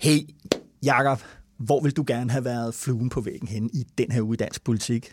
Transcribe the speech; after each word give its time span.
Hey, 0.00 0.18
Jakob, 0.84 1.18
hvor 1.58 1.80
vil 1.80 1.92
du 1.92 2.04
gerne 2.06 2.30
have 2.30 2.44
været 2.44 2.74
fluen 2.74 3.08
på 3.08 3.20
væggen 3.20 3.48
hen 3.48 3.70
i 3.72 3.84
den 3.98 4.10
her 4.12 4.22
uge 4.22 4.34
i 4.34 4.36
dansk 4.36 4.64
politik? 4.64 5.12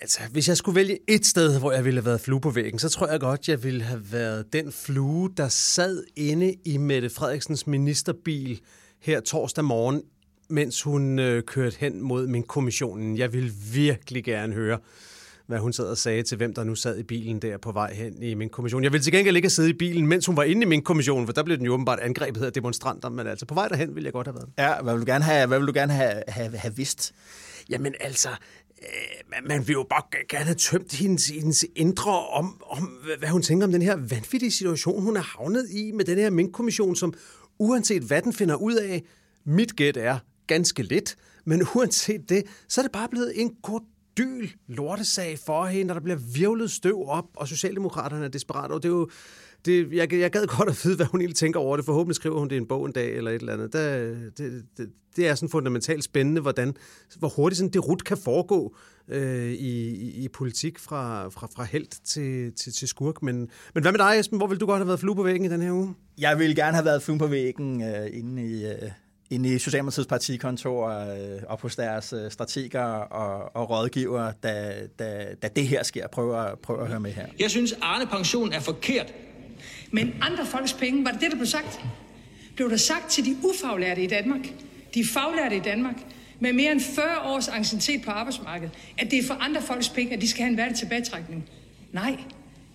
Altså, 0.00 0.20
hvis 0.30 0.48
jeg 0.48 0.56
skulle 0.56 0.76
vælge 0.76 0.98
et 1.08 1.26
sted, 1.26 1.58
hvor 1.58 1.72
jeg 1.72 1.84
ville 1.84 2.00
have 2.00 2.06
været 2.06 2.20
flue 2.20 2.40
på 2.40 2.50
væggen, 2.50 2.78
så 2.78 2.88
tror 2.88 3.06
jeg 3.06 3.20
godt, 3.20 3.48
jeg 3.48 3.62
ville 3.64 3.82
have 3.82 4.12
været 4.12 4.52
den 4.52 4.72
flue, 4.72 5.30
der 5.36 5.48
sad 5.48 6.04
inde 6.16 6.54
i 6.64 6.76
Mette 6.76 7.10
Frederiksens 7.10 7.66
ministerbil 7.66 8.60
her 9.00 9.20
torsdag 9.20 9.64
morgen, 9.64 10.02
mens 10.48 10.82
hun 10.82 11.18
øh, 11.18 11.42
kørte 11.42 11.76
hen 11.80 12.02
mod 12.02 12.26
min 12.26 12.42
kommissionen. 12.42 13.18
Jeg 13.18 13.32
ville 13.32 13.52
virkelig 13.72 14.24
gerne 14.24 14.54
høre, 14.54 14.78
hvad 15.46 15.58
hun 15.58 15.72
sad 15.72 15.86
og 15.86 15.98
sagde 15.98 16.22
til 16.22 16.36
hvem, 16.36 16.54
der 16.54 16.64
nu 16.64 16.74
sad 16.74 16.98
i 16.98 17.02
bilen 17.02 17.38
der 17.38 17.58
på 17.58 17.72
vej 17.72 17.94
hen 17.94 18.22
i 18.22 18.34
min 18.34 18.48
kommission. 18.48 18.84
Jeg 18.84 18.92
ville 18.92 19.04
til 19.04 19.12
gengæld 19.12 19.36
ikke 19.36 19.46
have 19.46 19.50
siddet 19.50 19.70
i 19.70 19.72
bilen, 19.72 20.06
mens 20.06 20.26
hun 20.26 20.36
var 20.36 20.42
inde 20.42 20.62
i 20.62 20.64
min 20.64 20.82
kommission, 20.82 21.26
for 21.26 21.32
der 21.32 21.42
blev 21.42 21.56
den 21.56 21.66
jo 21.66 21.72
åbenbart 21.72 22.00
angrebet 22.00 22.44
af 22.44 22.52
demonstranter, 22.52 23.08
men 23.08 23.26
altså 23.26 23.46
på 23.46 23.54
vej 23.54 23.68
derhen 23.68 23.94
ville 23.94 24.04
jeg 24.04 24.12
godt 24.12 24.26
have 24.26 24.34
været. 24.34 24.48
Ja, 24.58 24.82
hvad 24.82 24.94
vil 24.94 25.00
du 25.00 25.06
gerne 25.06 25.24
have, 25.24 25.46
hvad 25.46 25.58
vil 25.58 25.68
du 25.68 25.72
gerne 25.74 25.92
have, 25.92 26.22
have, 26.28 26.56
have 26.56 26.76
vidst? 26.76 27.14
Jamen 27.68 27.94
altså, 28.00 28.28
øh, 28.82 29.46
man 29.48 29.68
vil 29.68 29.72
jo 29.72 29.86
bare 29.90 30.02
gerne 30.28 30.44
have 30.44 30.54
tømt 30.54 30.92
hendes, 30.92 31.26
hendes 31.26 31.66
indre 31.76 32.26
om, 32.26 32.62
om, 32.66 32.98
hvad 33.18 33.28
hun 33.28 33.42
tænker 33.42 33.66
om 33.66 33.72
den 33.72 33.82
her 33.82 33.96
vanvittige 33.96 34.50
situation, 34.50 35.02
hun 35.02 35.16
er 35.16 35.38
havnet 35.38 35.70
i 35.70 35.92
med 35.92 36.04
den 36.04 36.18
her 36.18 36.30
minkkommission, 36.30 36.96
som 36.96 37.14
uanset 37.58 38.02
hvad 38.02 38.22
den 38.22 38.32
finder 38.32 38.54
ud 38.54 38.74
af, 38.74 39.02
mit 39.46 39.76
gæt 39.76 39.96
er 39.96 40.18
ganske 40.46 40.82
lidt, 40.82 41.16
men 41.44 41.66
uanset 41.74 42.28
det, 42.28 42.42
så 42.68 42.80
er 42.80 42.82
det 42.82 42.92
bare 42.92 43.08
blevet 43.08 43.40
en 43.40 43.56
dyl 44.18 44.48
lortesag 44.68 45.38
for 45.46 45.64
hende, 45.64 45.92
og 45.92 45.94
der 45.94 46.00
bliver 46.00 46.18
virvlet 46.34 46.70
støv 46.70 47.04
op, 47.06 47.24
og 47.36 47.48
Socialdemokraterne 47.48 48.24
er 48.24 48.28
desperat, 48.28 48.70
Og 48.70 48.82
det 48.82 48.88
er 48.88 48.92
jo, 48.92 49.08
det, 49.64 49.92
jeg, 49.92 50.12
jeg 50.12 50.30
gad 50.30 50.46
godt 50.46 50.68
at 50.68 50.80
vide, 50.84 50.96
hvad 50.96 51.06
hun 51.06 51.20
egentlig 51.20 51.36
tænker 51.36 51.60
over 51.60 51.76
det. 51.76 51.84
Forhåbentlig 51.84 52.16
skriver 52.16 52.38
hun 52.38 52.48
det 52.48 52.54
i 52.54 52.58
en 52.58 52.66
bog 52.66 52.86
en 52.86 52.92
dag 52.92 53.16
eller 53.16 53.30
et 53.30 53.40
eller 53.40 53.52
andet. 53.52 53.72
Der, 53.72 53.98
det, 54.38 54.64
det, 54.76 54.90
det 55.16 55.28
er 55.28 55.34
sådan 55.34 55.48
fundamentalt 55.48 56.04
spændende, 56.04 56.40
hvordan, 56.40 56.74
hvor 57.18 57.28
hurtigt 57.28 57.58
sådan 57.58 57.72
det 57.72 57.88
rut 57.88 58.04
kan 58.04 58.16
foregå 58.16 58.76
øh, 59.08 59.52
i, 59.52 59.88
i, 59.88 60.24
i 60.24 60.28
politik 60.28 60.78
fra, 60.78 61.28
fra, 61.28 61.48
fra 61.56 61.64
held 61.64 61.86
til, 62.04 62.52
til, 62.52 62.72
til 62.72 62.88
skurk. 62.88 63.22
Men, 63.22 63.36
men 63.74 63.82
hvad 63.82 63.92
med 63.92 63.98
dig, 63.98 64.20
Esben? 64.20 64.38
Hvor 64.38 64.46
vil 64.46 64.60
du 64.60 64.66
godt 64.66 64.78
have 64.78 64.86
været 64.86 65.00
flue 65.00 65.16
på 65.16 65.22
væggen 65.22 65.44
i 65.44 65.48
den 65.48 65.62
her 65.62 65.72
uge? 65.72 65.94
Jeg 66.18 66.38
vil 66.38 66.56
gerne 66.56 66.74
have 66.74 66.84
været 66.84 67.02
flue 67.02 67.18
på 67.18 67.26
væggen 67.26 67.82
øh, 67.82 68.06
inde 68.12 68.46
i... 68.46 68.66
Øh 68.66 68.90
inde 69.30 69.54
i 69.54 69.58
Socialdemokratiets 69.58 70.08
partikontor 70.08 70.88
øh, 70.88 71.42
og 71.48 71.60
hos 71.60 71.76
deres 71.76 72.12
øh, 72.12 72.30
strateger 72.30 72.82
og, 72.84 73.56
og 73.56 73.70
rådgiver, 73.70 74.32
da, 74.42 74.72
da, 74.98 75.26
da 75.42 75.48
det 75.48 75.68
her 75.68 75.82
sker. 75.82 76.06
Prøv 76.08 76.56
prøv 76.62 76.80
at 76.82 76.88
høre 76.88 77.00
med 77.00 77.12
her. 77.12 77.26
Jeg 77.38 77.50
synes, 77.50 77.74
Arne 77.82 78.06
Pension 78.06 78.52
er 78.52 78.60
forkert. 78.60 79.14
Men 79.90 80.14
andre 80.20 80.46
folks 80.46 80.72
penge, 80.72 81.04
var 81.04 81.10
det 81.10 81.20
det, 81.20 81.30
der 81.30 81.36
blev 81.36 81.46
sagt? 81.46 81.80
Blev 82.56 82.70
der 82.70 82.76
sagt 82.76 83.10
til 83.10 83.24
de 83.24 83.36
ufaglærte 83.44 84.02
i 84.02 84.06
Danmark, 84.06 84.40
de 84.94 85.04
faglærte 85.04 85.56
i 85.56 85.60
Danmark, 85.60 85.96
med 86.40 86.52
mere 86.52 86.72
end 86.72 86.80
40 86.80 87.04
års 87.24 87.48
anciennitet 87.48 88.02
på 88.04 88.10
arbejdsmarkedet, 88.10 88.74
at 88.98 89.10
det 89.10 89.18
er 89.18 89.22
for 89.26 89.34
andre 89.34 89.62
folks 89.62 89.88
penge, 89.88 90.14
at 90.14 90.20
de 90.20 90.28
skal 90.28 90.42
have 90.42 90.50
en 90.50 90.56
værdig 90.56 90.76
tilbagetrækning? 90.76 91.48
Nej, 91.92 92.16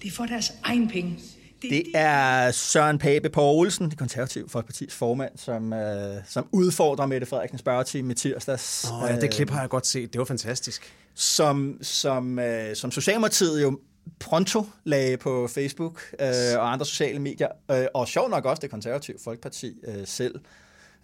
det 0.01 0.07
er 0.07 0.12
for 0.12 0.25
deres 0.25 0.53
egen 0.63 0.90
penge. 0.90 1.19
Det 1.62 1.84
er 1.94 2.52
Søren 2.52 2.97
Pape 2.97 3.30
Poulsen, 3.30 3.90
det 3.90 3.97
konservative 3.97 4.50
folkepartis 4.50 4.96
formand, 4.96 5.31
som, 5.36 5.74
øh, 5.74 6.16
som 6.28 6.47
udfordrer 6.52 7.06
Mette 7.06 7.28
Frederiksen 7.28 7.59
spørgetime 7.59 8.08
med 8.08 8.16
tirsdags. 8.16 8.88
Åh 8.92 9.03
oh, 9.03 9.09
ja, 9.09 9.20
det 9.20 9.31
klip 9.31 9.50
har 9.50 9.59
jeg 9.59 9.69
godt 9.69 9.88
set. 9.88 10.14
Det 10.14 10.19
var 10.19 10.25
fantastisk. 10.25 10.94
Som, 11.16 11.78
som, 11.81 12.40
øh, 12.40 12.75
som 12.75 12.92
Socialdemokratiet 12.92 13.62
jo 13.62 13.80
pronto 14.19 14.66
lagde 14.84 15.18
på 15.18 15.48
Facebook 15.48 16.02
øh, 16.19 16.28
og 16.58 16.72
andre 16.72 16.86
sociale 16.86 17.19
medier, 17.19 17.48
øh, 17.72 17.86
og 17.94 18.08
sjov 18.08 18.30
nok 18.30 18.46
også 18.46 18.62
det 18.62 18.69
konservative 18.72 19.18
folkeparti 19.24 19.74
øh, 19.88 20.08
selv. 20.08 20.36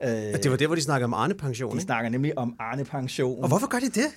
Øh, 0.03 0.09
det 0.09 0.51
var 0.51 0.57
det, 0.57 0.67
hvor 0.67 0.75
de 0.75 0.81
snakker 0.81 1.07
om 1.07 1.13
Arne-pension, 1.13 1.71
De 1.71 1.75
ikke? 1.75 1.83
snakker 1.83 2.09
nemlig 2.09 2.37
om 2.37 2.55
Arne-pension. 2.59 3.43
Og 3.43 3.47
hvorfor 3.47 3.67
gør 3.67 3.79
de 3.79 3.89
det? 3.89 4.07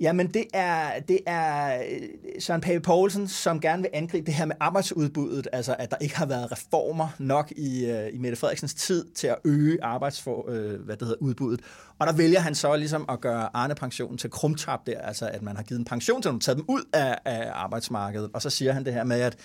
Jamen, 0.00 0.26
det 0.26 0.44
er, 0.54 1.00
det 1.00 1.20
er 1.26 1.82
øh, 1.82 2.08
Søren 2.40 2.60
Pape 2.60 2.80
Poulsen, 2.80 3.28
som 3.28 3.60
gerne 3.60 3.82
vil 3.82 3.90
angribe 3.92 4.26
det 4.26 4.34
her 4.34 4.44
med 4.44 4.56
arbejdsudbuddet, 4.60 5.48
altså 5.52 5.76
at 5.78 5.90
der 5.90 5.96
ikke 6.00 6.16
har 6.16 6.26
været 6.26 6.52
reformer 6.52 7.08
nok 7.18 7.52
i, 7.56 7.90
uh, 7.90 8.14
i 8.14 8.18
Mette 8.18 8.36
Frederiksens 8.36 8.74
tid 8.74 9.04
til 9.14 9.26
at 9.26 9.36
øge 9.44 9.84
arbejdsfor, 9.84 10.48
uh, 10.48 10.54
hvad 10.54 10.96
det 10.96 11.06
hedder, 11.06 11.22
udbuddet. 11.22 11.60
Og 11.98 12.06
der 12.06 12.12
vælger 12.12 12.40
han 12.40 12.54
så 12.54 12.76
ligesom 12.76 13.04
at 13.08 13.20
gøre 13.20 13.56
Arne-pensionen 13.56 14.18
til 14.18 14.30
krumtap 14.30 14.86
der, 14.86 15.00
altså 15.00 15.28
at 15.28 15.42
man 15.42 15.56
har 15.56 15.62
givet 15.62 15.78
en 15.78 15.84
pension 15.84 16.22
til 16.22 16.30
dem, 16.30 16.40
taget 16.40 16.58
dem 16.58 16.64
ud 16.68 16.82
af, 16.92 17.18
af 17.24 17.50
arbejdsmarkedet. 17.52 18.30
Og 18.32 18.42
så 18.42 18.50
siger 18.50 18.72
han 18.72 18.84
det 18.84 18.92
her 18.92 19.04
med, 19.04 19.20
at, 19.20 19.36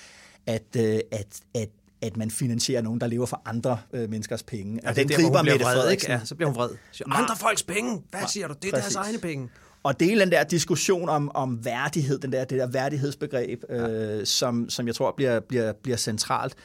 at, 0.48 0.76
at, 1.12 1.40
at 1.54 1.70
at 2.02 2.18
man 2.18 2.32
finansierer 2.32 2.82
nogen, 2.82 3.02
der 3.02 3.08
lever 3.08 3.26
for 3.26 3.42
andre 3.46 3.80
øh, 3.94 4.10
menneskers 4.10 4.44
penge. 4.44 4.80
Ja, 4.84 4.90
og 4.90 4.96
den 4.96 5.08
griber 5.08 5.44
Mette 5.44 5.66
Frederiksen. 5.66 6.12
Ja, 6.12 6.20
så 6.24 6.36
bliver 6.36 6.50
hun 6.50 6.56
vred. 6.56 6.70
Så, 6.92 7.04
andre 7.08 7.36
folks 7.36 7.64
penge? 7.64 8.04
Hvad 8.10 8.22
siger 8.28 8.48
du? 8.48 8.54
Det 8.62 8.68
er 8.68 8.72
Præcis. 8.72 8.94
deres 8.94 9.08
egne 9.08 9.18
penge. 9.20 9.50
Og 9.84 10.00
det 10.00 10.14
er 10.14 10.20
den 10.20 10.32
der 10.32 10.44
diskussion 10.44 11.10
om, 11.10 11.32
om 11.34 11.66
værdighed, 11.66 12.20
den 12.20 12.32
der, 12.32 12.46
det 12.46 12.60
der 12.60 12.68
værdighedsbegreb, 12.68 13.64
ja. 13.70 13.90
øh, 13.90 14.26
som, 14.26 14.70
som 14.70 14.88
jeg 14.88 14.96
tror 14.96 15.14
bliver, 15.18 15.40
bliver, 15.40 15.74
bliver 15.74 15.98
centralt 15.98 16.56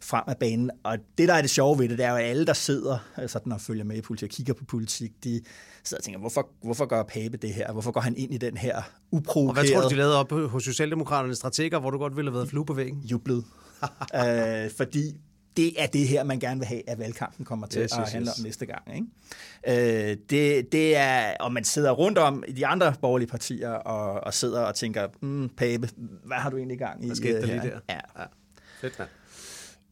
frem 0.00 0.24
af 0.26 0.36
banen. 0.36 0.70
Og 0.82 0.98
det, 1.18 1.28
der 1.28 1.34
er 1.34 1.40
det 1.40 1.50
sjove 1.50 1.78
ved 1.78 1.88
det, 1.88 1.98
det 1.98 2.06
er 2.06 2.10
jo, 2.10 2.16
at 2.16 2.24
alle, 2.24 2.46
der 2.46 2.52
sidder 2.52 2.98
sådan 3.26 3.52
og 3.52 3.60
følger 3.60 3.84
med 3.84 3.96
i 3.96 4.00
politik 4.00 4.26
og 4.26 4.30
kigger 4.30 4.54
på 4.54 4.64
politik, 4.64 5.12
de 5.24 5.40
sidder 5.84 6.00
og 6.00 6.04
tænker, 6.04 6.20
hvorfor, 6.20 6.48
hvorfor 6.62 6.86
gør 6.86 7.02
Pape 7.02 7.36
det 7.36 7.54
her? 7.54 7.72
Hvorfor 7.72 7.90
går 7.90 8.00
han 8.00 8.16
ind 8.16 8.34
i 8.34 8.38
den 8.38 8.56
her 8.56 8.82
uprovokerede... 9.10 9.48
Og 9.48 9.54
hvad 9.54 9.80
tror 9.82 9.88
du, 9.88 9.94
de 9.94 9.96
lavede 9.96 10.18
op 10.20 10.32
hos 10.32 10.64
Socialdemokraternes 10.64 11.36
strateger, 11.36 11.78
hvor 11.78 11.90
du 11.90 11.98
godt 11.98 12.16
ville 12.16 12.30
have 12.30 12.36
været 12.36 12.48
flue 12.48 12.64
på 12.64 12.74
væggen? 12.74 13.00
Jublet. 13.00 13.44
øh, 14.20 14.70
fordi 14.76 15.16
det 15.56 15.82
er 15.82 15.86
det 15.86 16.08
her, 16.08 16.24
man 16.24 16.38
gerne 16.38 16.60
vil 16.60 16.66
have, 16.66 16.90
at 16.90 16.98
valgkampen 16.98 17.44
kommer 17.44 17.66
til 17.66 17.82
yes, 17.82 17.92
at 17.92 18.12
handle 18.12 18.30
yes. 18.30 18.38
om 18.38 18.44
næste 18.44 18.66
gang. 18.66 18.82
Ikke? 18.94 20.10
Øh, 20.10 20.16
det, 20.30 20.72
det 20.72 20.96
er, 20.96 21.34
og 21.40 21.52
man 21.52 21.64
sidder 21.64 21.90
rundt 21.90 22.18
om 22.18 22.44
i 22.48 22.52
de 22.52 22.66
andre 22.66 22.94
borgerlige 23.00 23.28
partier 23.28 23.70
og, 23.70 24.24
og 24.24 24.34
sidder 24.34 24.60
og 24.60 24.74
tænker, 24.74 25.06
mm, 25.20 25.48
Pape, 25.48 25.88
hvad 26.24 26.36
har 26.36 26.50
du 26.50 26.56
egentlig 26.56 26.78
gang 26.78 27.04
i? 27.04 27.06
Hvad 27.06 27.16
skete 27.16 27.40
der 27.40 27.46
lige 27.46 27.60
der? 27.60 27.78
Ja. 27.88 27.94
ja. 27.94 28.24
Fedt, 28.80 28.98
mand. 28.98 29.08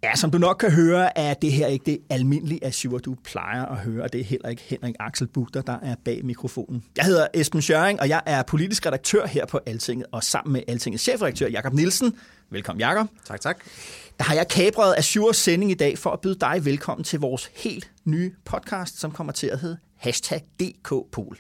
Ja, 0.04 0.14
som 0.14 0.30
du 0.30 0.38
nok 0.38 0.56
kan 0.60 0.70
høre, 0.70 1.18
er 1.18 1.34
det 1.34 1.52
her 1.52 1.66
ikke 1.66 1.84
det 1.86 1.98
almindelige 2.10 2.64
Azure, 2.64 2.98
du 2.98 3.16
plejer 3.24 3.66
at 3.66 3.76
høre, 3.76 4.02
og 4.02 4.12
det 4.12 4.20
er 4.20 4.24
heller 4.24 4.48
ikke 4.48 4.62
Henrik 4.62 4.94
Axel 5.00 5.26
Bugter, 5.26 5.62
der 5.62 5.78
er 5.82 5.94
bag 6.04 6.24
mikrofonen. 6.24 6.84
Jeg 6.96 7.04
hedder 7.04 7.26
Esben 7.34 7.62
Schøring, 7.62 8.00
og 8.00 8.08
jeg 8.08 8.22
er 8.26 8.42
politisk 8.42 8.86
redaktør 8.86 9.26
her 9.26 9.46
på 9.46 9.60
Altinget, 9.66 10.06
og 10.12 10.24
sammen 10.24 10.52
med 10.52 10.62
Altingets 10.68 11.02
chefredaktør 11.02 11.48
Jakob 11.48 11.72
Nielsen. 11.72 12.14
Velkommen, 12.54 12.80
Jakob. 12.80 13.08
Tak, 13.24 13.40
tak. 13.40 13.64
Der 14.18 14.24
har 14.24 14.34
jeg 14.34 14.48
kabret 14.48 14.94
Azures 14.98 15.36
sending 15.36 15.70
i 15.70 15.74
dag 15.74 15.98
for 15.98 16.10
at 16.10 16.20
byde 16.20 16.34
dig 16.40 16.64
velkommen 16.64 17.04
til 17.04 17.20
vores 17.20 17.50
helt 17.54 17.90
nye 18.04 18.32
podcast, 18.44 19.00
som 19.00 19.10
kommer 19.10 19.32
til 19.32 19.46
at 19.46 19.58
hedde 19.58 19.78
Hashtag 19.96 20.42
DKPol. 20.60 21.38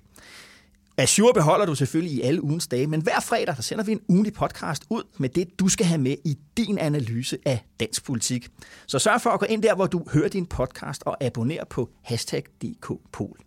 Azure 0.98 1.34
beholder 1.34 1.66
du 1.66 1.74
selvfølgelig 1.74 2.14
i 2.16 2.20
alle 2.20 2.44
ugens 2.44 2.66
dage, 2.66 2.86
men 2.86 3.02
hver 3.02 3.20
fredag 3.20 3.56
der 3.56 3.62
sender 3.62 3.84
vi 3.84 3.92
en 3.92 4.00
ugenlig 4.08 4.32
podcast 4.32 4.82
ud 4.90 5.02
med 5.18 5.28
det, 5.28 5.58
du 5.58 5.68
skal 5.68 5.86
have 5.86 6.00
med 6.00 6.16
i 6.24 6.38
din 6.56 6.78
analyse 6.78 7.38
af 7.46 7.64
dansk 7.80 8.04
politik. 8.04 8.48
Så 8.86 8.98
sørg 8.98 9.20
for 9.20 9.30
at 9.30 9.40
gå 9.40 9.46
ind 9.46 9.62
der, 9.62 9.74
hvor 9.74 9.86
du 9.86 10.06
hører 10.12 10.28
din 10.28 10.46
podcast 10.46 11.02
og 11.06 11.24
abonner 11.24 11.64
på 11.70 11.90
hashtag 12.02 12.42
DKPol. 12.62 13.38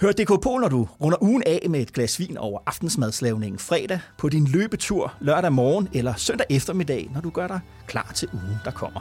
Hør 0.00 0.12
DK 0.12 0.42
på, 0.42 0.58
når 0.60 0.68
du 0.68 0.88
runder 1.00 1.18
ugen 1.22 1.42
af 1.46 1.66
med 1.70 1.80
et 1.80 1.92
glas 1.92 2.20
vin 2.20 2.36
over 2.36 2.60
aftensmadslavningen 2.66 3.58
fredag, 3.58 4.00
på 4.18 4.28
din 4.28 4.46
løbetur 4.46 5.14
lørdag 5.20 5.52
morgen 5.52 5.88
eller 5.94 6.14
søndag 6.14 6.46
eftermiddag, 6.50 7.10
når 7.14 7.20
du 7.20 7.30
gør 7.30 7.46
dig 7.46 7.60
klar 7.86 8.12
til 8.14 8.28
ugen, 8.32 8.56
der 8.64 8.70
kommer. 8.70 9.00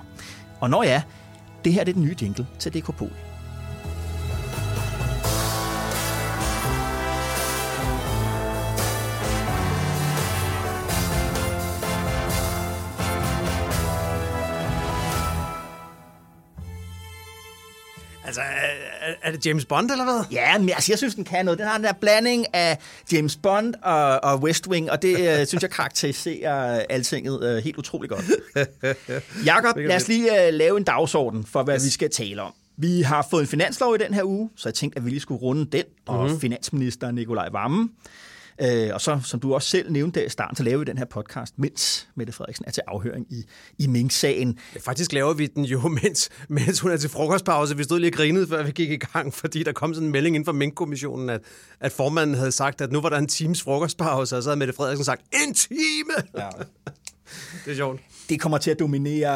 Og 0.59 0.69
når 0.69 0.83
ja, 0.83 1.03
det 1.65 1.73
her 1.73 1.79
er 1.79 1.85
det 1.85 1.97
nye 1.97 2.15
jingle 2.21 2.47
til 2.59 2.73
DK 2.73 2.97
Pol. 2.97 3.11
Altså, 18.25 18.41
er, 19.21 19.31
det 19.31 19.45
James 19.45 19.65
Bond, 19.65 19.91
eller 19.91 20.03
hvad? 20.03 20.23
Ja, 20.31 20.57
men 20.57 20.69
altså, 20.69 20.91
jeg 20.91 20.97
synes, 20.97 21.15
den 21.15 21.23
kan 21.23 21.45
noget. 21.45 21.59
Den 21.59 21.67
har 21.67 21.77
den 21.77 21.83
der 21.83 21.93
blanding 21.93 22.45
af 22.53 22.77
James 23.11 23.35
Bond 23.35 23.73
og, 23.81 24.23
og 24.23 24.39
West 24.39 24.67
Wing, 24.67 24.91
og 24.91 25.01
det 25.01 25.39
øh, 25.39 25.47
synes 25.47 25.61
jeg 25.61 25.71
karakteriserer 25.71 26.85
altinget 26.89 27.43
øh, 27.43 27.63
helt 27.63 27.77
utroligt 27.77 28.13
godt. 28.13 28.25
Jakob, 29.45 29.77
lad 29.77 29.95
os 29.95 30.07
lige 30.07 30.47
øh, 30.47 30.53
lave 30.53 30.77
en 30.77 30.83
dagsorden 30.83 31.45
for, 31.45 31.63
hvad 31.63 31.75
yes. 31.75 31.85
vi 31.85 31.89
skal 31.89 32.09
tale 32.09 32.41
om. 32.41 32.53
Vi 32.77 33.01
har 33.01 33.27
fået 33.29 33.41
en 33.41 33.47
finanslov 33.47 33.95
i 33.95 33.97
den 33.97 34.13
her 34.13 34.23
uge, 34.23 34.49
så 34.55 34.69
jeg 34.69 34.73
tænkte, 34.73 34.99
at 34.99 35.05
vi 35.05 35.09
lige 35.09 35.19
skulle 35.19 35.41
runde 35.41 35.65
den, 35.65 35.83
og 36.07 36.25
mm-hmm. 36.25 36.39
finansminister 36.39 37.11
Nikolaj 37.11 37.49
Vammen. 37.51 37.89
Øh, 38.61 38.89
og 38.93 39.01
så, 39.01 39.19
som 39.23 39.39
du 39.39 39.53
også 39.53 39.69
selv 39.69 39.91
nævnte 39.91 40.25
i 40.25 40.29
starten, 40.29 40.55
så 40.55 40.63
laver 40.63 40.77
vi 40.77 40.85
den 40.85 40.97
her 40.97 41.05
podcast, 41.05 41.53
mens 41.59 42.09
Mette 42.15 42.33
Frederiksen 42.33 42.65
er 42.67 42.71
til 42.71 42.83
afhøring 42.87 43.25
i, 43.29 43.43
i 43.77 43.87
Mink-sagen. 43.87 44.59
Ja, 44.75 44.79
faktisk 44.79 45.13
laver 45.13 45.33
vi 45.33 45.47
den 45.47 45.65
jo, 45.65 45.87
mens, 46.03 46.29
mens 46.47 46.79
hun 46.79 46.91
er 46.91 46.97
til 46.97 47.09
frokostpause. 47.09 47.77
Vi 47.77 47.83
stod 47.83 47.99
lige 47.99 48.09
og 48.09 48.13
grinede, 48.13 48.47
før 48.47 48.63
vi 48.63 48.71
gik 48.71 48.91
i 48.91 48.97
gang, 48.97 49.33
fordi 49.41 49.63
der 49.63 49.71
kom 49.71 49.93
sådan 49.93 50.07
en 50.07 50.11
melding 50.11 50.35
inden 50.35 50.45
for 50.45 50.51
Mink-kommissionen, 50.51 51.29
at, 51.29 51.41
at 51.79 51.91
formanden 51.91 52.35
havde 52.35 52.51
sagt, 52.51 52.81
at 52.81 52.91
nu 52.91 53.01
var 53.01 53.09
der 53.09 53.17
en 53.17 53.27
times 53.27 53.61
frokostpause, 53.61 54.37
og 54.37 54.43
så 54.43 54.49
havde 54.49 54.59
Mette 54.59 54.73
Frederiksen 54.73 55.05
sagt, 55.05 55.21
en 55.45 55.53
time! 55.53 56.13
Ja. 56.37 56.49
det 57.65 57.71
er 57.71 57.75
sjovt 57.75 58.01
det 58.29 58.39
kommer 58.39 58.57
til 58.57 58.71
at 58.71 58.79
dominere 58.79 59.29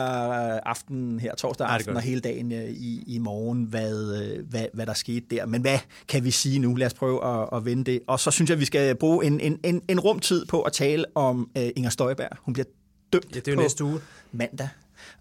øh, 0.54 0.60
aftenen 0.66 1.20
her, 1.20 1.36
torsdag 1.36 1.68
aften 1.68 1.92
ja, 1.92 1.96
og 1.96 2.02
hele 2.02 2.22
dagen 2.22 2.52
øh, 2.52 2.70
i, 2.70 3.04
i 3.08 3.18
morgen, 3.18 3.64
hvad, 3.64 4.22
øh, 4.22 4.50
hvad, 4.50 4.66
hvad 4.74 4.86
der 4.86 4.94
skete 4.94 5.26
der. 5.32 5.46
Men 5.46 5.62
hvad 5.62 5.80
kan 6.08 6.24
vi 6.24 6.32
sige 6.32 6.60
nu? 6.60 6.76
Lad 6.76 6.88
os 6.88 6.94
prøve 6.94 7.26
at, 7.26 7.50
at 7.54 7.66
vende 7.66 7.84
det. 7.84 8.00
Og 8.08 8.20
så 8.20 8.32
synes 8.32 8.50
jeg, 8.50 8.56
at 8.56 8.60
vi 8.60 8.66
skal 8.66 8.96
bruge 8.96 9.26
en, 9.26 9.40
en, 9.40 9.60
en, 9.64 9.82
en 9.88 10.00
rumtid 10.00 10.46
på 10.46 10.62
at 10.62 10.74
tale 10.74 11.06
om 11.16 11.50
uh, 11.60 11.64
Inger 11.76 11.90
Støjberg. 11.90 12.30
Hun 12.40 12.54
bliver 12.54 12.66
dømt 13.14 13.36
ja, 13.36 13.40
det 13.40 13.48
er 13.48 13.52
jo 13.52 13.56
på 13.56 13.62
næste 13.62 13.84
uge. 13.84 14.00
mandag. 14.32 14.70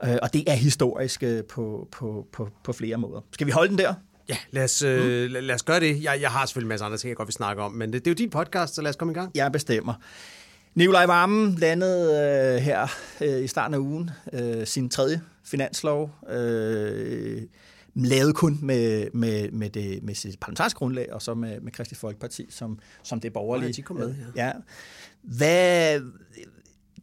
Uh, 0.06 0.10
og 0.22 0.32
det 0.32 0.44
er 0.46 0.54
historisk 0.54 1.22
uh, 1.26 1.44
på, 1.48 1.88
på, 1.92 2.26
på, 2.32 2.48
på 2.64 2.72
flere 2.72 2.96
måder. 2.96 3.20
Skal 3.32 3.46
vi 3.46 3.52
holde 3.52 3.69
den 3.69 3.78
der? 3.78 3.94
Ja, 4.28 4.36
lad 4.50 4.64
os, 4.64 4.82
øh, 4.82 5.26
mm. 5.26 5.32
lad 5.32 5.54
os 5.54 5.62
gøre 5.62 5.80
det. 5.80 6.02
Jeg, 6.02 6.20
jeg 6.20 6.30
har 6.30 6.46
selvfølgelig 6.46 6.66
en 6.66 6.69
masse 6.69 6.84
andre 6.84 6.98
ting, 6.98 7.08
jeg 7.08 7.16
godt 7.16 7.28
vil 7.28 7.32
snakke 7.32 7.62
om, 7.62 7.72
men 7.72 7.92
det, 7.92 8.04
det 8.04 8.10
er 8.10 8.14
jo 8.14 8.14
din 8.14 8.30
podcast, 8.30 8.74
så 8.74 8.82
lad 8.82 8.90
os 8.90 8.96
komme 8.96 9.12
i 9.12 9.14
gang. 9.14 9.30
Jeg 9.34 9.52
bestemmer. 9.52 9.94
Nikolaj 10.74 11.06
Vammen 11.06 11.54
landede 11.54 12.54
øh, 12.56 12.62
her 12.62 12.86
øh, 13.20 13.44
i 13.44 13.46
starten 13.46 13.74
af 13.74 13.78
ugen 13.78 14.10
øh, 14.32 14.66
sin 14.66 14.88
tredje 14.88 15.20
finanslov. 15.44 16.10
Øh, 16.28 17.42
lavet 17.94 18.34
kun 18.34 18.58
med, 18.62 19.10
med, 19.12 19.50
med, 19.50 19.70
det, 19.70 20.02
med 20.02 20.14
sit 20.14 20.40
parlamentariske 20.40 20.78
grundlag, 20.78 21.12
og 21.12 21.22
så 21.22 21.34
med, 21.34 21.60
med 21.60 21.72
Kristi 21.72 21.94
Folkeparti 21.94 22.46
som, 22.50 22.78
som 23.02 23.20
det 23.20 23.32
borgerlige. 23.32 23.66
Ja, 23.66 23.72
de 23.72 23.82
kom 23.82 23.96
med, 23.96 24.14
ja. 24.36 24.46
ja. 24.46 24.52
Hvad, 25.22 26.00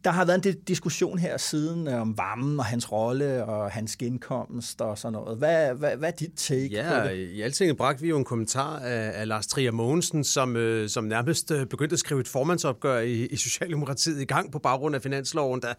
der 0.04 0.10
har 0.10 0.24
været 0.24 0.46
en 0.46 0.54
diskussion 0.68 1.18
her 1.18 1.36
siden 1.36 1.88
øh, 1.88 2.00
om 2.00 2.18
varmen 2.18 2.58
og 2.58 2.64
hans 2.64 2.92
rolle 2.92 3.44
og 3.44 3.70
hans 3.70 3.96
genkomst 3.96 4.80
og 4.80 4.98
sådan 4.98 5.12
noget. 5.12 5.38
Hvad, 5.38 5.74
hvad, 5.74 5.96
hvad 5.96 6.08
er 6.08 6.16
dit 6.16 6.32
take 6.36 6.68
ja, 6.68 7.00
på 7.02 7.08
det? 7.08 7.16
i 7.16 7.42
alting 7.42 7.76
bragte 7.76 8.02
vi 8.02 8.08
jo 8.08 8.18
en 8.18 8.24
kommentar 8.24 8.78
af, 8.78 9.20
af 9.20 9.28
Lars 9.28 9.46
Trier 9.46 9.72
Mogensen, 9.72 10.24
som, 10.24 10.56
øh, 10.56 10.88
som 10.88 11.04
nærmest 11.04 11.50
øh, 11.50 11.66
begyndte 11.66 11.92
at 11.92 12.00
skrive 12.00 12.20
et 12.20 12.28
formandsopgør 12.28 12.98
i, 12.98 13.26
i 13.26 13.36
Socialdemokratiet 13.36 14.20
i 14.20 14.24
gang 14.24 14.52
på 14.52 14.58
baggrund 14.58 14.94
af 14.94 15.02
finansloven, 15.02 15.62
der 15.62 15.74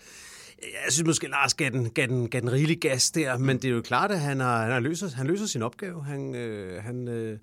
jeg 0.62 0.92
synes 0.92 1.08
måske, 1.08 1.28
Lars 1.28 1.54
gav 1.54 1.70
den, 1.70 1.90
gav 1.90 2.08
den, 2.08 2.30
gav 2.30 2.42
den 2.42 2.52
rigelig 2.52 2.82
gas 2.82 3.12
der, 3.12 3.38
men 3.38 3.58
det 3.58 3.66
er 3.66 3.72
jo 3.72 3.82
klart, 3.82 4.12
at 4.12 4.20
han, 4.20 4.40
har, 4.40 4.62
han, 4.62 4.72
har 4.72 4.80
løser, 4.80 5.10
han 5.10 5.28
løser 5.28 5.46
sin 5.46 5.62
opgave. 5.62 6.04
Han, 6.04 6.36
øh, 6.36 6.84
han, 6.84 7.08
øh, 7.08 7.38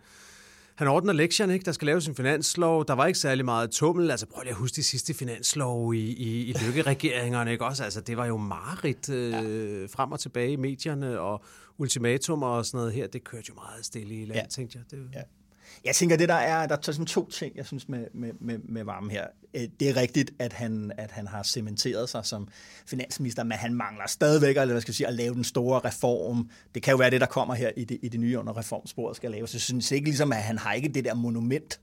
han 0.79 0.89
ordner 0.89 1.13
lektierne, 1.13 1.53
ikke? 1.53 1.65
Der 1.65 1.73
skal 1.73 1.87
laves 1.87 2.07
en 2.07 2.15
finanslov. 2.15 2.87
Der 2.87 2.95
var 2.95 3.07
ikke 3.07 3.19
særlig 3.19 3.45
meget 3.45 3.71
tummel. 3.71 4.11
Altså, 4.11 4.27
prøv 4.27 4.43
lige 4.43 4.51
at 4.51 4.57
huske 4.57 4.77
de 4.77 4.83
sidste 4.83 5.15
finanslov 5.15 5.95
i, 5.95 5.99
i, 5.99 6.45
i 6.45 6.55
lykkeregeringerne, 6.67 7.53
ikke 7.53 7.65
også? 7.65 7.85
Altså, 7.85 8.01
det 8.01 8.17
var 8.17 8.27
jo 8.27 8.37
mareridt 8.37 9.09
øh, 9.09 9.31
ja. 9.31 9.39
frem 9.87 10.13
og 10.13 10.21
tilbage 10.21 10.53
i 10.53 10.57
medierne, 10.57 11.21
og 11.21 11.45
ultimatum 11.79 12.43
og 12.43 12.67
sådan 12.67 12.79
noget 12.79 12.93
her, 12.93 13.07
det 13.07 13.25
kørte 13.25 13.45
jo 13.49 13.55
meget 13.55 13.85
stille 13.85 14.15
i 14.15 14.25
land, 14.25 14.41
ja. 14.41 14.47
tænkte 14.47 14.79
jeg. 14.79 14.99
Det... 14.99 15.09
Ja. 15.15 15.23
Jeg 15.85 15.95
tænker, 15.95 16.17
det 16.17 16.29
der 16.29 16.35
er, 16.35 16.67
der 16.67 16.77
er 16.77 16.83
sådan 16.83 17.07
to 17.07 17.31
ting, 17.31 17.57
jeg 17.57 17.67
synes 17.67 17.89
med, 17.89 18.07
med, 18.15 18.33
med, 18.41 18.59
med 18.59 18.85
varme 18.85 19.11
her. 19.11 19.27
Øh, 19.55 19.63
det 19.81 19.89
er 19.89 19.97
rigtigt, 19.97 20.31
at 20.39 20.53
han, 20.53 20.93
at 20.99 21.11
han 21.11 21.27
har 21.27 21.43
cementeret 21.43 22.09
sig 22.09 22.27
som 22.27 22.49
finansminister, 22.87 23.45
men 23.45 23.59
han 23.59 23.75
mangler 23.75 24.07
stadigvæk 24.07 24.57
eller 24.57 24.75
hvad 24.75 24.81
skal 24.81 24.93
jeg 24.93 24.97
sige, 24.97 25.07
at 25.07 25.15
lave 25.15 25.35
den 25.35 25.45
store 25.45 25.81
reform. 25.81 26.51
Det 26.75 26.83
kan 26.83 26.91
jo 26.91 26.97
være 26.97 27.11
det, 27.11 27.21
der 27.21 27.27
kommer 27.27 27.55
her 27.55 27.71
i 27.77 27.85
det, 27.85 27.99
i 28.03 28.09
det 28.09 28.21
nye 28.21 28.39
under 28.39 28.59
reformsporet 28.59 29.17
skal 29.17 29.31
laves. 29.31 29.51
Så 29.51 29.57
jeg 29.57 29.61
synes 29.61 29.93
ikke 29.93 30.05
ligesom, 30.05 30.33
at 30.33 30.43
han 30.43 30.59
har 30.59 30.73
ikke 30.73 30.89
det 30.89 31.05
der 31.05 31.15
monument 31.15 31.81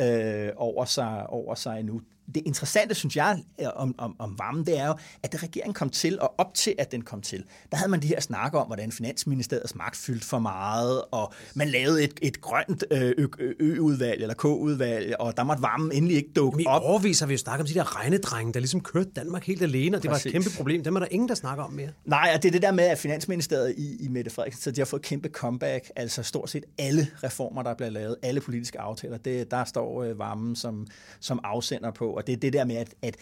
øh, 0.00 0.48
over, 0.56 0.84
sig, 0.84 1.26
over 1.26 1.54
sig 1.54 1.80
endnu 1.80 2.00
det 2.34 2.42
interessante, 2.46 2.94
synes 2.94 3.16
jeg, 3.16 3.42
om, 3.74 3.94
om, 3.98 4.16
om 4.18 4.38
varmen, 4.38 4.66
det 4.66 4.78
er 4.78 4.86
jo, 4.86 4.94
at 5.22 5.32
da 5.32 5.38
regeringen 5.42 5.74
kom 5.74 5.90
til, 5.90 6.20
og 6.20 6.34
op 6.38 6.54
til, 6.54 6.74
at 6.78 6.92
den 6.92 7.02
kom 7.02 7.22
til, 7.22 7.44
der 7.70 7.76
havde 7.76 7.90
man 7.90 8.02
de 8.02 8.06
her 8.06 8.20
snakker 8.20 8.58
om, 8.58 8.66
hvordan 8.66 8.92
Finansministeriets 8.92 9.74
magt 9.74 9.96
fyldte 9.96 10.26
for 10.26 10.38
meget, 10.38 11.02
og 11.10 11.32
man 11.54 11.68
lavede 11.68 12.04
et, 12.04 12.12
et 12.22 12.40
grønt 12.40 12.84
øh, 12.90 13.28
ø-udvalg, 13.60 14.22
eller 14.22 14.34
k-udvalg, 14.34 15.16
og 15.20 15.36
der 15.36 15.44
måtte 15.44 15.62
varmen 15.62 15.92
endelig 15.92 16.16
ikke 16.16 16.30
dukke 16.36 16.68
op. 16.68 16.82
I 16.82 16.84
overvis 16.84 17.20
har 17.20 17.26
vi 17.26 17.34
jo 17.34 17.38
snakket 17.38 17.60
om 17.60 17.66
de 17.66 17.74
der 17.74 18.00
regnedrenge, 18.00 18.52
der 18.52 18.60
ligesom 18.60 18.80
kørte 18.80 19.10
Danmark 19.16 19.44
helt 19.44 19.62
alene, 19.62 19.96
og 19.96 20.02
det 20.02 20.10
Præcis. 20.10 20.24
var 20.24 20.28
et 20.28 20.32
kæmpe 20.32 20.56
problem. 20.56 20.84
Dem 20.84 20.96
er 20.96 21.00
der 21.00 21.06
ingen, 21.10 21.28
der 21.28 21.34
snakker 21.34 21.64
om 21.64 21.72
mere. 21.72 21.88
Nej, 22.04 22.30
og 22.34 22.42
det 22.42 22.48
er 22.48 22.52
det 22.52 22.62
der 22.62 22.72
med, 22.72 22.84
at 22.84 22.98
Finansministeriet 22.98 23.74
i, 23.76 24.04
i 24.04 24.08
Mette 24.08 24.30
Frederiksen, 24.30 24.62
så 24.62 24.70
de 24.70 24.80
har 24.80 24.86
fået 24.86 25.02
kæmpe 25.02 25.28
comeback, 25.28 25.90
altså 25.96 26.22
stort 26.22 26.50
set 26.50 26.64
alle 26.78 27.06
reformer, 27.22 27.62
der 27.62 27.74
bliver 27.74 27.90
lavet, 27.90 28.16
alle 28.22 28.40
politiske 28.40 28.80
aftaler, 28.80 29.16
det, 29.16 29.50
der 29.50 29.64
står 29.64 30.02
øh, 30.02 30.18
varmen 30.18 30.56
som, 30.56 30.86
som 31.20 31.40
afsender 31.44 31.90
på, 31.90 32.13
og 32.16 32.26
det 32.26 32.32
er 32.32 32.36
det 32.36 32.52
der 32.52 32.64
med, 32.64 32.76
at, 32.76 32.94
at 33.02 33.16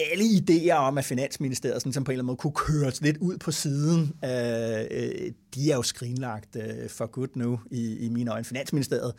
alle 0.00 0.24
idéer 0.24 0.72
om, 0.72 0.98
at 0.98 1.04
Finansministeriet 1.04 1.82
sådan, 1.82 1.92
som 1.92 2.04
på 2.04 2.10
en 2.10 2.12
eller 2.12 2.22
anden 2.22 2.26
måde 2.26 2.36
kunne 2.36 2.52
køres 2.52 3.00
lidt 3.00 3.16
ud 3.16 3.38
på 3.38 3.50
siden, 3.50 4.12
øh, 4.24 4.30
øh, 4.90 5.32
de 5.54 5.70
er 5.70 5.76
jo 5.76 5.82
skrinlagt 5.82 6.56
øh, 6.56 6.88
for 6.88 7.06
godt 7.06 7.36
nu 7.36 7.60
i, 7.70 7.96
i 7.96 8.08
mine 8.08 8.32
øjne. 8.32 8.44
Finansministeriet 8.44 9.14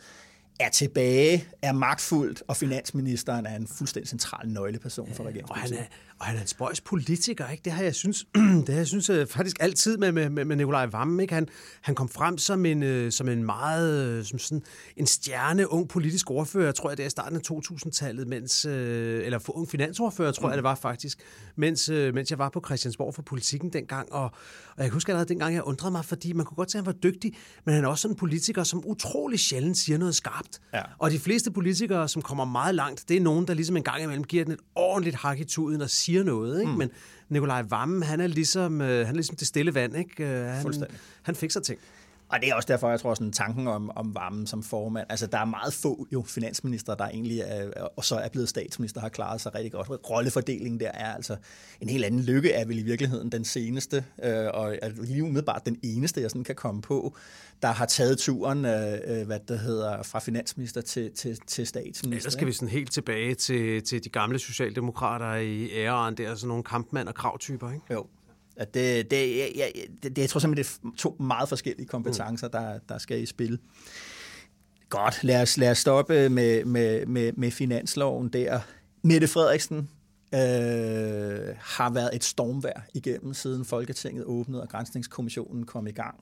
er 0.60 0.68
tilbage, 0.68 1.44
er 1.62 1.72
magtfuldt, 1.72 2.42
og 2.48 2.56
finansministeren 2.56 3.46
er 3.46 3.56
en 3.56 3.66
fuldstændig 3.66 4.08
central 4.08 4.48
nøgleperson 4.48 5.14
for 5.14 5.24
regeringen. 5.24 5.50
Og 5.50 5.56
han 5.56 5.74
er, 5.74 5.84
og 6.20 6.26
han 6.26 6.36
er 6.36 6.40
en 6.40 6.46
spøjs 6.46 6.80
politiker, 6.80 7.48
ikke? 7.48 7.62
Det 7.64 7.72
har 7.72 7.82
jeg 7.82 7.94
synes, 7.94 8.26
det 8.66 8.68
har 8.68 8.76
jeg 8.76 8.86
synes 8.86 9.10
uh, 9.10 9.26
faktisk 9.26 9.56
altid 9.60 9.96
med, 9.96 10.12
med, 10.12 10.44
med 10.44 10.56
Nikolaj 10.56 10.86
Vammen, 10.86 11.20
ikke? 11.20 11.34
Han, 11.34 11.48
han 11.80 11.94
kom 11.94 12.08
frem 12.08 12.38
som 12.38 12.66
en, 12.66 12.82
uh, 12.82 13.10
som 13.10 13.28
en 13.28 13.44
meget, 13.44 14.18
uh, 14.18 14.24
som 14.24 14.38
sådan 14.38 14.62
en 14.96 15.06
stjerne 15.06 15.70
ung 15.70 15.88
politisk 15.88 16.30
ordfører, 16.30 16.72
tror 16.72 16.90
jeg, 16.90 16.96
det 16.96 17.02
er 17.02 17.06
i 17.06 17.10
starten 17.10 17.36
af 17.36 17.40
2000-tallet, 17.52 18.28
mens, 18.28 18.64
eller 18.64 19.38
for 19.38 19.56
ung 19.56 19.70
finansordfører, 19.70 20.32
tror 20.32 20.46
mm. 20.46 20.50
jeg, 20.50 20.56
det 20.56 20.64
var 20.64 20.74
faktisk, 20.74 21.18
mens, 21.56 21.88
mens 21.88 22.30
jeg 22.30 22.38
var 22.38 22.48
på 22.48 22.62
Christiansborg 22.66 23.14
for 23.14 23.22
politikken 23.22 23.72
dengang, 23.72 24.12
og, 24.12 24.24
og 24.76 24.84
jeg 24.84 24.90
husker 24.90 25.12
allerede 25.12 25.28
dengang, 25.28 25.54
jeg 25.54 25.62
undrede 25.62 25.92
mig, 25.92 26.04
fordi 26.04 26.32
man 26.32 26.46
kunne 26.46 26.56
godt 26.56 26.70
se, 26.70 26.78
at 26.78 26.84
han 26.84 26.86
var 26.86 26.92
dygtig, 26.92 27.32
men 27.64 27.74
han 27.74 27.84
er 27.84 27.88
også 27.88 28.02
sådan 28.02 28.14
en 28.14 28.18
politiker, 28.18 28.62
som 28.62 28.82
utrolig 28.86 29.40
sjældent 29.40 29.76
siger 29.78 29.98
noget 29.98 30.14
skarpt. 30.14 30.60
Ja. 30.74 30.82
Og 30.98 31.10
de 31.10 31.18
fleste 31.18 31.50
politikere, 31.50 32.08
som 32.08 32.22
kommer 32.22 32.44
meget 32.44 32.74
langt, 32.74 33.08
det 33.08 33.16
er 33.16 33.20
nogen, 33.20 33.46
der 33.46 33.54
ligesom 33.54 33.76
en 33.76 33.82
gang 33.82 34.02
imellem 34.02 34.24
giver 34.24 34.44
den 34.44 34.52
et 34.52 34.60
ordentligt 34.74 35.16
hak 35.16 35.40
i 35.40 35.44
tuden 35.44 35.80
og 35.80 35.90
siger 35.90 36.07
noget, 36.24 36.60
ikke? 36.60 36.72
Mm. 36.72 36.78
Men 36.78 36.90
Nikolaj 37.28 37.62
Vammen, 37.62 38.02
han 38.02 38.20
er 38.20 38.26
ligesom, 38.26 38.80
øh, 38.80 39.06
han 39.06 39.06
er 39.06 39.12
ligesom 39.12 39.36
det 39.36 39.46
stille 39.46 39.74
vand, 39.74 39.96
ikke? 39.96 40.24
Øh, 40.24 40.46
han, 40.46 40.74
han 41.22 41.34
fikser 41.34 41.60
ting. 41.60 41.78
Og 42.28 42.40
det 42.40 42.48
er 42.48 42.54
også 42.54 42.66
derfor, 42.66 42.90
jeg 42.90 43.00
tror, 43.00 43.14
sådan 43.14 43.32
tanken 43.32 43.68
om, 43.68 43.90
om 43.96 44.14
varmen 44.14 44.46
som 44.46 44.62
formand, 44.62 45.06
altså 45.10 45.26
der 45.26 45.38
er 45.38 45.44
meget 45.44 45.74
få 45.74 46.06
jo 46.12 46.22
finansminister, 46.22 46.94
der 46.94 47.04
egentlig 47.04 47.40
er, 47.40 47.70
og 47.96 48.04
så 48.04 48.16
er 48.16 48.28
blevet 48.28 48.48
statsminister, 48.48 49.00
har 49.00 49.08
klaret 49.08 49.40
sig 49.40 49.54
rigtig 49.54 49.72
godt. 49.72 49.88
Rollefordelingen 50.10 50.80
der 50.80 50.90
er 50.94 51.14
altså 51.14 51.36
en 51.80 51.88
helt 51.88 52.04
anden 52.04 52.20
lykke, 52.20 52.52
er 52.52 52.64
vel 52.64 52.78
i 52.78 52.82
virkeligheden 52.82 53.32
den 53.32 53.44
seneste, 53.44 54.04
øh, 54.22 54.46
og 54.54 54.74
lige 55.02 55.22
umiddelbart 55.22 55.66
den 55.66 55.78
eneste, 55.82 56.20
jeg 56.20 56.30
sådan 56.30 56.44
kan 56.44 56.54
komme 56.54 56.82
på, 56.82 57.16
der 57.62 57.68
har 57.68 57.86
taget 57.86 58.18
turen, 58.18 58.64
øh, 58.64 58.98
øh 59.04 59.26
hvad 59.26 59.40
det 59.48 59.58
hedder, 59.58 60.02
fra 60.02 60.18
finansminister 60.18 60.80
til, 60.80 61.12
til, 61.12 61.38
til 61.46 61.66
statsminister. 61.66 62.08
Ellers 62.16 62.32
skal 62.32 62.46
vi 62.46 62.52
sådan 62.52 62.68
helt 62.68 62.92
tilbage 62.92 63.34
til, 63.34 63.82
til 63.82 64.04
de 64.04 64.08
gamle 64.08 64.38
socialdemokrater 64.38 65.34
i 65.34 65.70
æren, 65.70 66.16
der 66.16 66.30
er 66.30 66.34
sådan 66.34 66.48
nogle 66.48 66.64
kampmand- 66.64 67.08
og 67.08 67.14
kravtyper, 67.14 67.72
ikke? 67.72 67.84
Jo, 67.94 68.06
at 68.58 68.74
det, 68.74 69.10
det, 69.10 69.38
jeg, 69.38 69.52
jeg, 69.56 69.72
det, 70.02 70.16
det, 70.16 70.22
jeg 70.22 70.30
tror 70.30 70.40
simpelthen, 70.40 70.80
det 70.82 70.92
er 70.92 70.96
to 70.96 71.16
meget 71.20 71.48
forskellige 71.48 71.86
kompetencer, 71.86 72.48
der, 72.48 72.78
der 72.88 72.98
skal 72.98 73.22
i 73.22 73.26
spil. 73.26 73.58
Godt, 74.88 75.24
lad 75.24 75.42
os, 75.42 75.56
lad 75.56 75.70
os 75.70 75.78
stoppe 75.78 76.28
med, 76.28 76.64
med, 76.64 77.06
med, 77.06 77.32
med 77.32 77.50
finansloven 77.50 78.28
der. 78.28 78.60
Mette 79.02 79.28
Frederiksen 79.28 79.76
øh, 80.34 81.56
har 81.60 81.90
været 81.90 82.10
et 82.12 82.24
stormvær 82.24 82.86
igennem, 82.94 83.34
siden 83.34 83.64
Folketinget 83.64 84.24
åbnede 84.24 84.62
og 84.62 84.68
Grænsningskommissionen 84.68 85.66
kom 85.66 85.86
i 85.86 85.92
gang. 85.92 86.16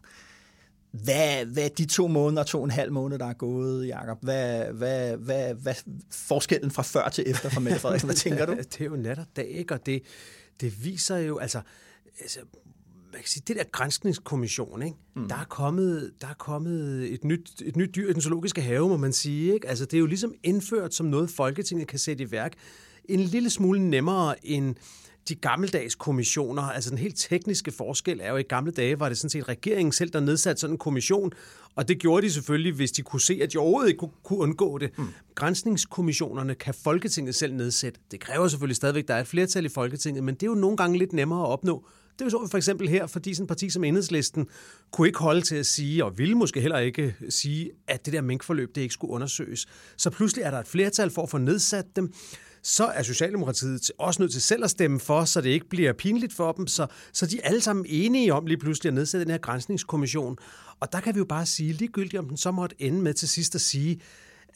Hvad, 0.90 1.44
hvad 1.44 1.70
de 1.70 1.84
to 1.84 2.06
måneder, 2.06 2.42
to 2.42 2.58
og 2.58 2.64
en 2.64 2.70
halv 2.70 2.92
måned, 2.92 3.18
der 3.18 3.26
er 3.26 3.32
gået, 3.32 3.88
Jacob, 3.88 4.18
hvad, 4.22 4.64
hvad, 4.72 5.16
hvad, 5.16 5.54
hvad 5.54 5.74
forskellen 6.10 6.70
fra 6.70 6.82
før 6.82 7.08
til 7.08 7.24
efter 7.26 7.48
for 7.48 7.60
Mette 7.60 7.78
Frederiksen? 7.78 8.06
Hvad 8.06 8.16
tænker 8.16 8.46
du? 8.46 8.52
det 8.72 8.80
er 8.80 8.84
jo 8.84 8.96
nat 8.96 9.18
og 9.18 9.26
dag, 9.36 9.48
ikke? 9.48 9.74
og 9.74 9.86
det, 9.86 10.02
det 10.60 10.84
viser 10.84 11.16
jo, 11.16 11.38
altså 11.38 11.60
altså, 12.20 12.40
man 13.12 13.20
kan 13.20 13.28
sige, 13.28 13.42
det 13.46 13.56
der 13.56 13.64
grænskningskommission, 13.72 14.82
ikke? 14.82 14.96
Mm. 15.16 15.28
Der, 15.28 15.36
er 15.36 15.44
kommet, 15.44 16.12
der 16.20 16.26
er 16.26 16.34
kommet 16.34 17.12
et 17.12 17.24
nyt, 17.24 17.62
et 17.64 17.76
nyt 17.76 17.94
dyr 17.96 18.10
i 18.10 18.12
den 18.12 18.20
zoologiske 18.20 18.60
have, 18.60 18.88
må 18.88 18.96
man 18.96 19.12
sige. 19.12 19.54
Ikke? 19.54 19.68
Altså, 19.68 19.84
det 19.84 19.94
er 19.94 19.98
jo 19.98 20.06
ligesom 20.06 20.34
indført 20.42 20.94
som 20.94 21.06
noget, 21.06 21.30
Folketinget 21.30 21.88
kan 21.88 21.98
sætte 21.98 22.24
i 22.24 22.30
værk 22.30 22.52
en 23.08 23.20
lille 23.20 23.50
smule 23.50 23.90
nemmere 23.90 24.46
end 24.46 24.74
de 25.28 25.34
gammeldags 25.34 25.94
kommissioner, 25.94 26.62
altså 26.62 26.90
den 26.90 26.98
helt 26.98 27.16
tekniske 27.18 27.70
forskel 27.70 28.20
er 28.22 28.30
jo, 28.30 28.36
at 28.36 28.40
i 28.40 28.48
gamle 28.48 28.72
dage 28.72 29.00
var 29.00 29.08
det 29.08 29.18
sådan 29.18 29.30
set 29.30 29.48
regeringen 29.48 29.92
selv, 29.92 30.10
der 30.10 30.20
nedsatte 30.20 30.60
sådan 30.60 30.74
en 30.74 30.78
kommission, 30.78 31.32
og 31.74 31.88
det 31.88 31.98
gjorde 31.98 32.26
de 32.26 32.32
selvfølgelig, 32.32 32.72
hvis 32.72 32.92
de 32.92 33.02
kunne 33.02 33.20
se, 33.20 33.40
at 33.42 33.52
de 33.52 33.58
overhovedet 33.58 33.88
ikke 33.88 34.06
kunne 34.22 34.38
undgå 34.38 34.78
det. 34.78 34.98
Mm. 34.98 35.06
Grænsningskommissionerne 35.34 36.54
kan 36.54 36.74
Folketinget 36.74 37.34
selv 37.34 37.54
nedsætte. 37.54 38.00
Det 38.10 38.20
kræver 38.20 38.48
selvfølgelig 38.48 38.76
stadigvæk, 38.76 39.04
at 39.04 39.08
der 39.08 39.14
er 39.14 39.20
et 39.20 39.26
flertal 39.26 39.64
i 39.64 39.68
Folketinget, 39.68 40.24
men 40.24 40.34
det 40.34 40.42
er 40.42 40.46
jo 40.46 40.54
nogle 40.54 40.76
gange 40.76 40.98
lidt 40.98 41.12
nemmere 41.12 41.40
at 41.40 41.46
opnå. 41.46 41.86
Det 42.18 42.30
så 42.30 42.38
vi 42.38 42.50
for 42.50 42.56
eksempel 42.56 42.88
her, 42.88 43.06
fordi 43.06 43.34
sådan 43.34 43.44
en 43.44 43.46
parti 43.46 43.70
som 43.70 43.84
Enhedslisten 43.84 44.46
kunne 44.92 45.06
ikke 45.08 45.18
holde 45.18 45.40
til 45.40 45.56
at 45.56 45.66
sige, 45.66 46.04
og 46.04 46.18
ville 46.18 46.34
måske 46.34 46.60
heller 46.60 46.78
ikke 46.78 47.14
sige, 47.28 47.70
at 47.86 48.06
det 48.06 48.12
der 48.12 48.20
minkforløb 48.20 48.74
det 48.74 48.80
ikke 48.80 48.94
skulle 48.94 49.12
undersøges. 49.12 49.66
Så 49.96 50.10
pludselig 50.10 50.42
er 50.42 50.50
der 50.50 50.58
et 50.58 50.66
flertal 50.66 51.10
for 51.10 51.22
at 51.22 51.30
få 51.30 51.38
nedsat 51.38 51.86
dem 51.96 52.12
så 52.66 52.86
er 52.86 53.02
Socialdemokratiet 53.02 53.90
også 53.98 54.22
nødt 54.22 54.32
til 54.32 54.42
selv 54.42 54.64
at 54.64 54.70
stemme 54.70 55.00
for, 55.00 55.24
så 55.24 55.40
det 55.40 55.50
ikke 55.50 55.68
bliver 55.68 55.92
pinligt 55.92 56.32
for 56.32 56.52
dem. 56.52 56.66
Så, 56.66 56.86
så 57.12 57.26
de 57.26 57.40
er 57.40 57.48
alle 57.48 57.60
sammen 57.60 57.86
enige 57.88 58.34
om 58.34 58.46
lige 58.46 58.58
pludselig 58.58 58.90
at 58.90 58.94
nedsætte 58.94 59.24
den 59.24 59.30
her 59.30 59.38
grænsningskommission. 59.38 60.36
Og 60.80 60.92
der 60.92 61.00
kan 61.00 61.14
vi 61.14 61.18
jo 61.18 61.24
bare 61.24 61.46
sige, 61.46 61.72
ligegyldigt 61.72 62.18
om 62.18 62.28
den 62.28 62.36
så 62.36 62.50
måtte 62.50 62.76
ende 62.78 63.02
med 63.02 63.14
til 63.14 63.28
sidst 63.28 63.54
at 63.54 63.60
sige, 63.60 64.00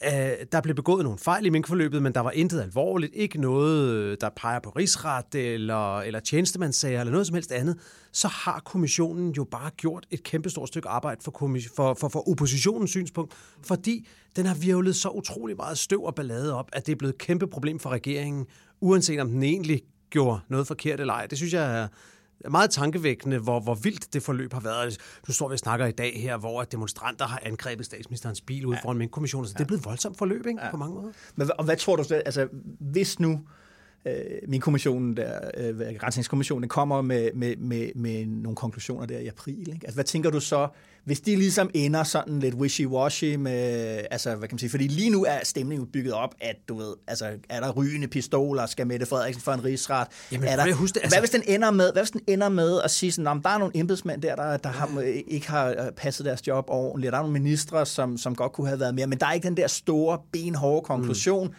Øh, 0.05 0.45
der 0.51 0.61
blev 0.61 0.75
begået 0.75 1.03
nogle 1.03 1.19
fejl 1.19 1.45
i 1.45 1.49
minkforløbet, 1.49 2.03
men 2.03 2.13
der 2.13 2.19
var 2.19 2.31
intet 2.31 2.61
alvorligt. 2.61 3.15
Ikke 3.15 3.41
noget, 3.41 3.89
øh, 3.89 4.17
der 4.21 4.29
peger 4.35 4.59
på 4.59 4.69
rigsret 4.69 5.35
eller, 5.35 5.99
eller 5.99 6.19
tjenestemandssager 6.19 6.99
eller 6.99 7.11
noget 7.11 7.27
som 7.27 7.33
helst 7.33 7.51
andet. 7.51 7.77
Så 8.11 8.27
har 8.27 8.61
kommissionen 8.65 9.31
jo 9.31 9.43
bare 9.43 9.69
gjort 9.77 10.05
et 10.11 10.23
kæmpestort 10.23 10.67
stykke 10.67 10.89
arbejde 10.89 11.21
for, 11.23 11.31
for, 11.75 11.93
for, 11.93 12.07
for 12.09 12.29
oppositionens 12.29 12.89
synspunkt, 12.89 13.33
fordi 13.63 14.07
den 14.35 14.45
har 14.45 14.55
virvlet 14.55 14.95
så 14.95 15.09
utrolig 15.09 15.55
meget 15.55 15.77
støv 15.77 16.03
og 16.03 16.15
ballade 16.15 16.55
op, 16.55 16.69
at 16.73 16.85
det 16.85 16.91
er 16.91 16.95
blevet 16.95 17.13
et 17.13 17.19
kæmpe 17.19 17.47
problem 17.47 17.79
for 17.79 17.89
regeringen, 17.89 18.45
uanset 18.81 19.19
om 19.19 19.29
den 19.29 19.43
egentlig 19.43 19.81
gjorde 20.09 20.39
noget 20.49 20.67
forkert 20.67 20.99
eller 20.99 21.13
ej. 21.13 21.25
Det 21.25 21.37
synes 21.37 21.53
jeg 21.53 21.81
er, 21.81 21.87
meget 22.49 22.69
tankevækkende, 22.69 23.37
hvor, 23.37 23.59
hvor 23.59 23.75
vildt 23.75 24.13
det 24.13 24.23
forløb 24.23 24.53
har 24.53 24.59
været. 24.59 24.97
Nu 25.27 25.33
står 25.33 25.47
vi 25.47 25.53
og 25.53 25.59
snakker 25.59 25.85
i 25.85 25.91
dag 25.91 26.21
her, 26.21 26.37
hvor 26.37 26.63
demonstranter 26.63 27.27
har 27.27 27.39
angrebet 27.43 27.85
statsministerens 27.85 28.41
bil 28.41 28.65
ude 28.65 28.77
ja. 28.77 28.83
foran 28.83 28.97
minkkommissionen. 28.97 29.47
Så 29.47 29.53
ja. 29.53 29.57
det 29.57 29.63
er 29.63 29.67
blevet 29.67 29.79
et 29.79 29.85
voldsomt 29.85 30.17
forløb, 30.17 30.45
ikke? 30.47 30.61
Ja. 30.63 30.71
På 30.71 30.77
mange 30.77 30.95
måder. 30.95 31.11
Men 31.35 31.49
og 31.57 31.65
hvad 31.65 31.77
tror 31.77 31.95
du, 31.95 32.03
altså, 32.25 32.47
hvis 32.79 33.19
nu 33.19 33.39
øh, 34.05 34.13
min 34.47 34.61
kommission, 34.61 35.15
der, 35.17 35.39
øh, 35.57 35.79
rensningskommissionen, 35.79 36.69
kommer 36.69 37.01
med, 37.01 37.29
med, 37.33 37.55
med, 37.55 37.89
med 37.95 38.25
nogle 38.25 38.55
konklusioner 38.55 39.05
der 39.05 39.19
i 39.19 39.27
april. 39.27 39.59
Ikke? 39.59 39.79
Altså, 39.83 39.93
hvad 39.93 40.03
tænker 40.03 40.29
du 40.29 40.39
så, 40.39 40.67
hvis 41.03 41.21
de 41.21 41.35
ligesom 41.35 41.69
ender 41.73 42.03
sådan 42.03 42.39
lidt 42.39 42.55
wishy-washy 42.55 43.37
med, 43.37 44.01
altså, 44.11 44.35
hvad 44.35 44.47
kan 44.47 44.53
man 44.55 44.59
sige, 44.59 44.69
fordi 44.69 44.87
lige 44.87 45.09
nu 45.09 45.25
er 45.25 45.39
stemningen 45.43 45.87
bygget 45.87 46.13
op, 46.13 46.35
at 46.41 46.55
du 46.67 46.77
ved, 46.77 46.93
altså, 47.07 47.25
er 47.49 47.59
der 47.59 47.71
rygende 47.71 48.07
pistoler, 48.07 48.65
skal 48.65 48.87
Mette 48.87 49.05
Frederiksen 49.05 49.41
for 49.41 49.51
en 49.51 49.63
rigsret? 49.63 50.07
Jamen, 50.31 50.47
er 50.47 50.55
der, 50.55 50.65
jeg 50.65 50.75
huske 50.75 50.93
det, 50.93 50.99
altså... 51.03 51.15
hvad, 51.15 51.21
hvis 51.21 51.29
den 51.29 51.43
ender 51.47 51.71
med, 51.71 51.91
hvad 51.91 52.01
hvis 52.01 52.11
den 52.11 52.21
ender 52.27 52.49
med 52.49 52.81
at 52.83 52.91
sige 52.91 53.11
sådan, 53.11 53.43
der 53.43 53.49
er 53.49 53.57
nogle 53.57 53.77
embedsmænd 53.77 54.21
der, 54.21 54.35
der, 54.35 54.57
der 54.57 54.69
har, 54.69 55.01
ikke 55.27 55.49
har 55.49 55.69
øh, 55.69 55.91
passet 55.97 56.25
deres 56.25 56.47
job 56.47 56.65
ordentligt, 56.67 57.11
der 57.11 57.17
er 57.17 57.21
nogle 57.21 57.39
ministre, 57.39 57.85
som, 57.85 58.17
som 58.17 58.35
godt 58.35 58.51
kunne 58.51 58.67
have 58.67 58.79
været 58.79 58.95
mere, 58.95 59.07
men 59.07 59.19
der 59.19 59.25
er 59.25 59.33
ikke 59.33 59.47
den 59.47 59.57
der 59.57 59.67
store, 59.67 60.19
benhårde 60.31 60.85
konklusion, 60.85 61.47
mm 61.47 61.53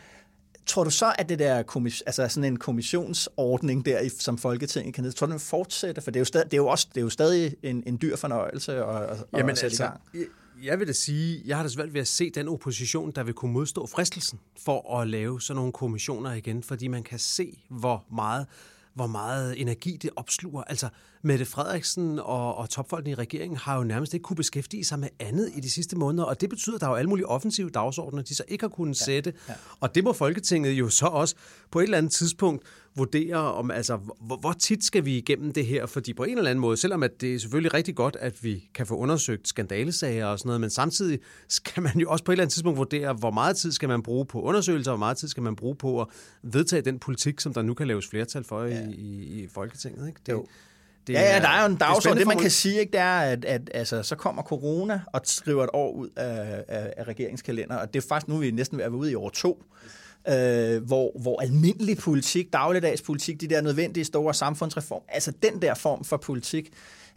Tror 0.67 0.85
du 0.85 0.91
så, 0.91 1.15
at 1.19 1.29
det 1.29 1.39
der 1.39 1.63
kommis- 1.63 2.03
altså 2.07 2.29
sådan 2.29 2.45
en 2.45 2.59
kommissionsordning 2.59 3.85
der, 3.87 4.11
som 4.19 4.39
Folketinget 4.39 4.95
kan 4.95 5.05
ned, 5.05 5.13
tror 5.13 5.27
du, 5.27 5.31
den 5.31 5.41
fortsætter? 5.41 6.03
For 6.03 6.11
det 6.11 6.17
er 6.17 6.21
jo 6.21 6.25
stadig, 6.25 6.45
det 6.51 6.53
er 6.53 6.63
jo 6.63 6.67
også, 6.67 6.87
det 6.95 6.97
er 6.97 7.03
jo 7.03 7.11
stadig 7.11 7.57
en, 7.63 7.83
en 7.87 7.99
dyr 8.03 8.17
fornøjelse 8.17 8.73
at, 8.85 9.03
at, 9.03 9.25
Jamen, 9.33 9.51
at 9.51 9.59
sætte 9.59 9.65
altså, 9.65 9.85
i 10.15 10.19
gang. 10.19 10.29
Jeg 10.63 10.79
vil 10.79 10.89
da 10.89 10.93
sige, 10.93 11.43
jeg 11.45 11.57
har 11.57 11.63
da 11.63 11.69
svært 11.69 11.95
ved 11.95 12.01
at 12.01 12.09
se 12.09 12.31
den 12.31 12.49
opposition, 12.49 13.11
der 13.11 13.23
vil 13.23 13.35
kunne 13.35 13.53
modstå 13.53 13.87
fristelsen 13.87 14.41
for 14.65 15.01
at 15.01 15.09
lave 15.09 15.41
sådan 15.41 15.57
nogle 15.57 15.73
kommissioner 15.73 16.33
igen, 16.33 16.63
fordi 16.63 16.89
man 16.89 17.03
kan 17.03 17.19
se, 17.19 17.63
hvor 17.69 18.05
meget 18.13 18.47
hvor 18.95 19.07
meget 19.07 19.61
energi 19.61 19.97
det 19.97 20.11
opsluger. 20.17 20.63
Altså, 20.63 20.89
Mette 21.23 21.45
Frederiksen 21.45 22.19
og, 22.19 22.57
og 22.57 22.71
topfolkene 22.71 23.11
i 23.11 23.15
regeringen 23.15 23.57
har 23.57 23.77
jo 23.77 23.85
nærmest 23.85 24.15
ikke 24.15 24.25
kunne 24.25 24.37
beskæftige 24.37 24.85
sig 24.85 24.99
med 24.99 25.09
andet 25.21 25.51
i 25.55 25.61
de 25.61 25.71
sidste 25.71 25.97
måneder, 25.97 26.25
og 26.25 26.41
det 26.41 26.51
betyder, 26.51 26.75
at 26.75 26.81
der 26.81 26.87
er 26.87 26.91
jo 26.91 26.97
alle 26.97 27.09
mulige 27.09 27.27
offensive 27.27 27.71
dagsordner, 27.71 28.23
de 28.23 28.35
så 28.35 28.45
ikke 28.49 28.63
har 28.63 28.69
kunnet 28.69 29.01
ja, 29.01 29.05
sætte. 29.05 29.33
Ja. 29.49 29.55
Og 29.81 29.95
det 29.95 30.05
må 30.05 30.13
Folketinget 30.13 30.73
jo 30.73 30.89
så 30.89 31.07
også 31.07 31.35
på 31.71 31.79
et 31.79 31.85
eller 31.85 31.99
andet 31.99 32.13
tidspunkt 32.13 32.65
vurdere 32.97 33.37
om, 33.37 33.71
altså, 33.71 33.97
hvor, 34.21 34.37
hvor 34.37 34.53
tit 34.53 34.85
skal 34.85 35.05
vi 35.05 35.17
igennem 35.17 35.53
det 35.53 35.67
her? 35.67 35.87
Fordi 35.87 36.15
på 36.15 36.25
en 36.25 36.39
eller 36.39 36.51
anden 36.51 36.61
måde, 36.61 36.77
selvom 36.77 37.03
at 37.03 37.21
det 37.21 37.35
er 37.35 37.39
selvfølgelig 37.39 37.75
rigtig 37.75 37.95
godt, 37.95 38.17
at 38.21 38.45
vi 38.45 38.69
kan 38.75 38.87
få 38.87 38.97
undersøgt 38.97 39.49
skandalesager 39.49 40.27
og 40.27 40.39
sådan 40.39 40.49
noget, 40.49 40.61
men 40.61 40.71
samtidig 40.71 41.19
skal 41.49 41.83
man 41.83 41.99
jo 41.99 42.11
også 42.11 42.25
på 42.25 42.33
et 42.33 42.35
eller 42.35 42.43
andet 42.43 42.53
tidspunkt 42.53 42.79
vurdere, 42.79 43.13
hvor 43.13 43.31
meget 43.31 43.57
tid 43.57 43.73
skal 43.73 43.89
man 43.89 44.03
bruge 44.03 44.27
på 44.27 44.41
undersøgelser, 44.41 44.91
og 44.91 44.97
hvor 44.97 45.07
meget 45.07 45.17
tid 45.17 45.29
skal 45.29 45.43
man 45.43 45.57
bruge 45.57 45.75
på 45.75 46.01
at 46.01 46.07
vedtage 46.43 46.83
den 46.83 46.99
politik, 46.99 47.41
som 47.41 47.55
der 47.55 47.63
nu 47.63 47.75
kan 47.75 47.87
laves 47.87 48.09
flertal 48.09 48.45
for 48.45 48.65
ja. 48.65 48.89
i, 48.89 48.93
i, 48.93 49.43
i 49.43 49.49
Folketinget. 49.49 50.09
Ikke? 50.09 50.21
Det, 50.27 50.33
jo. 50.33 50.47
Det 51.07 51.13
ja, 51.13 51.35
ja, 51.35 51.41
der 51.41 51.49
er 51.49 51.63
jo 51.63 51.73
en 51.73 51.77
dagsorden. 51.77 52.19
Det, 52.19 52.27
det, 52.27 52.27
man 52.27 52.39
kan 52.39 52.51
sige, 52.51 52.81
ikke, 52.81 52.93
det 52.93 53.01
er, 53.01 53.19
at, 53.21 53.45
at 53.45 53.71
altså, 53.75 54.03
så 54.03 54.17
kommer 54.17 54.43
corona 54.43 55.01
og 55.13 55.21
skriver 55.25 55.65
et 55.65 55.71
år 55.73 55.93
ud 55.93 56.09
af, 56.17 56.65
af, 56.69 56.93
af 56.97 57.05
regeringskalender, 57.05 57.77
og 57.77 57.95
det 57.95 58.05
er 58.05 58.07
faktisk 58.09 58.29
nu, 58.29 58.37
vi 58.37 58.49
er 58.49 58.53
næsten 58.53 58.79
ved 58.79 58.85
at 58.85 58.93
være 58.93 58.99
ude 58.99 59.11
i 59.11 59.15
år 59.15 59.31
to 59.31 59.63
øh, 60.29 60.83
hvor, 60.83 61.21
hvor 61.21 61.41
almindelig 61.41 61.99
politik, 61.99 62.53
dagligdags 62.53 63.03
politik, 63.03 63.41
de 63.41 63.49
der 63.49 63.61
nødvendige 63.61 64.05
store 64.05 64.35
samfundsreform, 64.35 65.03
altså 65.09 65.33
den 65.43 65.63
der 65.63 65.75
form 65.75 66.05
for 66.05 66.17
politik, 66.17 66.73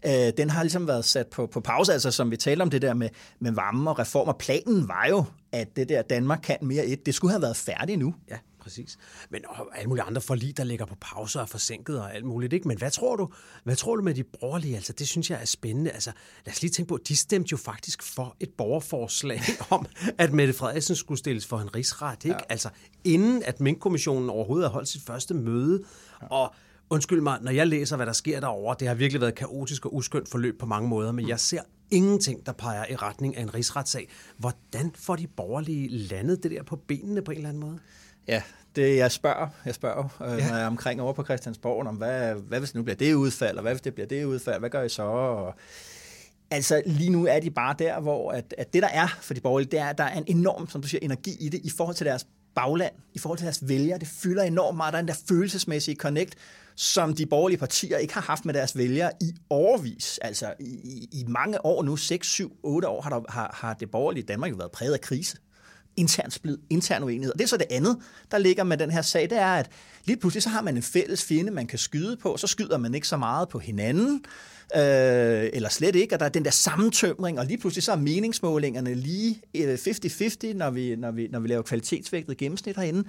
øh, 0.05 0.31
den 0.37 0.49
har 0.49 0.63
ligesom 0.63 0.87
været 0.87 1.05
sat 1.05 1.27
på, 1.27 1.45
på 1.45 1.59
pause, 1.59 1.93
altså 1.93 2.11
som 2.11 2.31
vi 2.31 2.37
taler 2.37 2.63
om 2.63 2.69
det 2.69 2.81
der 2.81 2.93
med, 2.93 3.09
med 3.39 3.51
varme 3.51 3.89
og 3.89 3.99
reformer. 3.99 4.33
Planen 4.33 4.87
var 4.87 5.05
jo, 5.09 5.23
at 5.51 5.75
det 5.75 5.89
der 5.89 6.01
Danmark 6.01 6.39
kan 6.43 6.57
mere 6.61 6.85
et, 6.85 7.05
det 7.05 7.15
skulle 7.15 7.31
have 7.31 7.41
været 7.41 7.57
færdigt 7.57 7.99
nu. 7.99 8.13
Ja 8.29 8.37
præcis. 8.65 8.97
Men 9.29 9.41
og 9.47 9.77
alle 9.77 9.87
mulige 9.87 10.03
andre 10.03 10.21
forlig, 10.21 10.57
der 10.57 10.63
ligger 10.63 10.85
på 10.85 10.95
pause 11.01 11.41
og 11.41 11.49
forsinket 11.49 11.99
og 11.99 12.15
alt 12.15 12.25
muligt. 12.25 12.53
Ikke? 12.53 12.67
Men 12.67 12.77
hvad 12.77 12.91
tror 12.91 13.15
du? 13.15 13.29
Hvad 13.63 13.75
tror 13.75 13.95
du 13.95 14.01
med 14.01 14.13
de 14.13 14.23
borgerlige? 14.23 14.75
Altså, 14.75 14.93
det 14.93 15.07
synes 15.07 15.29
jeg 15.29 15.41
er 15.41 15.45
spændende. 15.45 15.91
Altså, 15.91 16.11
lad 16.45 16.53
os 16.53 16.61
lige 16.61 16.71
tænke 16.71 16.89
på, 16.89 16.99
de 17.07 17.15
stemte 17.15 17.51
jo 17.51 17.57
faktisk 17.57 18.03
for 18.03 18.35
et 18.39 18.49
borgerforslag 18.49 19.41
om, 19.69 19.85
at 20.17 20.33
Mette 20.33 20.53
Frederiksen 20.53 20.95
skulle 20.95 21.17
stilles 21.17 21.45
for 21.45 21.59
en 21.59 21.75
rigsret. 21.75 22.25
Ikke? 22.25 22.35
Ja. 22.35 22.43
Altså, 22.49 22.69
inden 23.03 23.43
at 23.43 23.59
Mink-kommissionen 23.59 24.29
overhovedet 24.29 24.69
har 24.69 24.73
holdt 24.73 24.89
sit 24.89 25.01
første 25.01 25.33
møde. 25.33 25.83
Ja. 26.21 26.27
Og 26.27 26.55
undskyld 26.89 27.21
mig, 27.21 27.39
når 27.41 27.51
jeg 27.51 27.67
læser, 27.67 27.95
hvad 27.95 28.05
der 28.05 28.13
sker 28.13 28.39
derovre, 28.39 28.75
det 28.79 28.87
har 28.87 28.95
virkelig 28.95 29.21
været 29.21 29.35
kaotisk 29.35 29.85
og 29.85 29.95
uskyndt 29.95 30.29
forløb 30.29 30.59
på 30.59 30.65
mange 30.65 30.89
måder, 30.89 31.11
men 31.11 31.27
jeg 31.27 31.39
ser 31.39 31.61
ingenting, 31.91 32.45
der 32.45 32.51
peger 32.51 32.85
i 32.89 32.95
retning 32.95 33.37
af 33.37 33.41
en 33.41 33.53
rigsretssag. 33.53 34.09
Hvordan 34.37 34.91
får 34.95 35.15
de 35.15 35.27
borgerlige 35.27 35.87
landet 35.89 36.43
det 36.43 36.51
der 36.51 36.63
på 36.63 36.75
benene 36.75 37.21
på 37.21 37.31
en 37.31 37.37
eller 37.37 37.49
anden 37.49 37.61
måde? 37.61 37.79
Ja, 38.27 38.41
det 38.75 38.97
jeg 38.97 39.11
spørger, 39.11 39.47
jeg 39.65 39.75
spørger, 39.75 40.03
øh, 40.21 40.37
ja. 40.37 40.47
når 40.47 40.55
jeg 40.55 40.63
er 40.63 40.67
omkring 40.67 41.01
over 41.01 41.13
på 41.13 41.23
Christiansborg, 41.23 41.87
om 41.87 41.95
hvad, 41.95 42.33
hvad 42.33 42.59
hvis 42.59 42.75
nu 42.75 42.83
bliver 42.83 42.95
det 42.95 43.13
udfald, 43.13 43.57
og 43.57 43.61
hvad 43.61 43.73
hvis 43.73 43.81
det 43.81 43.93
bliver 43.93 44.07
det 44.07 44.25
udfald, 44.25 44.59
hvad 44.59 44.69
gør 44.69 44.83
I 44.83 44.89
så? 44.89 45.03
Og, 45.03 45.55
altså 46.51 46.81
lige 46.85 47.09
nu 47.09 47.25
er 47.25 47.39
de 47.39 47.51
bare 47.51 47.75
der, 47.79 47.99
hvor 47.99 48.31
at, 48.31 48.53
at 48.57 48.73
det 48.73 48.83
der 48.83 48.89
er 48.89 49.07
for 49.21 49.33
de 49.33 49.41
borgerlige, 49.41 49.71
det 49.71 49.79
er, 49.79 49.85
at 49.85 49.97
der 49.97 50.03
er 50.03 50.17
en 50.17 50.23
enorm, 50.27 50.69
som 50.69 50.81
du 50.81 50.87
siger, 50.87 50.99
energi 51.01 51.37
i 51.39 51.49
det, 51.49 51.61
i 51.63 51.69
forhold 51.77 51.95
til 51.95 52.05
deres 52.05 52.27
bagland, 52.55 52.93
i 53.13 53.19
forhold 53.19 53.37
til 53.37 53.45
deres 53.45 53.67
vælgere. 53.67 53.99
Det 53.99 54.07
fylder 54.07 54.43
enormt 54.43 54.77
meget. 54.77 54.93
Der 54.93 54.97
er 54.97 55.01
en 55.01 55.07
der 55.07 55.19
følelsesmæssige 55.27 55.95
connect, 55.95 56.35
som 56.75 57.13
de 57.13 57.25
borgerlige 57.25 57.57
partier 57.57 57.97
ikke 57.97 58.13
har 58.13 58.21
haft 58.21 58.45
med 58.45 58.53
deres 58.53 58.77
vælgere 58.77 59.11
i 59.21 59.35
overvis. 59.49 60.19
Altså 60.21 60.53
i, 60.59 60.63
i, 60.63 61.09
i 61.11 61.23
mange 61.27 61.65
år 61.65 61.83
nu, 61.83 61.95
6, 61.95 62.27
7, 62.27 62.57
8 62.63 62.87
år, 62.87 63.01
har, 63.01 63.09
der, 63.09 63.21
har, 63.29 63.51
har 63.53 63.73
det 63.73 63.91
borgerlige 63.91 64.23
Danmark 64.23 64.51
jo 64.51 64.55
været 64.55 64.71
præget 64.71 64.93
af 64.93 65.01
krise 65.01 65.37
intern 65.97 66.31
splid, 66.31 66.57
intern 66.69 67.03
uenighed. 67.03 67.31
Og 67.31 67.39
det 67.39 67.43
er 67.43 67.47
så 67.47 67.57
det 67.57 67.67
andet, 67.69 67.97
der 68.31 68.37
ligger 68.37 68.63
med 68.63 68.77
den 68.77 68.91
her 68.91 69.01
sag, 69.01 69.29
det 69.29 69.37
er, 69.37 69.53
at 69.53 69.69
lige 70.05 70.17
pludselig 70.17 70.43
så 70.43 70.49
har 70.49 70.61
man 70.61 70.75
en 70.75 70.83
fælles 70.83 71.23
fjende, 71.23 71.51
man 71.51 71.67
kan 71.67 71.79
skyde 71.79 72.17
på, 72.17 72.37
så 72.37 72.47
skyder 72.47 72.77
man 72.77 72.95
ikke 72.95 73.07
så 73.07 73.17
meget 73.17 73.49
på 73.49 73.59
hinanden, 73.59 74.25
øh, 74.75 75.49
eller 75.53 75.69
slet 75.69 75.95
ikke, 75.95 76.15
og 76.15 76.19
der 76.19 76.25
er 76.25 76.29
den 76.29 76.45
der 76.45 76.51
sammentømring, 76.51 77.39
og 77.39 77.45
lige 77.45 77.57
pludselig 77.57 77.83
så 77.83 77.91
er 77.91 77.95
meningsmålingerne 77.95 78.93
lige 78.93 79.41
øh, 79.55 79.73
50-50, 79.73 80.53
når 80.53 80.69
vi, 80.69 80.95
når, 80.95 81.11
vi, 81.11 81.27
når 81.27 81.39
vi 81.39 81.47
laver 81.47 81.61
kvalitetsvægtet 81.61 82.37
gennemsnit 82.37 82.75
herinde. 82.75 83.03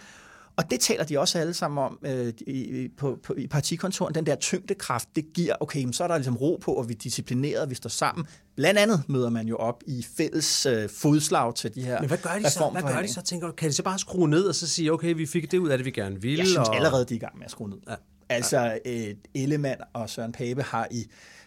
Og 0.56 0.70
det 0.70 0.80
taler 0.80 1.04
de 1.04 1.18
også 1.18 1.38
alle 1.38 1.54
sammen 1.54 1.84
om 1.84 1.98
øh, 2.02 2.32
i, 2.46 2.88
på, 2.96 3.18
på, 3.22 3.34
i 3.34 3.46
partikontoren. 3.46 4.14
Den 4.14 4.26
der 4.26 4.34
tyngdekraft, 4.34 5.08
det 5.16 5.32
giver, 5.34 5.54
okay, 5.60 5.92
så 5.92 6.04
er 6.04 6.08
der 6.08 6.16
ligesom 6.16 6.36
ro 6.36 6.58
på, 6.62 6.72
og 6.72 6.88
vi 6.88 6.94
er 6.94 6.98
disciplineret, 6.98 7.70
vi 7.70 7.74
står 7.74 7.88
sammen. 7.88 8.26
Blandt 8.56 8.80
andet 8.80 9.02
møder 9.08 9.30
man 9.30 9.46
jo 9.46 9.56
op 9.56 9.82
i 9.86 10.06
fælles 10.16 10.66
øh, 10.66 10.88
fodslag 10.88 11.54
til 11.54 11.74
de 11.74 11.82
her 11.82 12.00
Men 12.00 12.08
hvad 12.08 12.18
gør 12.18 12.38
de 12.38 12.50
så? 12.50 12.68
Hvad 12.72 12.82
gør 12.82 13.02
de 13.02 13.08
så? 13.08 13.22
Tænker 13.22 13.46
du, 13.46 13.52
kan 13.52 13.68
de 13.68 13.74
så 13.74 13.82
bare 13.82 13.98
skrue 13.98 14.28
ned 14.28 14.44
og 14.44 14.54
så 14.54 14.68
sige, 14.68 14.92
okay, 14.92 15.14
vi 15.14 15.26
fik 15.26 15.50
det 15.50 15.58
ud 15.58 15.68
af 15.68 15.78
det, 15.78 15.84
vi 15.84 15.90
gerne 15.90 16.22
ville? 16.22 16.38
Jeg 16.38 16.46
synes 16.46 16.68
og... 16.68 16.76
allerede, 16.76 17.04
de 17.04 17.14
er 17.14 17.16
i 17.16 17.18
gang 17.18 17.38
med 17.38 17.44
at 17.44 17.50
skrue 17.50 17.68
ned. 17.68 17.78
Ja. 17.88 17.94
Altså, 18.28 18.78
øh, 18.84 19.14
Ellemann 19.34 19.80
og 19.92 20.10
Søren 20.10 20.32
Pape 20.32 20.62
har 20.62 20.88
i 20.90 21.06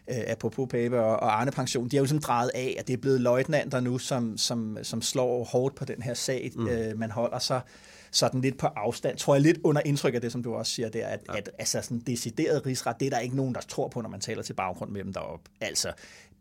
øh, 0.09 0.17
apropos 0.27 0.67
Pape 0.69 0.99
og, 0.99 1.19
og 1.19 1.41
Arne 1.41 1.51
Pension, 1.51 1.87
de 1.87 1.95
har 1.95 1.99
jo 1.99 2.03
ligesom 2.03 2.21
drejet 2.21 2.51
af, 2.55 2.75
at 2.79 2.87
det 2.87 2.93
er 2.93 2.97
blevet 2.97 3.21
løjtnanter 3.21 3.79
nu, 3.79 3.97
som, 3.97 4.37
som, 4.37 4.77
som 4.83 5.01
slår 5.01 5.43
hårdt 5.43 5.75
på 5.75 5.85
den 5.85 6.01
her 6.01 6.13
sag. 6.13 6.51
Mm. 6.55 6.67
Øh, 6.67 6.99
man 6.99 7.11
holder 7.11 7.39
sig 7.39 7.61
sådan 8.11 8.41
lidt 8.41 8.57
på 8.57 8.67
afstand, 8.67 9.17
tror 9.17 9.35
jeg 9.35 9.41
lidt 9.41 9.57
under 9.63 9.81
indtryk 9.85 10.13
af 10.13 10.21
det, 10.21 10.31
som 10.31 10.43
du 10.43 10.53
også 10.53 10.71
siger, 10.71 10.89
det 10.89 11.03
er, 11.03 11.07
at, 11.07 11.19
ja. 11.27 11.37
at 11.37 11.49
altså 11.59 11.81
sådan 11.81 11.99
decideret 11.99 12.65
rigsret, 12.65 12.95
det 12.99 13.05
er 13.05 13.09
der 13.09 13.19
ikke 13.19 13.35
nogen, 13.35 13.55
der 13.55 13.61
tror 13.61 13.87
på, 13.87 14.01
når 14.01 14.09
man 14.09 14.19
taler 14.19 14.41
til 14.43 14.53
baggrund 14.53 14.91
med 14.91 15.03
dem 15.03 15.13
deroppe. 15.13 15.51
Altså, 15.61 15.93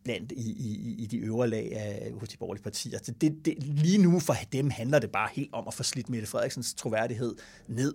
blandt 0.04 0.32
i, 0.32 0.50
i, 0.50 0.94
i 0.98 1.06
de 1.06 1.18
øvre 1.18 1.48
lag 1.48 1.72
af, 1.76 2.12
hos 2.20 2.28
de 2.28 2.37
borgerlige 2.37 2.62
partier. 2.62 2.98
Så 3.02 3.12
det, 3.20 3.44
det, 3.44 3.54
lige 3.60 3.98
nu 3.98 4.20
for 4.20 4.34
dem 4.52 4.70
handler 4.70 4.98
det 4.98 5.10
bare 5.10 5.28
helt 5.32 5.52
om 5.52 5.64
at 5.66 5.75
få 5.75 5.82
slidt 5.82 6.08
Mette 6.08 6.26
Frederiksens 6.26 6.75
troværdighed 6.75 7.34
ned, 7.66 7.94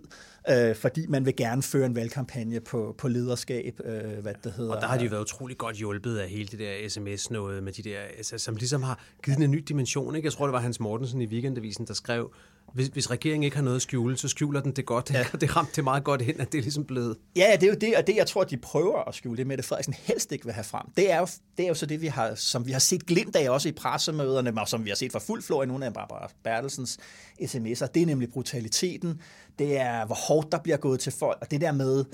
øh, 0.50 0.76
fordi 0.76 1.06
man 1.06 1.26
vil 1.26 1.36
gerne 1.36 1.62
føre 1.62 1.86
en 1.86 1.94
valgkampagne 1.94 2.60
på, 2.60 2.94
på 2.98 3.08
lederskab, 3.08 3.80
øh, 3.84 4.18
hvad 4.18 4.34
det 4.44 4.52
hedder. 4.52 4.74
Og 4.74 4.80
der 4.80 4.86
har 4.86 4.98
de 4.98 5.04
jo 5.04 5.10
været 5.10 5.22
utrolig 5.22 5.58
godt 5.58 5.76
hjulpet 5.76 6.16
af 6.18 6.28
hele 6.28 6.48
det 6.48 6.58
der 6.58 6.88
sms-noget 6.88 7.62
med 7.62 7.72
de 7.72 7.82
der, 7.82 8.00
altså, 8.00 8.38
som 8.38 8.56
ligesom 8.56 8.82
har 8.82 9.04
givet 9.24 9.38
en 9.38 9.50
ny 9.50 9.58
dimension. 9.68 10.16
Ikke? 10.16 10.26
Jeg 10.26 10.32
tror, 10.32 10.46
det 10.46 10.52
var 10.52 10.60
Hans 10.60 10.80
Mortensen 10.80 11.20
i 11.20 11.26
Weekendavisen, 11.26 11.86
der 11.86 11.94
skrev, 11.94 12.34
hvis, 12.74 12.86
hvis 12.86 13.10
regeringen 13.10 13.42
ikke 13.42 13.56
har 13.56 13.64
noget 13.64 13.76
at 13.76 13.82
skjule, 13.82 14.16
så 14.16 14.28
skjuler 14.28 14.60
den 14.60 14.72
det 14.72 14.86
godt. 14.86 15.10
Ja. 15.10 15.24
det 15.40 15.56
ramte 15.56 15.72
det 15.76 15.84
meget 15.84 16.04
godt 16.04 16.22
ind, 16.22 16.40
at 16.40 16.52
det 16.52 16.58
er 16.58 16.62
ligesom 16.62 16.84
blevet... 16.84 17.16
Ja, 17.36 17.56
det 17.60 17.62
er 17.62 17.68
jo 17.68 17.74
det, 17.80 17.96
og 17.96 18.06
det, 18.06 18.16
jeg 18.16 18.26
tror, 18.26 18.44
de 18.44 18.56
prøver 18.56 19.08
at 19.08 19.14
skjule, 19.14 19.36
det 19.36 19.46
Mette 19.46 19.64
Frederiksen 19.64 19.94
helst 19.98 20.32
ikke 20.32 20.44
vil 20.44 20.54
have 20.54 20.64
frem. 20.64 20.86
Det 20.96 21.12
er 21.12 21.18
jo, 21.18 21.26
det 21.56 21.64
er 21.64 21.68
jo 21.68 21.74
så 21.74 21.86
det, 21.86 22.00
vi 22.00 22.06
har, 22.06 22.34
som 22.34 22.66
vi 22.66 22.72
har 22.72 22.78
set 22.78 23.06
glimt 23.06 23.36
af 23.36 23.50
også 23.50 23.68
i 23.68 23.72
pressemøderne, 23.72 24.60
og 24.60 24.68
som 24.68 24.84
vi 24.84 24.90
har 24.90 24.96
set 24.96 25.12
fra 25.12 25.18
fuld 25.18 25.42
flor 25.42 25.62
i 25.62 25.66
nogle 25.66 25.86
af 25.86 25.94
Barbara 25.94 26.30
Bertelsens 26.44 26.98
sms'er. 27.42 27.86
Det 27.86 28.02
er 28.02 28.06
nemlig 28.06 28.30
brutaliteten. 28.30 29.20
Det 29.58 29.80
er, 29.80 30.06
hvor 30.06 30.28
hårdt 30.28 30.52
der 30.52 30.58
bliver 30.58 30.76
gået 30.76 31.00
til 31.00 31.12
folk, 31.12 31.38
og 31.40 31.50
det 31.50 31.60
der 31.60 31.72
med, 31.72 32.04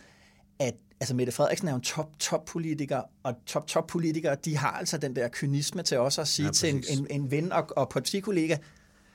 at 0.58 0.74
altså 1.00 1.14
Mette 1.14 1.32
Frederiksen 1.32 1.68
er 1.68 1.72
jo 1.72 1.76
en 1.76 1.82
top-top-politiker, 1.82 3.02
og 3.22 3.34
top-top-politikere, 3.46 4.36
de 4.44 4.56
har 4.56 4.70
altså 4.70 4.98
den 4.98 5.16
der 5.16 5.28
kynisme 5.32 5.82
til 5.82 5.98
også 5.98 6.20
at 6.20 6.28
sige 6.28 6.46
ja, 6.46 6.52
til 6.52 6.74
en, 6.74 6.84
en, 6.90 7.06
en 7.10 7.30
ven 7.30 7.52
og, 7.52 7.66
og 7.76 7.88
partikollega, 7.88 8.56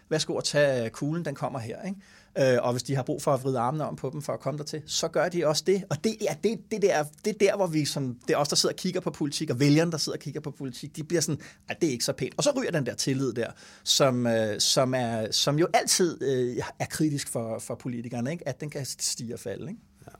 værsgo 0.09 0.37
at 0.37 0.43
tage 0.43 0.85
øh, 0.85 0.89
kuglen, 0.89 1.25
den 1.25 1.35
kommer 1.35 1.59
her. 1.59 1.81
Ikke? 1.81 1.97
Øh, 2.37 2.57
og 2.61 2.71
hvis 2.71 2.83
de 2.83 2.95
har 2.95 3.03
brug 3.03 3.21
for 3.21 3.33
at 3.33 3.43
vride 3.43 3.59
armene 3.59 3.85
om 3.85 3.95
på 3.95 4.09
dem 4.13 4.21
for 4.21 4.33
at 4.33 4.39
komme 4.39 4.57
der 4.57 4.63
til, 4.63 4.81
så 4.85 5.07
gør 5.07 5.29
de 5.29 5.47
også 5.47 5.63
det. 5.67 5.83
Og 5.89 6.03
det 6.03 6.17
er, 6.29 6.33
det, 6.33 6.59
det 6.71 6.81
der, 6.81 7.03
det 7.25 7.33
er 7.33 7.37
der, 7.39 7.55
hvor 7.55 7.67
vi 7.67 7.85
som, 7.85 8.17
det 8.27 8.33
er 8.33 8.37
os, 8.37 8.47
der 8.47 8.55
sidder 8.55 8.73
og 8.73 8.77
kigger 8.77 9.01
på 9.01 9.11
politik, 9.11 9.49
og 9.49 9.59
vælgerne, 9.59 9.91
der 9.91 9.97
sidder 9.97 10.17
og 10.17 10.21
kigger 10.21 10.41
på 10.41 10.51
politik, 10.51 10.95
de 10.95 11.03
bliver 11.03 11.21
sådan, 11.21 11.41
at 11.69 11.81
det 11.81 11.87
er 11.87 11.91
ikke 11.91 12.05
så 12.05 12.13
pænt. 12.13 12.33
Og 12.37 12.43
så 12.43 12.51
ryger 12.57 12.71
den 12.71 12.85
der 12.85 12.93
tillid 12.93 13.33
der, 13.33 13.51
som, 13.83 14.27
øh, 14.27 14.59
som, 14.59 14.93
er, 14.93 15.31
som 15.31 15.59
jo 15.59 15.67
altid 15.73 16.23
øh, 16.23 16.57
er 16.79 16.85
kritisk 16.85 17.27
for, 17.29 17.59
for 17.59 17.75
politikerne, 17.75 18.31
ikke? 18.31 18.47
at 18.47 18.61
den 18.61 18.69
kan 18.69 18.85
stige 18.85 19.33
og 19.33 19.39
falde. 19.39 19.69
Ikke? 19.69 19.81
Ja. 20.05 20.11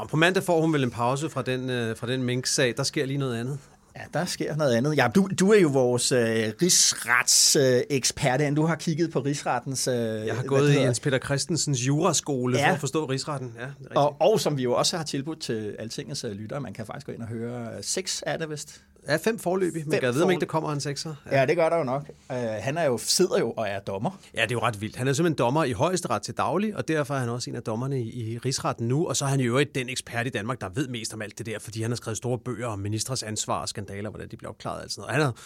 Nå, 0.00 0.06
på 0.06 0.16
mandag 0.16 0.42
får 0.42 0.60
hun 0.60 0.72
vel 0.72 0.82
en 0.82 0.90
pause 0.90 1.30
fra 1.30 1.42
den, 1.42 1.70
øh, 1.70 1.96
fra 1.96 2.06
den 2.06 2.22
mink-sag. 2.22 2.74
Der 2.76 2.82
sker 2.82 3.06
lige 3.06 3.18
noget 3.18 3.36
andet. 3.36 3.58
Ja, 3.96 4.18
der 4.18 4.24
sker 4.24 4.56
noget 4.56 4.74
andet. 4.74 4.96
Ja, 4.96 5.08
du, 5.14 5.28
du 5.40 5.52
er 5.52 5.58
jo 5.58 5.68
vores 5.68 6.12
øh, 6.12 6.52
rigsretsekspert, 6.62 8.40
øh, 8.40 8.56
du 8.56 8.66
har 8.66 8.76
kigget 8.76 9.10
på 9.10 9.20
rigsrettens... 9.20 9.88
Øh, 9.88 9.94
jeg 10.26 10.36
har 10.36 10.42
gået 10.42 10.72
i 10.72 10.78
Jens 10.78 11.00
Peter 11.00 11.18
Christensens 11.18 11.86
juraskole 11.86 12.58
ja. 12.58 12.68
for 12.68 12.74
at 12.74 12.80
forstå 12.80 13.04
rigsretten. 13.04 13.52
Ja, 13.60 13.66
og, 14.00 14.16
og 14.20 14.40
som 14.40 14.56
vi 14.56 14.62
jo 14.62 14.74
også 14.74 14.96
har 14.96 15.04
tilbudt 15.04 15.40
til 15.40 15.76
Altingets 15.78 16.24
øh, 16.24 16.32
lyttere, 16.32 16.60
man 16.60 16.72
kan 16.72 16.86
faktisk 16.86 17.06
gå 17.06 17.12
ind 17.12 17.22
og 17.22 17.28
høre 17.28 17.82
seks 17.82 18.22
af 18.22 18.38
det 18.38 18.50
vist. 18.50 18.82
Ja, 19.08 19.16
fem 19.16 19.38
forløb, 19.38 19.74
men 19.74 20.02
jeg 20.02 20.14
ved, 20.14 20.22
om 20.22 20.30
ikke 20.30 20.40
der 20.40 20.46
kommer 20.46 20.72
en 20.72 20.80
sekser. 20.80 21.14
Ja. 21.30 21.40
ja, 21.40 21.46
det 21.46 21.56
gør 21.56 21.68
der 21.68 21.76
jo 21.76 21.84
nok. 21.84 22.10
Uh, 22.30 22.36
han 22.36 22.78
er 22.78 22.84
jo, 22.84 22.98
sidder 22.98 23.38
jo 23.38 23.50
og 23.50 23.68
er 23.68 23.78
dommer. 23.78 24.20
Ja, 24.34 24.42
det 24.42 24.50
er 24.50 24.54
jo 24.54 24.60
ret 24.60 24.80
vildt. 24.80 24.96
Han 24.96 25.08
er 25.08 25.12
simpelthen 25.12 25.38
dommer 25.38 25.64
i 25.64 25.72
højesteret 25.72 26.22
til 26.22 26.34
daglig, 26.36 26.76
og 26.76 26.88
derfor 26.88 27.14
er 27.14 27.18
han 27.18 27.28
også 27.28 27.50
en 27.50 27.56
af 27.56 27.62
dommerne 27.62 28.00
i, 28.00 28.32
i 28.32 28.38
rigsretten 28.38 28.88
nu. 28.88 29.08
Og 29.08 29.16
så 29.16 29.24
er 29.24 29.28
han 29.28 29.40
øvrigt 29.40 29.74
den 29.74 29.88
ekspert 29.88 30.26
i 30.26 30.30
Danmark, 30.30 30.60
der 30.60 30.68
ved 30.68 30.88
mest 30.88 31.14
om 31.14 31.22
alt 31.22 31.38
det 31.38 31.46
der, 31.46 31.58
fordi 31.58 31.82
han 31.82 31.90
har 31.90 31.96
skrevet 31.96 32.16
store 32.16 32.38
bøger 32.38 32.66
om 32.66 32.78
ministres 32.78 33.22
ansvar 33.22 33.60
og 33.60 33.68
skandaler, 33.84 34.10
hvordan 34.10 34.28
de 34.28 34.36
bliver 34.36 34.50
opklaret 34.50 34.84
og 34.84 34.90
sådan 34.90 35.02
noget. 35.02 35.14
Han 35.14 35.22
har 35.24 35.36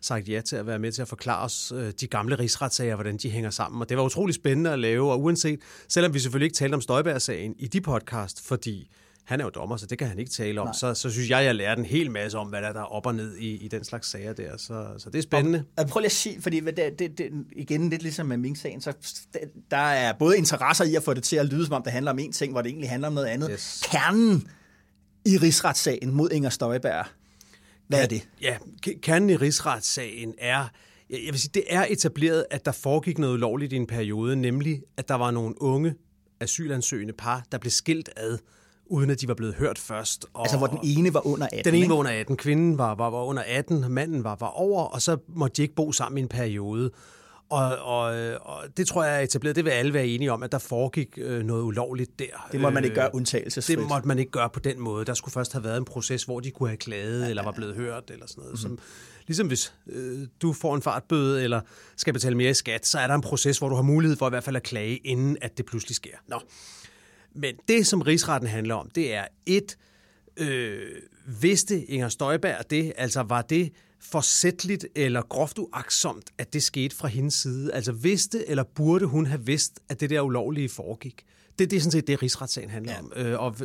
sagt 0.00 0.28
ja 0.28 0.40
til 0.40 0.56
at 0.56 0.66
være 0.66 0.78
med 0.78 0.92
til 0.92 1.02
at 1.02 1.08
forklare 1.08 1.44
os 1.44 1.72
øh, 1.76 1.92
de 2.00 2.06
gamle 2.06 2.34
rigsretssager, 2.38 2.94
hvordan 2.94 3.16
de 3.16 3.30
hænger 3.30 3.50
sammen. 3.50 3.80
Og 3.82 3.88
det 3.88 3.96
var 3.96 4.02
utrolig 4.02 4.34
spændende 4.34 4.72
at 4.72 4.78
lave, 4.78 5.12
og 5.12 5.22
uanset, 5.22 5.60
selvom 5.88 6.14
vi 6.14 6.18
selvfølgelig 6.18 6.46
ikke 6.46 6.56
talte 6.56 6.74
om 6.74 6.80
Støjberg-sagen 6.80 7.54
i 7.58 7.66
de 7.66 7.80
podcast, 7.80 8.46
fordi 8.46 8.90
han 9.24 9.40
er 9.40 9.44
jo 9.44 9.50
dommer, 9.50 9.76
så 9.76 9.86
det 9.86 9.98
kan 9.98 10.08
han 10.08 10.18
ikke 10.18 10.30
tale 10.30 10.60
om. 10.60 10.74
Så, 10.74 10.94
så 10.94 11.10
synes 11.10 11.30
jeg, 11.30 11.44
jeg 11.44 11.54
lærer 11.54 11.76
en 11.76 11.84
hel 11.84 12.10
masse 12.10 12.38
om, 12.38 12.48
hvad 12.48 12.62
der 12.62 12.68
er 12.68 12.82
op 12.82 13.06
og 13.06 13.14
ned 13.14 13.36
i, 13.36 13.64
i 13.64 13.68
den 13.68 13.84
slags 13.84 14.08
sager 14.08 14.32
der. 14.32 14.56
Så, 14.56 14.86
så 14.98 15.10
det 15.10 15.18
er 15.18 15.22
spændende. 15.22 15.64
Og, 15.76 15.86
prøv 15.86 16.00
lige 16.00 16.06
at 16.06 16.12
sige, 16.12 16.42
fordi 16.42 16.60
det, 16.60 16.98
det, 16.98 17.18
det, 17.18 17.30
igen 17.56 17.90
lidt 17.90 18.02
ligesom 18.02 18.26
med 18.26 18.36
Mink-sagen, 18.36 18.80
så 18.80 18.92
der 19.70 19.76
er 19.76 20.12
både 20.12 20.38
interesser 20.38 20.84
i 20.84 20.94
at 20.94 21.02
få 21.02 21.14
det 21.14 21.22
til 21.22 21.36
at 21.36 21.46
lyde, 21.46 21.66
som 21.66 21.74
om 21.74 21.82
det 21.82 21.92
handler 21.92 22.12
om 22.12 22.18
en 22.18 22.32
ting, 22.32 22.52
hvor 22.52 22.62
det 22.62 22.68
egentlig 22.68 22.90
handler 22.90 23.08
om 23.08 23.14
noget 23.14 23.28
andet. 23.28 23.48
Yes. 23.52 23.82
Kernen 23.84 24.48
i 25.26 25.38
rigsretssagen 25.38 26.14
mod 26.14 26.30
Inger 26.30 26.50
Støjberg, 26.50 27.06
hvad 27.94 28.04
er 28.04 28.08
det? 28.08 28.28
Ja, 28.40 28.56
kernen 29.02 29.30
i 29.30 29.36
rigsretssagen 29.36 30.34
er, 30.38 30.68
jeg 31.10 31.18
vil 31.30 31.40
sige, 31.40 31.50
det 31.54 31.64
er 31.68 31.86
etableret, 31.90 32.46
at 32.50 32.64
der 32.64 32.72
foregik 32.72 33.18
noget 33.18 33.34
ulovligt 33.34 33.72
i 33.72 33.76
en 33.76 33.86
periode, 33.86 34.36
nemlig 34.36 34.82
at 34.96 35.08
der 35.08 35.14
var 35.14 35.30
nogle 35.30 35.62
unge 35.62 35.94
asylansøgende 36.40 37.12
par, 37.12 37.44
der 37.52 37.58
blev 37.58 37.70
skilt 37.70 38.10
ad 38.16 38.38
uden 38.86 39.10
at 39.10 39.20
de 39.20 39.28
var 39.28 39.34
blevet 39.34 39.54
hørt 39.54 39.78
først. 39.78 40.26
Og 40.34 40.40
altså 40.40 40.58
hvor 40.58 40.66
den 40.66 40.78
ene 40.82 41.14
var 41.14 41.26
under 41.26 41.48
18, 41.52 41.72
Den 41.72 41.80
ene 41.80 41.88
var 41.88 41.94
under 41.94 42.10
18, 42.10 42.36
kvinden 42.36 42.78
var, 42.78 42.94
var, 42.94 43.10
var 43.10 43.24
under 43.24 43.42
18, 43.46 43.92
manden 43.92 44.24
var, 44.24 44.36
var 44.40 44.46
over, 44.46 44.84
og 44.84 45.02
så 45.02 45.16
måtte 45.28 45.56
de 45.56 45.62
ikke 45.62 45.74
bo 45.74 45.92
sammen 45.92 46.18
i 46.18 46.20
en 46.20 46.28
periode. 46.28 46.90
Og, 47.48 47.76
og, 47.78 48.04
og 48.40 48.64
det 48.76 48.86
tror 48.86 49.04
jeg 49.04 49.16
er 49.16 49.20
etableret, 49.20 49.56
det 49.56 49.64
vil 49.64 49.70
alle 49.70 49.94
være 49.94 50.06
enige 50.06 50.32
om, 50.32 50.42
at 50.42 50.52
der 50.52 50.58
foregik 50.58 51.08
øh, 51.16 51.42
noget 51.42 51.62
ulovligt 51.62 52.18
der. 52.18 52.48
Det 52.52 52.60
må 52.60 52.70
man 52.70 52.84
ikke 52.84 52.96
gøre 52.96 53.14
undtagelsesfrit. 53.14 53.78
Det 53.78 53.88
måtte 53.88 54.08
man 54.08 54.18
ikke 54.18 54.30
gøre 54.30 54.50
på 54.50 54.60
den 54.60 54.80
måde. 54.80 55.04
Der 55.04 55.14
skulle 55.14 55.32
først 55.32 55.52
have 55.52 55.64
været 55.64 55.76
en 55.76 55.84
proces, 55.84 56.24
hvor 56.24 56.40
de 56.40 56.50
kunne 56.50 56.68
have 56.68 56.76
klaget, 56.76 57.22
ja, 57.24 57.28
eller 57.30 57.44
var 57.44 57.52
blevet 57.52 57.74
hørt, 57.74 58.10
eller 58.10 58.26
sådan 58.26 58.40
noget. 58.42 58.64
Mm-hmm. 58.64 58.78
Som, 58.78 58.84
ligesom 59.26 59.46
hvis 59.46 59.74
øh, 59.86 60.26
du 60.42 60.52
får 60.52 60.74
en 60.74 60.82
fartbøde, 60.82 61.42
eller 61.42 61.60
skal 61.96 62.12
betale 62.12 62.36
mere 62.36 62.50
i 62.50 62.54
skat, 62.54 62.86
så 62.86 62.98
er 62.98 63.06
der 63.06 63.14
en 63.14 63.20
proces, 63.20 63.58
hvor 63.58 63.68
du 63.68 63.74
har 63.74 63.82
mulighed 63.82 64.16
for 64.16 64.26
i 64.26 64.30
hvert 64.30 64.44
fald 64.44 64.56
at 64.56 64.62
klage, 64.62 64.96
inden 64.96 65.36
at 65.42 65.58
det 65.58 65.66
pludselig 65.66 65.96
sker. 65.96 66.16
Nå. 66.28 66.40
Men 67.34 67.54
det, 67.68 67.86
som 67.86 68.02
rigsretten 68.02 68.48
handler 68.48 68.74
om, 68.74 68.90
det 68.94 69.14
er 69.14 69.24
et, 69.46 69.76
øh, 70.36 70.88
vidste 71.26 71.84
Inger 71.84 72.08
Støjberg 72.08 72.70
det, 72.70 72.92
altså 72.96 73.22
var 73.22 73.42
det 73.42 73.72
forsætteligt 74.10 74.86
eller 74.94 75.22
groft 75.22 75.58
uaksomt, 75.58 76.30
at 76.38 76.52
det 76.52 76.62
skete 76.62 76.96
fra 76.96 77.08
hendes 77.08 77.34
side? 77.34 77.72
Altså 77.72 77.92
vidste 77.92 78.48
eller 78.48 78.62
burde 78.62 79.06
hun 79.06 79.26
have 79.26 79.46
vidst, 79.46 79.80
at 79.88 80.00
det 80.00 80.10
der 80.10 80.20
ulovlige 80.20 80.68
foregik? 80.68 81.24
Det, 81.58 81.70
det 81.70 81.76
er 81.76 81.80
sådan 81.80 81.92
set 81.92 82.06
det, 82.06 82.22
rigsretssagen 82.22 82.70
handler 82.70 82.92
ja. 82.92 82.98
om. 82.98 83.12
Øh, 83.16 83.40
og 83.40 83.56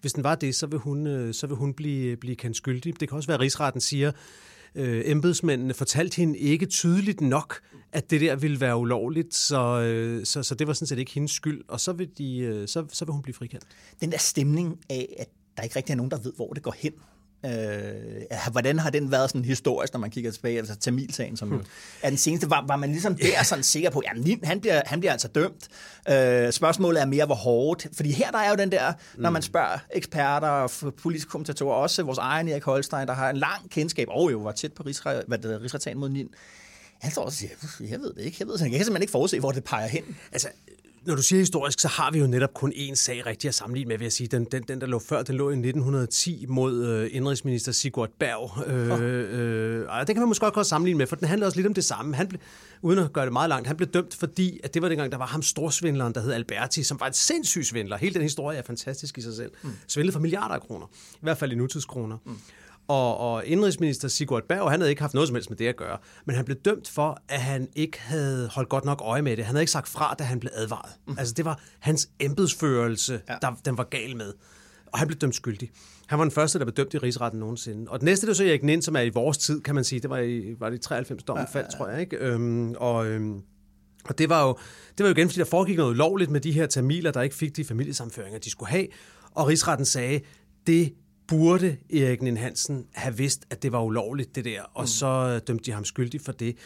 hvis 0.00 0.12
den 0.12 0.24
var 0.24 0.34
det, 0.34 0.54
så 0.54 0.66
vil 0.66 0.78
hun, 0.78 1.06
øh, 1.06 1.34
så 1.34 1.46
vil 1.46 1.56
hun 1.56 1.74
blive, 1.74 2.16
blive 2.16 2.36
kendt 2.36 2.56
skyldig. 2.56 3.00
Det 3.00 3.08
kan 3.08 3.16
også 3.16 3.26
være, 3.26 3.34
at 3.34 3.40
rigsretten 3.40 3.80
siger, 3.80 4.12
øh, 4.74 5.02
embedsmændene 5.04 5.74
fortalte 5.74 6.16
hende 6.16 6.38
ikke 6.38 6.66
tydeligt 6.66 7.20
nok, 7.20 7.60
at 7.92 8.10
det 8.10 8.20
der 8.20 8.36
ville 8.36 8.60
være 8.60 8.76
ulovligt, 8.76 9.34
så, 9.34 9.80
øh, 9.80 10.26
så, 10.26 10.42
så 10.42 10.54
det 10.54 10.66
var 10.66 10.72
sådan 10.72 10.86
set 10.86 10.98
ikke 10.98 11.12
hendes 11.12 11.30
skyld, 11.30 11.64
og 11.68 11.80
så 11.80 11.92
vil, 11.92 12.08
de, 12.18 12.38
øh, 12.38 12.68
så, 12.68 12.86
så 12.92 13.04
vil 13.04 13.12
hun 13.12 13.22
blive 13.22 13.34
frikendt. 13.34 13.64
Den 14.00 14.12
der 14.12 14.18
stemning 14.18 14.78
af, 14.90 15.16
at 15.18 15.28
der 15.56 15.62
ikke 15.62 15.76
rigtig 15.76 15.92
er 15.92 15.96
nogen, 15.96 16.10
der 16.10 16.18
ved, 16.18 16.32
hvor 16.36 16.52
det 16.52 16.62
går 16.62 16.74
hen, 16.78 16.92
Øh, 17.44 18.50
hvordan 18.52 18.78
har 18.78 18.90
den 18.90 19.10
været 19.10 19.30
sådan 19.30 19.44
historisk, 19.44 19.92
når 19.92 20.00
man 20.00 20.10
kigger 20.10 20.30
tilbage, 20.30 20.58
altså 20.58 20.76
Tamil-sagen, 20.76 21.36
som 21.36 21.48
hmm. 21.48 21.62
er 22.02 22.08
den 22.08 22.18
seneste, 22.18 22.50
var, 22.50 22.64
var 22.68 22.76
man 22.76 22.90
ligesom 22.90 23.16
der 23.16 23.42
sådan 23.42 23.64
sikker 23.64 23.90
på, 23.90 23.98
at 23.98 24.08
han 24.44 24.60
bliver, 24.60 24.82
han 24.86 25.00
bliver 25.00 25.12
altså 25.12 25.28
dømt. 25.28 25.68
Øh, 26.08 26.52
spørgsmålet 26.52 27.00
er 27.02 27.06
mere, 27.06 27.26
hvor 27.26 27.34
hårdt, 27.34 27.86
fordi 27.92 28.12
her 28.12 28.30
der 28.30 28.38
er 28.38 28.50
jo 28.50 28.56
den 28.56 28.72
der, 28.72 28.92
når 29.14 29.30
man 29.30 29.40
hmm. 29.40 29.42
spørger 29.42 29.78
eksperter 29.90 30.48
og 30.48 30.70
politiske 31.02 31.30
kommentatorer, 31.30 31.74
også 31.74 32.02
vores 32.02 32.18
egen 32.18 32.48
Erik 32.48 32.64
Holstein, 32.64 33.06
der 33.06 33.14
har 33.14 33.30
en 33.30 33.36
lang 33.36 33.70
kendskab, 33.70 34.08
og 34.10 34.32
jo 34.32 34.38
var 34.38 34.52
tæt 34.52 34.72
på 34.72 34.82
rigsretagen 34.82 35.98
mod 35.98 36.08
Nin, 36.08 36.28
han 37.00 37.12
står 37.12 37.22
og 37.22 37.32
siger, 37.32 37.50
jeg 37.80 38.00
ved 38.00 38.12
det 38.12 38.22
ikke, 38.22 38.36
jeg 38.40 38.46
ved 38.46 38.54
det 38.54 38.60
Jeg 38.60 38.70
kan 38.70 38.78
simpelthen 38.78 39.02
ikke 39.02 39.10
forudse, 39.10 39.40
hvor 39.40 39.52
det 39.52 39.64
peger 39.64 39.86
hen. 39.86 40.16
Altså, 40.32 40.48
når 41.06 41.14
du 41.14 41.22
siger 41.22 41.40
historisk, 41.40 41.80
så 41.80 41.88
har 41.88 42.10
vi 42.10 42.18
jo 42.18 42.26
netop 42.26 42.54
kun 42.54 42.72
én 42.72 42.94
sag 42.94 43.26
rigtig 43.26 43.48
at 43.48 43.54
sammenligne 43.54 43.88
med, 43.88 43.98
vil 43.98 44.04
jeg 44.04 44.12
sige. 44.12 44.28
Den, 44.28 44.44
den, 44.44 44.62
den 44.62 44.80
der 44.80 44.86
lå 44.86 44.98
før, 44.98 45.22
den 45.22 45.34
lå 45.34 45.50
i 45.50 45.52
1910 45.52 46.46
mod 46.48 46.86
øh, 46.86 47.08
indrigsminister 47.12 47.72
Sigurd 47.72 48.10
Berg. 48.18 48.68
Øh, 48.68 49.80
øh, 49.80 49.86
og 49.88 50.06
det 50.06 50.14
kan 50.14 50.22
man 50.22 50.28
måske 50.28 50.50
godt 50.50 50.66
sammenligne 50.66 50.98
med, 50.98 51.06
for 51.06 51.16
den 51.16 51.28
handler 51.28 51.46
også 51.46 51.58
lidt 51.58 51.66
om 51.66 51.74
det 51.74 51.84
samme. 51.84 52.14
Han 52.16 52.28
blev, 52.28 52.40
uden 52.82 52.98
at 52.98 53.12
gøre 53.12 53.24
det 53.24 53.32
meget 53.32 53.48
langt, 53.48 53.66
han 53.66 53.76
blev 53.76 53.88
dømt, 53.88 54.14
fordi 54.14 54.60
at 54.64 54.74
det 54.74 54.82
var 54.82 54.88
dengang, 54.88 55.12
der 55.12 55.18
var 55.18 55.26
ham 55.26 55.42
storsvindleren, 55.42 56.14
der 56.14 56.20
hed 56.20 56.32
Alberti, 56.32 56.82
som 56.82 57.00
var 57.00 57.06
en 57.06 57.12
sindssyg 57.12 57.64
svindler. 57.64 57.96
Hele 57.96 58.14
den 58.14 58.22
historie 58.22 58.58
er 58.58 58.62
fantastisk 58.62 59.18
i 59.18 59.20
sig 59.20 59.34
selv. 59.34 59.50
Mm. 59.62 59.70
Svindlede 59.88 60.12
for 60.12 60.20
milliarder 60.20 60.54
af 60.54 60.60
kroner. 60.60 60.86
I 61.14 61.18
hvert 61.22 61.38
fald 61.38 61.52
i 61.52 61.54
nutidskroner. 61.54 62.18
Mm. 62.24 62.38
Og, 62.88 63.18
og 63.18 63.46
indrigsminister 63.46 64.08
Sigurd 64.08 64.42
Berg, 64.48 64.70
han 64.70 64.80
havde 64.80 64.90
ikke 64.90 65.02
haft 65.02 65.14
noget 65.14 65.28
som 65.28 65.34
helst 65.34 65.50
med 65.50 65.56
det 65.56 65.66
at 65.66 65.76
gøre. 65.76 65.98
Men 66.24 66.36
han 66.36 66.44
blev 66.44 66.56
dømt 66.56 66.88
for, 66.88 67.18
at 67.28 67.40
han 67.40 67.68
ikke 67.76 68.00
havde 68.00 68.48
holdt 68.48 68.68
godt 68.68 68.84
nok 68.84 69.00
øje 69.04 69.22
med 69.22 69.36
det. 69.36 69.44
Han 69.44 69.54
havde 69.54 69.62
ikke 69.62 69.72
sagt 69.72 69.88
fra, 69.88 70.14
da 70.18 70.24
han 70.24 70.40
blev 70.40 70.50
advaret. 70.54 70.92
Mm. 71.06 71.16
Altså 71.18 71.34
det 71.34 71.44
var 71.44 71.60
hans 71.78 72.08
embedsførelse, 72.20 73.20
ja. 73.28 73.34
der 73.42 73.54
den 73.64 73.78
var 73.78 73.84
gal 73.84 74.16
med. 74.16 74.32
Og 74.92 74.98
han 74.98 75.08
blev 75.08 75.18
dømt 75.18 75.34
skyldig. 75.34 75.70
Han 76.06 76.18
var 76.18 76.24
den 76.24 76.32
første, 76.32 76.58
der 76.58 76.64
blev 76.64 76.74
dømt 76.74 76.94
i 76.94 76.98
rigsretten 76.98 77.40
nogensinde. 77.40 77.90
Og 77.90 78.00
det 78.00 78.04
næste, 78.04 78.26
det 78.26 78.28
var 78.28 78.34
så 78.34 78.44
Erik 78.44 78.62
Nind, 78.62 78.82
som 78.82 78.96
er 78.96 79.00
i 79.00 79.08
vores 79.08 79.38
tid, 79.38 79.60
kan 79.60 79.74
man 79.74 79.84
sige. 79.84 80.00
Det 80.00 80.10
var 80.10 80.18
i, 80.18 80.54
var 80.58 80.70
det 80.70 80.76
i 80.76 80.80
93 80.80 81.22
dommen 81.22 81.46
ja, 81.54 81.58
faldt, 81.58 81.76
tror 81.76 81.88
jeg. 81.88 82.00
Ikke? 82.00 82.16
Øhm, 82.16 82.74
og, 82.76 83.06
øhm, 83.06 83.40
og 84.04 84.18
det 84.18 84.28
var, 84.28 84.46
jo, 84.46 84.58
det 84.98 85.04
var 85.04 85.10
jo 85.10 85.14
igen, 85.14 85.28
fordi 85.28 85.38
der 85.38 85.44
foregik 85.44 85.76
noget 85.76 85.96
lovligt 85.96 86.30
med 86.30 86.40
de 86.40 86.52
her 86.52 86.66
tamiler, 86.66 87.10
der 87.10 87.22
ikke 87.22 87.36
fik 87.36 87.56
de 87.56 87.64
familiesamføringer, 87.64 88.38
de 88.38 88.50
skulle 88.50 88.70
have. 88.70 88.86
Og 89.30 89.46
rigsretten 89.46 89.86
sagde, 89.86 90.20
det 90.66 90.92
burde 91.28 91.76
Erik 91.90 92.22
Nien 92.22 92.36
Hansen 92.36 92.86
have 92.92 93.16
vidst, 93.16 93.44
at 93.50 93.62
det 93.62 93.72
var 93.72 93.82
ulovligt, 93.82 94.34
det 94.34 94.44
der, 94.44 94.62
og 94.74 94.82
mm. 94.82 94.86
så 94.86 95.38
dømte 95.38 95.64
de 95.64 95.72
ham 95.72 95.84
skyldig 95.84 96.20
for 96.20 96.32
det. 96.32 96.56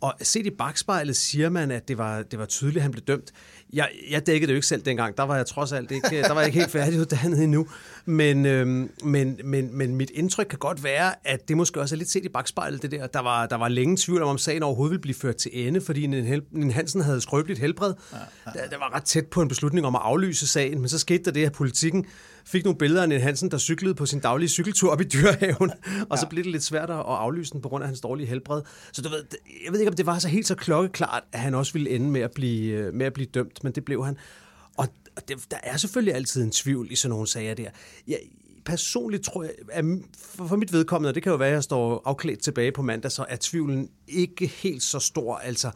Og 0.00 0.14
set 0.22 0.46
i 0.46 0.50
bagspejlet 0.50 1.16
siger 1.16 1.48
man, 1.48 1.70
at 1.70 1.88
det 1.88 1.98
var, 1.98 2.22
det 2.22 2.38
var 2.38 2.46
tydeligt, 2.46 2.76
at 2.76 2.82
han 2.82 2.90
blev 2.90 3.04
dømt. 3.04 3.32
Jeg, 3.72 3.90
jeg 4.10 4.26
dækkede 4.26 4.46
det 4.46 4.52
jo 4.52 4.56
ikke 4.56 4.66
selv 4.66 4.82
dengang. 4.82 5.16
Der 5.16 5.22
var 5.22 5.36
jeg 5.36 5.46
trods 5.46 5.72
alt 5.72 5.90
ikke, 5.90 6.22
der 6.22 6.32
var 6.32 6.40
jeg 6.40 6.48
ikke 6.48 6.58
helt 6.58 6.70
færdiguddannet 6.70 7.42
endnu. 7.42 7.66
Men, 8.04 8.46
øhm, 8.46 8.90
men, 9.04 9.40
men, 9.44 9.76
men 9.76 9.94
mit 9.94 10.10
indtryk 10.10 10.46
kan 10.46 10.58
godt 10.58 10.84
være, 10.84 11.14
at 11.24 11.48
det 11.48 11.56
måske 11.56 11.80
også 11.80 11.94
er 11.94 11.96
lidt 11.96 12.10
set 12.10 12.24
i 12.24 12.28
bagspejlet, 12.28 12.82
det 12.82 12.90
der. 12.90 13.06
Der 13.06 13.20
var, 13.20 13.46
der 13.46 13.56
var 13.56 13.68
længe 13.68 13.96
tvivl 13.96 14.22
om, 14.22 14.28
om 14.28 14.38
sagen 14.38 14.62
overhovedet 14.62 14.90
ville 14.90 15.02
blive 15.02 15.14
ført 15.14 15.36
til 15.36 15.50
ende, 15.54 15.80
fordi 15.80 16.06
Nien 16.06 16.70
Hansen 16.70 17.00
havde 17.00 17.20
skrøbeligt 17.20 17.58
helbred. 17.58 17.94
Ja, 18.12 18.18
ja. 18.46 18.60
Der, 18.60 18.68
der 18.68 18.78
var 18.78 18.94
ret 18.94 19.04
tæt 19.04 19.26
på 19.26 19.42
en 19.42 19.48
beslutning 19.48 19.86
om 19.86 19.94
at 19.94 20.02
aflyse 20.04 20.46
sagen, 20.46 20.78
men 20.78 20.88
så 20.88 20.98
skete 20.98 21.24
der 21.24 21.30
det, 21.30 21.46
at 21.46 21.52
politikken 21.52 22.06
fik 22.46 22.64
nogle 22.64 22.78
billeder 22.78 23.02
af 23.02 23.08
Nien 23.08 23.20
Hansen, 23.20 23.50
der 23.50 23.58
cyklede 23.58 23.94
på 23.94 24.06
sin 24.06 24.20
daglige 24.20 24.48
cykeltur 24.48 24.90
op 24.92 25.00
i 25.00 25.04
dyrehaven, 25.04 25.72
og 26.10 26.18
så 26.18 26.26
blev 26.28 26.44
det 26.44 26.52
lidt 26.52 26.62
svært 26.62 26.90
at 26.90 26.96
aflyse 26.96 27.52
den 27.52 27.60
på 27.60 27.68
grund 27.68 27.84
af 27.84 27.88
hans 27.88 28.00
dårlige 28.00 28.26
helbred. 28.26 28.62
Så 28.92 29.02
du 29.02 29.08
ved, 29.08 29.24
jeg 29.64 29.72
ved 29.72 29.80
ikke, 29.80 29.90
om 29.90 29.96
det 29.96 30.06
var 30.06 30.18
så 30.18 30.28
helt 30.28 30.46
så 30.46 30.54
klokkeklart, 30.54 31.22
at 31.32 31.40
han 31.40 31.54
også 31.54 31.72
ville 31.72 31.90
ende 31.90 32.10
med 32.10 32.20
at 32.20 32.30
blive, 32.30 32.92
med 32.92 33.06
at 33.06 33.12
blive 33.12 33.26
dømt, 33.26 33.64
men 33.64 33.72
det 33.72 33.84
blev 33.84 34.04
han. 34.04 34.16
Og 34.76 34.88
det, 35.28 35.50
der 35.50 35.56
er 35.62 35.76
selvfølgelig 35.76 36.14
altid 36.14 36.42
en 36.42 36.50
tvivl 36.50 36.92
i 36.92 36.96
sådan 36.96 37.10
nogle 37.10 37.26
sager 37.26 37.54
der. 37.54 37.70
Jeg, 38.08 38.18
personligt 38.64 39.24
tror 39.24 39.42
jeg, 39.42 39.52
at 39.72 39.84
for, 40.48 40.56
mit 40.56 40.72
vedkommende, 40.72 41.14
det 41.14 41.22
kan 41.22 41.32
jo 41.32 41.36
være, 41.38 41.48
at 41.48 41.54
jeg 41.54 41.62
står 41.62 42.02
afklædt 42.04 42.40
tilbage 42.40 42.72
på 42.72 42.82
mandag, 42.82 43.12
så 43.12 43.24
er 43.28 43.36
tvivlen 43.40 43.88
ikke 44.08 44.46
helt 44.46 44.82
så 44.82 44.98
stor. 44.98 45.36
Altså, 45.36 45.70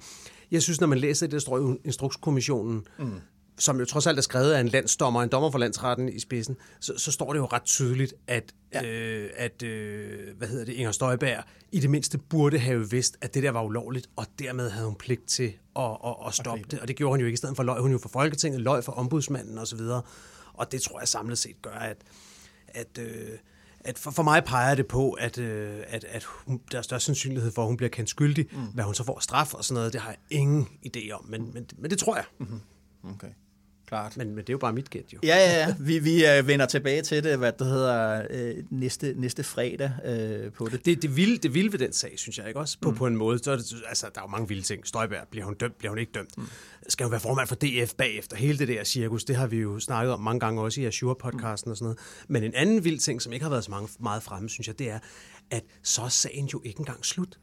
jeg 0.50 0.62
synes, 0.62 0.80
når 0.80 0.86
man 0.86 0.98
læser 0.98 1.26
det, 1.26 1.32
der 1.32 1.38
står 1.38 1.72
i 1.72 1.76
Instrukskommissionen, 1.84 2.86
mm 2.98 3.20
som 3.60 3.78
jo 3.78 3.84
trods 3.84 4.06
alt 4.06 4.18
er 4.18 4.22
skrevet 4.22 4.52
af 4.52 4.60
en 4.60 4.68
landsdommer, 4.68 5.22
en 5.22 5.28
dommer 5.28 5.50
for 5.50 5.58
landsretten 5.58 6.08
i 6.08 6.18
spidsen, 6.18 6.56
så, 6.80 6.92
så 6.96 7.12
står 7.12 7.32
det 7.32 7.40
jo 7.40 7.46
ret 7.46 7.62
tydeligt, 7.62 8.14
at, 8.26 8.54
ja. 8.74 8.84
øh, 8.84 9.30
at 9.36 9.62
øh, 9.62 10.36
hvad 10.38 10.48
hedder 10.48 10.64
det, 10.64 10.72
Inger 10.72 10.92
Støjberg 10.92 11.44
i 11.72 11.80
det 11.80 11.90
mindste 11.90 12.18
burde 12.18 12.58
have 12.58 12.90
vidst, 12.90 13.16
at 13.20 13.34
det 13.34 13.42
der 13.42 13.50
var 13.50 13.62
ulovligt, 13.62 14.10
og 14.16 14.26
dermed 14.38 14.70
havde 14.70 14.86
hun 14.86 14.94
pligt 14.94 15.28
til 15.28 15.52
at, 15.76 15.84
at, 15.84 16.14
at 16.26 16.34
stoppe 16.34 16.50
okay. 16.50 16.70
det. 16.70 16.80
Og 16.80 16.88
det 16.88 16.96
gjorde 16.96 17.12
hun 17.12 17.20
jo 17.20 17.26
ikke 17.26 17.34
i 17.34 17.36
stedet 17.36 17.56
for 17.56 17.62
løg. 17.62 17.80
Hun 17.80 17.92
jo 17.92 17.98
for 17.98 18.08
Folketinget, 18.08 18.60
løg 18.60 18.84
for 18.84 18.92
ombudsmanden 18.92 19.58
osv. 19.58 19.80
Og 20.52 20.72
det 20.72 20.82
tror 20.82 20.98
jeg 20.98 21.08
samlet 21.08 21.38
set 21.38 21.62
gør, 21.62 21.70
at, 21.70 21.96
at 22.68 22.98
øh, 22.98 23.38
at 23.84 23.98
for, 23.98 24.10
for 24.10 24.22
mig 24.22 24.44
peger 24.44 24.74
det 24.74 24.86
på, 24.86 25.12
at, 25.12 25.38
øh, 25.38 25.82
at, 25.88 26.04
at 26.04 26.24
hun, 26.24 26.60
der 26.72 26.78
er 26.78 26.82
størst 26.82 27.06
sandsynlighed 27.06 27.52
for, 27.52 27.62
at 27.62 27.68
hun 27.68 27.76
bliver 27.76 27.90
kendt 27.90 28.10
skyldig. 28.10 28.46
Mm. 28.52 28.66
Hvad 28.74 28.84
hun 28.84 28.94
så 28.94 29.04
får 29.04 29.20
straf 29.20 29.54
og 29.54 29.64
sådan 29.64 29.74
noget, 29.74 29.92
det 29.92 30.00
har 30.00 30.10
jeg 30.10 30.18
ingen 30.30 30.68
idé 30.86 31.10
om, 31.10 31.24
men, 31.28 31.54
men, 31.54 31.66
men 31.78 31.90
det 31.90 31.98
tror 31.98 32.16
jeg. 32.16 32.24
Mm-hmm. 32.38 32.60
Okay. 33.14 33.28
Klart. 33.90 34.16
Men, 34.16 34.28
men 34.28 34.36
det 34.38 34.48
er 34.48 34.52
jo 34.52 34.58
bare 34.58 34.72
mit 34.72 34.90
gæt, 34.90 35.12
jo. 35.12 35.18
Ja, 35.22 35.36
ja, 35.36 35.58
ja. 35.58 35.74
Vi, 35.80 35.98
vi 35.98 36.24
uh, 36.38 36.48
vender 36.48 36.66
tilbage 36.66 37.02
til 37.02 37.24
det, 37.24 37.38
hvad 37.38 37.52
det 37.52 37.66
hedder, 37.66 38.22
uh, 38.30 38.64
næste, 38.70 39.14
næste 39.16 39.44
fredag 39.44 39.92
uh, 39.98 40.52
på 40.52 40.68
det. 40.68 40.84
Det, 40.84 41.02
det, 41.02 41.16
vilde, 41.16 41.38
det 41.38 41.54
vilde 41.54 41.72
ved 41.72 41.78
den 41.78 41.92
sag, 41.92 42.12
synes 42.16 42.38
jeg 42.38 42.48
ikke 42.48 42.60
også, 42.60 42.78
på, 42.80 42.90
mm. 42.90 42.96
på 42.96 43.06
en 43.06 43.16
måde. 43.16 43.38
Så 43.38 43.52
er 43.52 43.56
det, 43.56 43.74
altså, 43.88 44.06
der 44.14 44.20
er 44.20 44.24
jo 44.24 44.30
mange 44.30 44.48
vilde 44.48 44.62
ting. 44.62 44.86
Støjberg, 44.86 45.28
bliver 45.30 45.44
hun 45.44 45.54
dømt, 45.54 45.78
bliver 45.78 45.90
hun 45.90 45.98
ikke 45.98 46.12
dømt? 46.12 46.38
Mm. 46.38 46.46
Skal 46.88 47.04
hun 47.04 47.10
være 47.10 47.20
formand 47.20 47.48
for 47.48 47.54
DF 47.54 47.94
bagefter? 47.94 48.36
Hele 48.36 48.58
det 48.58 48.68
der 48.68 48.84
cirkus, 48.84 49.24
det 49.24 49.36
har 49.36 49.46
vi 49.46 49.56
jo 49.56 49.80
snakket 49.80 50.12
om 50.14 50.20
mange 50.20 50.40
gange 50.40 50.62
også 50.62 50.80
i 50.80 50.86
Azure-podcasten 50.86 51.66
mm. 51.66 51.70
og 51.70 51.76
sådan 51.76 51.84
noget. 51.84 51.98
Men 52.28 52.44
en 52.44 52.54
anden 52.54 52.84
vild 52.84 52.98
ting, 52.98 53.22
som 53.22 53.32
ikke 53.32 53.42
har 53.42 53.50
været 53.50 53.64
så 53.64 53.70
mange, 53.70 53.88
meget 54.00 54.22
fremme, 54.22 54.48
synes 54.48 54.66
jeg, 54.66 54.78
det 54.78 54.90
er, 54.90 54.98
at 55.50 55.62
så 55.82 56.02
er 56.02 56.08
sagen 56.08 56.46
jo 56.46 56.62
ikke 56.64 56.80
engang 56.80 57.04
slut. 57.04 57.38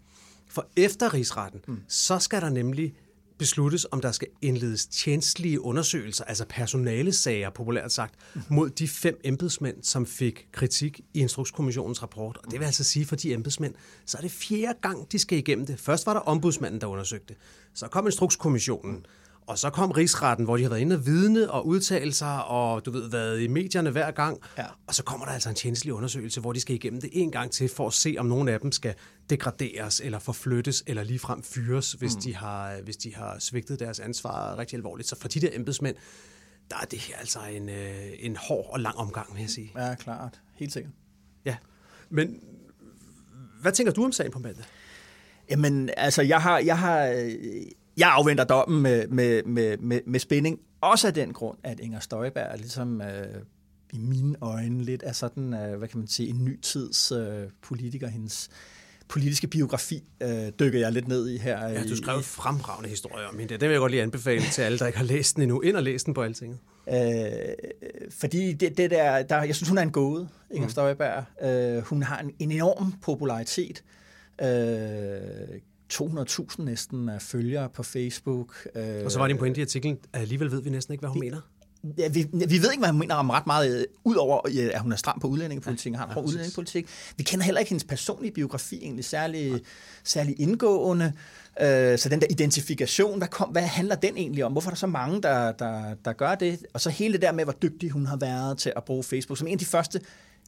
For 0.50 0.68
efter 0.76 1.14
rigsretten, 1.14 1.62
mm. 1.68 1.78
så 1.88 2.20
skal 2.20 2.42
der 2.42 2.50
nemlig 2.50 2.94
besluttes, 3.38 3.86
om 3.92 4.02
der 4.02 4.12
skal 4.12 4.28
indledes 4.42 4.86
tjenestlige 4.86 5.62
undersøgelser, 5.62 6.24
altså 6.24 6.46
personalesager, 6.50 7.50
populært 7.50 7.92
sagt, 7.92 8.16
mod 8.50 8.70
de 8.70 8.88
fem 8.88 9.20
embedsmænd, 9.24 9.84
som 9.84 10.06
fik 10.06 10.48
kritik 10.52 11.02
i 11.14 11.20
Instrukskommissionens 11.20 12.04
rapport. 12.04 12.38
Og 12.38 12.52
det 12.52 12.60
vil 12.60 12.66
altså 12.66 12.84
sige 12.84 13.06
for 13.06 13.16
de 13.16 13.34
embedsmænd, 13.34 13.74
så 14.06 14.18
er 14.18 14.22
det 14.22 14.32
fjerde 14.32 14.80
gang, 14.82 15.12
de 15.12 15.20
skal 15.20 15.38
igennem 15.38 15.66
det. 15.66 15.80
Først 15.80 16.06
var 16.06 16.14
der 16.14 16.20
ombudsmanden, 16.20 16.82
der 16.82 16.88
undersøgte. 16.88 17.36
Så 17.74 17.88
kom 17.88 18.06
Instrukskommissionen. 18.06 19.06
Og 19.48 19.58
så 19.58 19.70
kom 19.70 19.92
rigsretten, 19.92 20.46
hvor 20.46 20.58
de 20.58 20.64
har 20.64 20.70
været 20.70 20.82
inde 20.82 20.96
og 20.96 21.06
vidne 21.06 21.52
og 21.52 21.68
udtale 21.68 22.14
sig, 22.14 22.46
og 22.46 22.86
du 22.86 22.92
ved, 22.92 23.10
været 23.10 23.42
i 23.42 23.48
medierne 23.48 23.90
hver 23.90 24.12
gang. 24.12 24.40
Ja. 24.58 24.66
Og 24.88 24.96
så 24.96 25.04
kommer 25.04 25.26
der 25.26 25.34
altså 25.34 25.50
en 25.50 25.56
tjenestelig 25.56 25.94
undersøgelse, 25.94 26.42
hvor 26.42 26.54
de 26.54 26.60
skal 26.60 26.76
igennem 26.76 27.02
det 27.02 27.10
en 27.14 27.32
gang 27.32 27.52
til, 27.52 27.70
for 27.70 27.88
at 27.88 27.94
se, 27.94 28.16
om 28.20 28.26
nogen 28.26 28.48
af 28.48 28.60
dem 28.60 28.72
skal 28.72 28.96
degraderes, 29.30 30.02
eller 30.02 30.20
forflyttes, 30.20 30.84
eller 30.88 31.04
ligefrem 31.04 31.44
fyres, 31.44 31.92
hvis, 31.94 32.16
mm. 32.16 32.22
de 32.22 32.36
har, 32.36 32.82
hvis 32.84 32.98
de 32.98 33.16
har 33.16 33.40
svigtet 33.40 33.80
deres 33.80 34.00
ansvar 34.00 34.58
rigtig 34.58 34.78
alvorligt. 34.78 35.10
Så 35.10 35.16
for 35.20 35.28
de 35.28 35.42
der 35.42 35.50
embedsmænd, 35.54 35.96
der 36.70 36.76
er 36.82 36.86
det 36.86 37.00
her 37.00 37.18
altså 37.18 37.40
en, 37.52 37.70
øh, 37.70 38.10
en 38.20 38.36
hård 38.36 38.70
og 38.74 38.80
lang 38.80 38.96
omgang, 38.96 39.34
vil 39.34 39.42
jeg 39.42 39.50
sige. 39.50 39.72
Ja, 39.76 39.96
klart. 39.96 40.42
Helt 40.56 40.74
sikkert. 40.74 40.94
Ja. 41.46 41.56
Men 42.10 42.40
hvad 43.62 43.72
tænker 43.72 43.94
du 43.94 44.06
om 44.06 44.12
sagen 44.12 44.32
på 44.32 44.40
mandag? 44.40 44.66
Jamen, 45.50 45.90
altså, 45.98 46.22
jeg 46.22 46.42
har, 46.42 46.60
jeg 46.60 46.80
har, 46.80 47.30
jeg 47.98 48.10
afventer 48.12 48.44
dommen 48.44 48.82
med, 48.82 49.08
med, 49.08 49.44
med, 49.44 49.78
med, 49.78 50.02
med 50.06 50.20
spænding. 50.20 50.60
Også 50.82 51.08
af 51.08 51.14
den 51.14 51.34
grund, 51.34 51.58
at 51.64 51.80
Inger 51.80 52.00
Støjberg 52.00 52.48
er 52.52 52.58
ligesom 52.58 53.02
øh, 53.02 53.42
i 53.94 53.98
mine 53.98 54.36
øjne 54.42 54.84
lidt 54.84 55.04
af 55.04 55.16
sådan, 55.16 55.54
øh, 55.54 55.78
hvad 55.78 55.88
kan 55.88 56.00
man 56.00 56.08
sige, 56.08 56.30
en 56.30 56.46
ny 56.46 56.60
tids 56.60 57.12
øh, 57.12 57.44
politiker. 57.62 58.08
Hendes 58.08 58.50
politiske 59.08 59.48
biografi 59.48 60.04
øh, 60.24 60.50
dykker 60.60 60.80
jeg 60.80 60.92
lidt 60.92 61.08
ned 61.08 61.30
i 61.30 61.38
her. 61.38 61.68
Ja, 61.68 61.84
du 61.84 61.96
skrev 61.96 62.18
en 62.18 62.24
fremragende 62.24 62.90
historie 62.90 63.28
om 63.28 63.40
hende. 63.40 63.54
Det 63.54 63.62
vil 63.62 63.70
jeg 63.70 63.80
godt 63.80 63.92
lige 63.92 64.04
anbefale 64.04 64.44
til 64.52 64.62
alle, 64.62 64.80
der 64.80 64.88
ikke 64.88 64.98
har 64.98 65.06
læst 65.06 65.36
den 65.36 65.44
endnu. 65.44 65.62
Ind 65.62 65.76
og 65.76 65.84
læs 65.84 66.04
den 66.04 66.14
på 66.14 66.22
altinget. 66.22 66.58
Øh, 66.90 66.96
fordi 68.12 68.54
det, 68.54 68.78
det 68.78 68.92
der, 68.92 69.24
der, 69.24 69.44
jeg 69.44 69.56
synes, 69.56 69.70
hun 69.70 69.78
er 69.78 69.82
en 69.82 69.92
gåde, 69.92 70.28
Inger 70.52 70.68
mm. 70.68 70.72
Støjberg. 70.72 71.24
Øh, 71.44 71.84
hun 71.84 72.04
har 72.04 72.20
en, 72.20 72.32
en 72.40 72.52
enorm 72.52 72.94
popularitet. 73.02 73.84
Øh, 74.42 74.48
200.000 75.94 76.64
næsten 76.64 77.10
følgere 77.20 77.70
på 77.70 77.84
Facebook. 77.84 78.68
Øh, 78.76 79.06
og 79.06 79.12
så 79.12 79.20
var 79.20 79.28
det 79.28 79.34
en 79.34 79.40
pointe 79.40 79.62
i 79.62 79.64
artiklen, 79.64 79.98
at 80.14 80.22
alligevel 80.22 80.52
ved 80.52 80.62
vi 80.62 80.70
næsten 80.70 80.94
ikke, 80.94 81.02
hvad 81.02 81.10
hun 81.10 81.22
vi, 81.22 81.26
mener. 81.26 81.42
Ja, 81.98 82.08
vi, 82.08 82.28
vi 82.34 82.62
ved 82.62 82.72
ikke, 82.72 82.80
hvad 82.80 82.90
hun 82.90 83.00
mener 83.00 83.16
om 83.16 83.30
ret 83.30 83.48
meget, 83.48 83.80
øh, 83.80 83.86
udover 84.04 84.42
at 84.74 84.82
hun 84.82 84.92
er 84.92 84.96
stram 84.96 85.20
på 85.20 85.28
udlændingepolitik 85.28 85.94
og 85.94 86.00
har 86.00 86.06
en 86.06 86.14
ja, 86.16 86.22
udlændingepolitik. 86.22 86.88
Vi 87.18 87.24
kender 87.24 87.46
heller 87.46 87.60
ikke 87.60 87.70
hendes 87.70 87.84
personlige 87.84 88.32
biografi 88.32 88.80
egentlig 88.82 89.06
særlig, 89.06 89.52
ja. 89.52 89.58
særlig 90.04 90.40
indgående. 90.40 91.14
Øh, 91.62 91.98
så 91.98 92.10
den 92.10 92.22
der 92.22 92.28
identifikation, 92.30 93.18
hvad, 93.18 93.28
kom, 93.28 93.50
hvad 93.50 93.62
handler 93.62 93.96
den 93.96 94.18
egentlig 94.18 94.46
om? 94.46 94.52
Hvorfor 94.52 94.70
er 94.70 94.74
der 94.74 94.78
så 94.78 94.88
mange, 94.88 95.22
der, 95.22 95.52
der, 95.52 95.96
der 96.06 96.14
gør 96.14 96.36
det? 96.36 96.66
Og 96.74 96.82
så 96.82 96.90
hele 96.90 97.14
det 97.14 97.22
der 97.22 97.32
med, 97.32 97.44
hvor 97.44 97.56
dygtig 97.62 97.90
hun 97.90 98.06
har 98.06 98.18
været 98.18 98.58
til 98.58 98.74
at 98.76 98.84
bruge 98.84 99.04
Facebook. 99.04 99.38
Som 99.38 99.48
en 99.48 99.54
af 99.54 99.60
de 99.60 99.66
første 99.66 100.02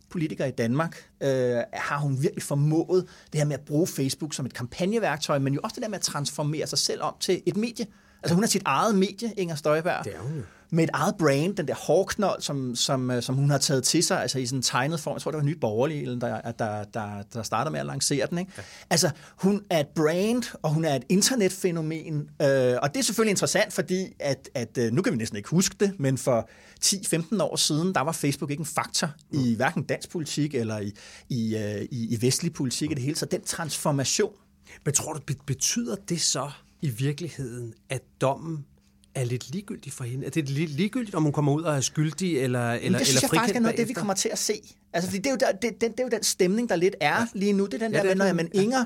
politiker 0.09 0.45
i 0.45 0.51
Danmark, 0.51 1.09
øh, 1.21 1.57
har 1.73 1.97
hun 1.97 2.21
virkelig 2.21 2.43
formået 2.43 3.07
det 3.33 3.39
her 3.39 3.45
med 3.45 3.53
at 3.53 3.65
bruge 3.65 3.87
Facebook 3.87 4.33
som 4.33 4.45
et 4.45 4.53
kampagneværktøj, 4.53 5.39
men 5.39 5.53
jo 5.53 5.59
også 5.63 5.75
det 5.75 5.83
der 5.83 5.89
med 5.89 5.97
at 5.97 6.01
transformere 6.01 6.67
sig 6.67 6.79
selv 6.79 7.01
om 7.01 7.15
til 7.19 7.41
et 7.45 7.57
medie. 7.57 7.85
Altså 8.23 8.33
hun 8.33 8.43
har 8.43 8.47
sit 8.47 8.61
eget 8.65 8.95
medie, 8.95 9.33
Inger 9.37 9.55
Støjberg. 9.55 10.05
Det 10.05 10.15
er 10.15 10.19
hun 10.19 10.35
jo 10.37 10.43
med 10.71 10.83
et 10.83 10.89
eget 10.93 11.15
brand, 11.19 11.55
den 11.55 11.67
der 11.67 11.75
hårknold, 11.75 12.41
som, 12.41 12.75
som, 12.75 13.11
øh, 13.11 13.23
som 13.23 13.35
hun 13.35 13.49
har 13.49 13.57
taget 13.57 13.83
til 13.83 14.03
sig, 14.03 14.21
altså 14.21 14.39
i 14.39 14.45
sådan 14.45 14.59
en 14.59 14.63
tegnet 14.63 14.99
form. 14.99 15.13
Jeg 15.13 15.21
tror, 15.21 15.31
det 15.31 15.37
var 15.37 15.43
Nyt 15.43 15.59
Borgerlige, 15.61 16.19
der, 16.19 16.51
der, 16.51 16.83
der, 16.83 17.23
der 17.33 17.43
starter 17.43 17.71
med 17.71 17.79
at 17.79 17.85
lancere 17.85 18.27
den. 18.29 18.37
Ikke? 18.37 18.51
Ja. 18.57 18.63
Altså, 18.89 19.09
hun 19.35 19.61
er 19.69 19.79
et 19.79 19.87
brand, 19.95 20.43
og 20.61 20.73
hun 20.73 20.85
er 20.85 20.95
et 20.95 21.03
internetfænomen, 21.09 22.29
øh, 22.41 22.75
og 22.81 22.93
det 22.93 22.99
er 22.99 23.01
selvfølgelig 23.01 23.31
interessant, 23.31 23.73
fordi 23.73 24.13
at, 24.19 24.49
at, 24.53 24.77
øh, 24.77 24.91
nu 24.91 25.01
kan 25.01 25.13
vi 25.13 25.17
næsten 25.17 25.37
ikke 25.37 25.49
huske 25.49 25.75
det, 25.79 25.93
men 25.99 26.17
for 26.17 26.49
10-15 26.85 27.43
år 27.43 27.55
siden, 27.55 27.95
der 27.95 28.01
var 28.01 28.11
Facebook 28.11 28.51
ikke 28.51 28.61
en 28.61 28.65
faktor 28.65 29.09
mm. 29.31 29.39
i 29.39 29.55
hverken 29.55 29.83
dansk 29.83 30.09
politik 30.09 30.55
eller 30.55 30.79
i, 30.79 30.91
i, 31.29 31.57
øh, 31.57 31.81
i, 31.91 32.15
i 32.15 32.21
vestlig 32.21 32.53
politik 32.53 32.89
mm. 32.89 32.91
i 32.91 32.95
det 32.95 33.03
hele. 33.03 33.15
Så 33.15 33.25
den 33.25 33.41
transformation. 33.41 34.33
Men 34.85 34.93
tror 34.93 35.13
du, 35.13 35.19
betyder 35.45 35.95
det 36.09 36.21
så 36.21 36.51
i 36.81 36.89
virkeligheden, 36.89 37.73
at 37.89 38.01
dommen 38.21 38.65
er 39.15 39.23
lidt 39.23 39.51
ligegyldigt 39.51 39.95
for 39.95 40.03
hende? 40.03 40.25
Er 40.25 40.29
det 40.29 40.49
lidt 40.49 40.69
ligegyldigt, 40.69 41.15
om 41.15 41.23
hun 41.23 41.31
kommer 41.31 41.51
ud 41.51 41.63
og 41.63 41.75
er 41.75 41.81
skyldig 41.81 42.39
eller, 42.39 42.71
eller, 42.71 42.97
det 42.97 43.07
synes 43.07 43.23
eller 43.23 43.29
jeg 43.31 43.39
faktisk 43.39 43.55
er 43.55 43.59
noget 43.59 43.73
af 43.73 43.77
det, 43.77 43.87
vi 43.87 43.93
kommer 43.93 44.13
til 44.13 44.29
at 44.29 44.37
se. 44.37 44.53
Altså, 44.93 45.09
fordi 45.09 45.17
det, 45.17 45.27
er 45.27 45.31
jo 45.31 45.37
der, 45.39 45.51
det, 45.51 45.81
det, 45.81 45.91
det 45.91 45.99
er 45.99 46.03
jo 46.03 46.09
den 46.09 46.23
stemning, 46.23 46.69
der 46.69 46.75
lidt 46.75 46.95
er 47.01 47.19
ja. 47.19 47.25
lige 47.33 47.53
nu. 47.53 47.65
Det 47.65 47.73
er 47.73 47.77
den 47.77 47.91
ja, 47.91 48.03
der, 48.03 48.15
når 48.15 48.33
man 48.33 48.49
Inger 48.53 48.85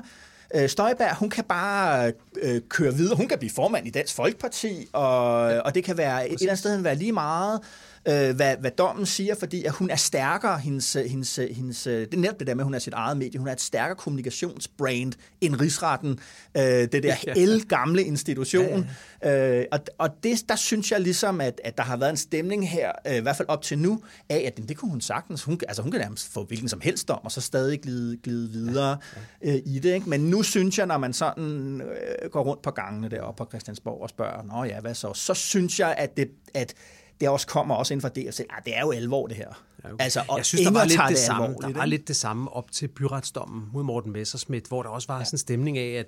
øh, 0.54 0.68
Støjberg, 0.68 1.16
hun 1.16 1.30
kan 1.30 1.44
bare 1.44 2.12
øh, 2.42 2.60
køre 2.68 2.94
videre. 2.94 3.16
Hun 3.16 3.28
kan 3.28 3.38
blive 3.38 3.50
formand 3.50 3.86
i 3.86 3.90
Dansk 3.90 4.14
Folkeparti, 4.14 4.88
og, 4.92 5.50
ja. 5.50 5.60
og 5.60 5.74
det 5.74 5.84
kan 5.84 5.96
være 5.96 6.28
et, 6.28 6.32
et 6.32 6.40
eller 6.40 6.50
andet 6.50 6.58
sted 6.58 6.80
være 6.80 6.96
lige 6.96 7.12
meget 7.12 7.60
øh, 8.08 8.36
hvad, 8.36 8.56
hvad 8.56 8.70
dommen 8.70 9.06
siger, 9.06 9.34
fordi 9.34 9.64
at 9.64 9.72
hun 9.72 9.90
er 9.90 9.96
stærkere, 9.96 10.58
hendes, 10.58 10.92
hendes, 10.92 11.36
hendes, 11.36 11.82
det 11.82 12.14
er 12.14 12.18
netop 12.18 12.38
det 12.38 12.46
der 12.46 12.54
med, 12.54 12.62
at 12.62 12.66
hun 12.66 12.74
er 12.74 12.78
sit 12.78 12.92
eget 12.92 13.16
medie, 13.16 13.38
hun 13.38 13.48
er 13.48 13.52
et 13.52 13.60
stærkere 13.60 13.96
kommunikationsbrand 13.96 15.12
end 15.40 15.60
rigsretten, 15.60 16.18
øh, 16.56 16.62
det 16.62 17.02
der 17.02 17.68
gamle 17.68 18.04
institution. 18.04 18.88
Ja, 19.22 19.30
ja. 19.30 19.60
Øh, 19.60 19.64
og 19.72 19.80
og 19.98 20.10
det, 20.22 20.48
der 20.48 20.56
synes 20.56 20.92
jeg 20.92 21.00
ligesom, 21.00 21.40
at, 21.40 21.60
at 21.64 21.76
der 21.76 21.82
har 21.82 21.96
været 21.96 22.10
en 22.10 22.16
stemning 22.16 22.70
her, 22.70 22.92
øh, 23.06 23.16
i 23.16 23.20
hvert 23.20 23.36
fald 23.36 23.48
op 23.48 23.62
til 23.62 23.78
nu, 23.78 24.00
af 24.28 24.44
at 24.46 24.68
det 24.68 24.76
kunne 24.76 24.90
hun 24.90 25.00
sagtens, 25.00 25.42
hun, 25.42 25.60
altså 25.68 25.82
hun 25.82 25.90
kan 25.90 26.00
nærmest 26.00 26.32
få 26.32 26.44
hvilken 26.44 26.68
som 26.68 26.80
helst 26.80 27.08
dom, 27.08 27.20
og 27.24 27.32
så 27.32 27.40
stadig 27.40 27.80
glide, 27.80 28.16
glide 28.16 28.50
videre 28.50 28.98
ja, 29.44 29.50
ja. 29.50 29.56
Øh, 29.56 29.62
i 29.66 29.78
det. 29.78 29.94
Ikke? 29.94 30.10
Men 30.10 30.20
nu 30.20 30.42
synes 30.42 30.78
jeg, 30.78 30.86
når 30.86 30.98
man 30.98 31.12
sådan 31.12 31.80
øh, 31.80 32.30
går 32.30 32.42
rundt 32.42 32.62
på 32.62 32.70
gangene 32.70 33.08
deroppe 33.08 33.44
på 33.44 33.50
Christiansborg 33.50 34.02
og 34.02 34.08
spørger, 34.08 34.42
nå 34.42 34.64
ja, 34.64 34.80
hvad 34.80 34.94
så? 34.94 35.14
Så 35.14 35.34
synes 35.34 35.80
jeg, 35.80 35.94
at 35.98 36.16
det, 36.16 36.30
at 36.54 36.74
det 37.20 37.28
også 37.28 37.46
kommer 37.46 37.74
også 37.74 37.94
inden 37.94 38.02
for 38.02 38.08
det, 38.08 38.26
at 38.26 38.62
det 38.64 38.76
er 38.76 38.80
jo 38.80 38.92
alvor 38.92 39.26
det 39.26 39.36
her. 39.36 39.64
Altså, 39.98 40.22
og 40.28 40.36
jeg 40.36 40.46
synes, 40.46 40.64
der 40.64 40.70
var, 40.70 40.84
lidt 40.84 41.00
det, 41.00 41.08
det 41.08 41.18
samme, 41.18 41.46
alvorligt, 41.46 41.74
der 41.74 41.80
var 41.80 41.86
lidt 41.86 42.08
det 42.08 42.16
samme 42.16 42.52
op 42.52 42.72
til 42.72 42.88
byretsdommen 42.88 43.68
mod 43.72 43.82
Morten 43.82 44.12
Messerschmidt, 44.12 44.66
hvor 44.66 44.82
der 44.82 44.90
også 44.90 45.08
var 45.08 45.18
ja. 45.18 45.24
sådan 45.24 45.34
en 45.34 45.38
stemning 45.38 45.78
af, 45.78 45.98
at 45.98 46.06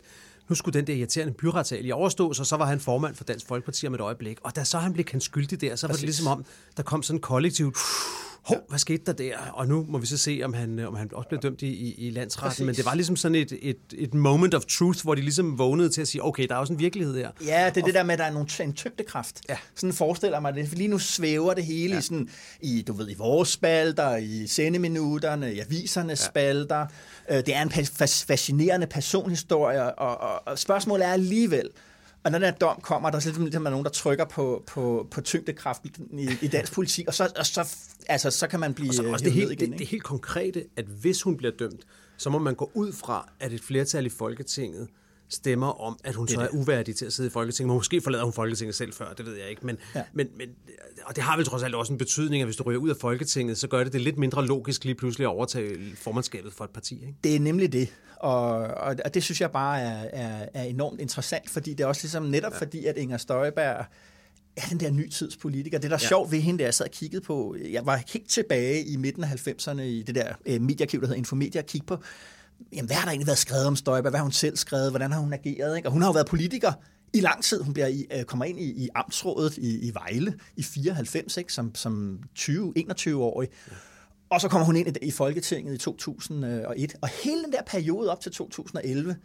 nu 0.48 0.54
skulle 0.54 0.78
den 0.78 0.86
der 0.86 0.94
irriterende 0.94 1.32
byretssal 1.32 1.86
i 1.86 1.90
overstås, 1.90 2.40
og 2.40 2.46
så 2.46 2.56
var 2.56 2.66
han 2.66 2.80
formand 2.80 3.14
for 3.14 3.24
Dansk 3.24 3.46
Folkeparti 3.46 3.86
om 3.86 3.94
et 3.94 4.00
øjeblik. 4.00 4.38
Og 4.42 4.56
da 4.56 4.64
så 4.64 4.78
han 4.78 4.92
blev 4.92 5.04
kendt 5.04 5.24
skyldig 5.24 5.60
der, 5.60 5.76
så 5.76 5.86
var 5.86 5.94
det 5.94 6.02
ligesom 6.02 6.26
om, 6.26 6.44
der 6.76 6.82
kom 6.82 7.02
sådan 7.02 7.16
en 7.16 7.22
kollektivt, 7.22 7.76
hov, 8.46 8.58
hvad 8.68 8.78
skete 8.78 9.02
der 9.06 9.12
der? 9.12 9.36
Og 9.52 9.68
nu 9.68 9.86
må 9.88 9.98
vi 9.98 10.06
så 10.06 10.18
se, 10.18 10.40
om 10.44 10.54
han, 10.54 10.78
om 10.78 10.94
han 10.94 11.10
også 11.14 11.28
blev 11.28 11.40
dømt 11.40 11.62
i, 11.62 11.66
i, 11.66 11.94
i 12.06 12.10
landsretten. 12.10 12.48
Præcis. 12.48 12.66
Men 12.66 12.74
det 12.74 12.84
var 12.84 12.94
ligesom 12.94 13.16
sådan 13.16 13.34
et, 13.34 13.58
et, 13.62 13.76
et 13.94 14.14
moment 14.14 14.54
of 14.54 14.64
truth, 14.64 15.02
hvor 15.02 15.14
de 15.14 15.20
ligesom 15.20 15.58
vågnede 15.58 15.88
til 15.88 16.00
at 16.00 16.08
sige, 16.08 16.24
okay, 16.24 16.46
der 16.48 16.54
er 16.54 16.58
også 16.58 16.72
en 16.72 16.78
virkelighed 16.78 17.16
her. 17.16 17.30
Ja, 17.46 17.70
det 17.74 17.80
er 17.80 17.84
det 17.84 17.94
der 17.94 18.02
med, 18.02 18.12
at 18.12 18.18
der 18.18 18.24
er 18.24 18.32
nogle, 18.32 18.48
en 18.60 18.72
tyngdekraft. 18.72 19.40
Ja. 19.48 19.56
Sådan 19.74 19.92
forestiller 19.92 20.40
mig 20.40 20.54
det. 20.54 20.68
For 20.68 20.76
lige 20.76 20.88
nu 20.88 20.98
svæver 20.98 21.54
det 21.54 21.64
hele 21.64 21.92
ja. 21.92 21.98
i, 21.98 22.02
sådan, 22.02 22.28
i, 22.60 22.82
du 22.82 22.92
ved, 22.92 23.10
i 23.10 23.14
vores 23.14 23.48
spalter, 23.48 24.16
i 24.16 24.46
sendeminutterne, 24.46 25.54
i 25.54 25.60
avisernes 25.60 26.20
ja. 26.20 26.26
spalter. 26.26 26.86
Øh, 27.30 27.36
Det 27.36 27.54
er 27.54 27.62
en 27.62 27.70
fascinerende 28.06 28.86
personhistorie, 28.86 29.94
og, 29.94 30.20
og, 30.20 30.42
og 30.46 30.58
spørgsmålet 30.58 31.06
er 31.06 31.12
alligevel, 31.12 31.68
og 32.26 32.32
når 32.32 32.38
den 32.38 32.46
her 32.46 32.54
dom 32.54 32.80
kommer, 32.82 33.10
der 33.10 33.16
er 33.16 33.20
sådan 33.20 33.40
ligesom 33.40 33.62
nogen, 33.62 33.84
der 33.84 33.90
trykker 33.90 34.24
på, 34.24 34.64
på, 34.66 35.06
på 35.10 35.20
tyngdekraften 35.20 36.18
i, 36.18 36.28
i 36.42 36.48
dansk 36.48 36.72
politik, 36.72 37.08
og 37.08 37.14
så, 37.14 37.32
og 37.36 37.46
så, 37.46 37.76
altså, 38.08 38.30
så 38.30 38.46
kan 38.46 38.60
man 38.60 38.74
blive 38.74 38.90
Og 38.90 38.94
så 38.94 39.02
også 39.12 39.24
det, 39.24 39.32
hævet 39.32 39.48
ned 39.48 39.48
helt, 39.48 39.62
igen. 39.62 39.70
det, 39.72 39.78
det 39.78 39.86
helt 39.86 40.02
konkrete, 40.02 40.64
at 40.76 40.84
hvis 40.84 41.22
hun 41.22 41.36
bliver 41.36 41.52
dømt, 41.58 41.86
så 42.16 42.30
må 42.30 42.38
man 42.38 42.54
gå 42.54 42.70
ud 42.74 42.92
fra, 42.92 43.28
at 43.40 43.52
et 43.52 43.60
flertal 43.60 44.06
i 44.06 44.08
Folketinget 44.08 44.88
stemmer 45.28 45.80
om, 45.80 45.98
at 46.04 46.14
hun 46.14 46.28
så 46.28 46.40
er 46.40 46.48
uværdig 46.52 46.96
til 46.96 47.06
at 47.06 47.12
sidde 47.12 47.26
i 47.26 47.30
Folketinget. 47.30 47.74
Måske 47.74 48.00
forlader 48.00 48.24
hun 48.24 48.32
Folketinget 48.32 48.74
selv 48.74 48.92
før, 48.92 49.12
det 49.12 49.26
ved 49.26 49.34
jeg 49.36 49.50
ikke. 49.50 49.66
Men, 49.66 49.78
Ja. 49.94 50.02
men, 50.12 50.26
men, 50.36 50.48
og 51.04 51.16
det 51.16 51.24
har 51.24 51.36
vel 51.36 51.46
trods 51.46 51.62
alt 51.62 51.74
også 51.74 51.92
en 51.92 51.98
betydning, 51.98 52.42
at 52.42 52.46
hvis 52.46 52.56
du 52.56 52.62
ryger 52.62 52.80
ud 52.80 52.90
af 52.90 52.96
Folketinget, 53.00 53.58
så 53.58 53.68
gør 53.68 53.84
det 53.84 53.92
det 53.92 54.00
lidt 54.00 54.18
mindre 54.18 54.46
logisk 54.46 54.84
lige 54.84 54.94
pludselig 54.94 55.24
at 55.24 55.28
overtage 55.28 55.76
formandskabet 55.96 56.52
for 56.52 56.64
et 56.64 56.70
parti. 56.70 56.94
Ikke? 56.94 57.14
Det 57.24 57.36
er 57.36 57.40
nemlig 57.40 57.72
det, 57.72 57.88
og, 58.16 58.48
og, 58.58 58.96
og 59.04 59.14
det 59.14 59.22
synes 59.22 59.40
jeg 59.40 59.50
bare 59.50 59.80
er, 59.80 60.08
er, 60.12 60.48
er 60.54 60.62
enormt 60.62 61.00
interessant, 61.00 61.50
fordi 61.50 61.70
det 61.74 61.80
er 61.84 61.86
også 61.86 62.02
ligesom 62.02 62.22
netop 62.22 62.52
ja. 62.52 62.58
fordi, 62.58 62.84
at 62.84 62.96
Inger 62.96 63.16
Støjberg 63.16 63.84
er 64.56 64.66
den 64.70 64.80
der 64.80 64.90
nytidspolitiker. 64.90 65.78
Det, 65.78 65.90
der 65.90 65.96
er 65.96 66.00
ja. 66.02 66.08
Sjovt 66.08 66.32
ved 66.32 66.40
hende, 66.40 66.58
da 66.58 66.64
jeg 66.64 66.74
sad 66.74 66.86
og 66.86 66.92
kiggede 66.92 67.22
på, 67.22 67.56
jeg 67.70 67.86
var 67.86 68.02
helt 68.12 68.28
tilbage 68.28 68.84
i 68.84 68.96
midten 68.96 69.24
af 69.24 69.48
90'erne 69.48 69.80
i 69.80 70.02
det 70.02 70.14
der 70.14 70.32
øh, 70.46 70.60
mediearkiv, 70.60 71.00
der 71.00 71.06
hedder 71.06 71.18
Infomedia, 71.18 71.60
og 71.60 71.66
kigge 71.66 71.86
på, 71.86 71.96
jamen, 72.72 72.86
hvad 72.86 72.96
har 72.96 73.04
der 73.04 73.10
egentlig 73.10 73.26
været 73.26 73.38
skrevet 73.38 73.66
om 73.66 73.76
Støjberg? 73.76 74.10
Hvad 74.10 74.18
har 74.18 74.24
hun 74.24 74.32
selv 74.32 74.56
skrevet? 74.56 74.90
Hvordan 74.90 75.12
har 75.12 75.20
hun 75.20 75.32
ageret? 75.32 75.76
Ikke? 75.76 75.88
Og 75.88 75.92
hun 75.92 76.02
har 76.02 76.08
jo 76.08 76.12
været 76.12 76.26
politiker 76.26 76.72
i 77.12 77.20
lang 77.20 77.44
tid. 77.44 77.62
Hun 77.62 77.72
bliver 77.72 77.86
i, 77.86 78.06
øh, 78.12 78.24
kommer 78.24 78.44
ind 78.44 78.60
i, 78.60 78.84
i 78.84 78.88
amtsrådet 78.94 79.56
i, 79.56 79.88
i 79.88 79.94
Vejle 79.94 80.34
i 80.56 80.62
94, 80.62 81.36
ikke? 81.36 81.52
som, 81.52 81.74
som 81.74 82.20
20-21-årig. 82.38 83.48
Og 84.30 84.40
så 84.40 84.48
kommer 84.48 84.66
hun 84.66 84.76
ind 84.76 84.88
i, 84.88 85.06
i 85.06 85.10
Folketinget 85.10 85.74
i 85.74 85.78
2001. 85.78 86.94
Og 87.02 87.08
hele 87.08 87.42
den 87.44 87.52
der 87.52 87.62
periode 87.66 88.10
op 88.10 88.20
til 88.20 88.32
2011, 88.32 89.16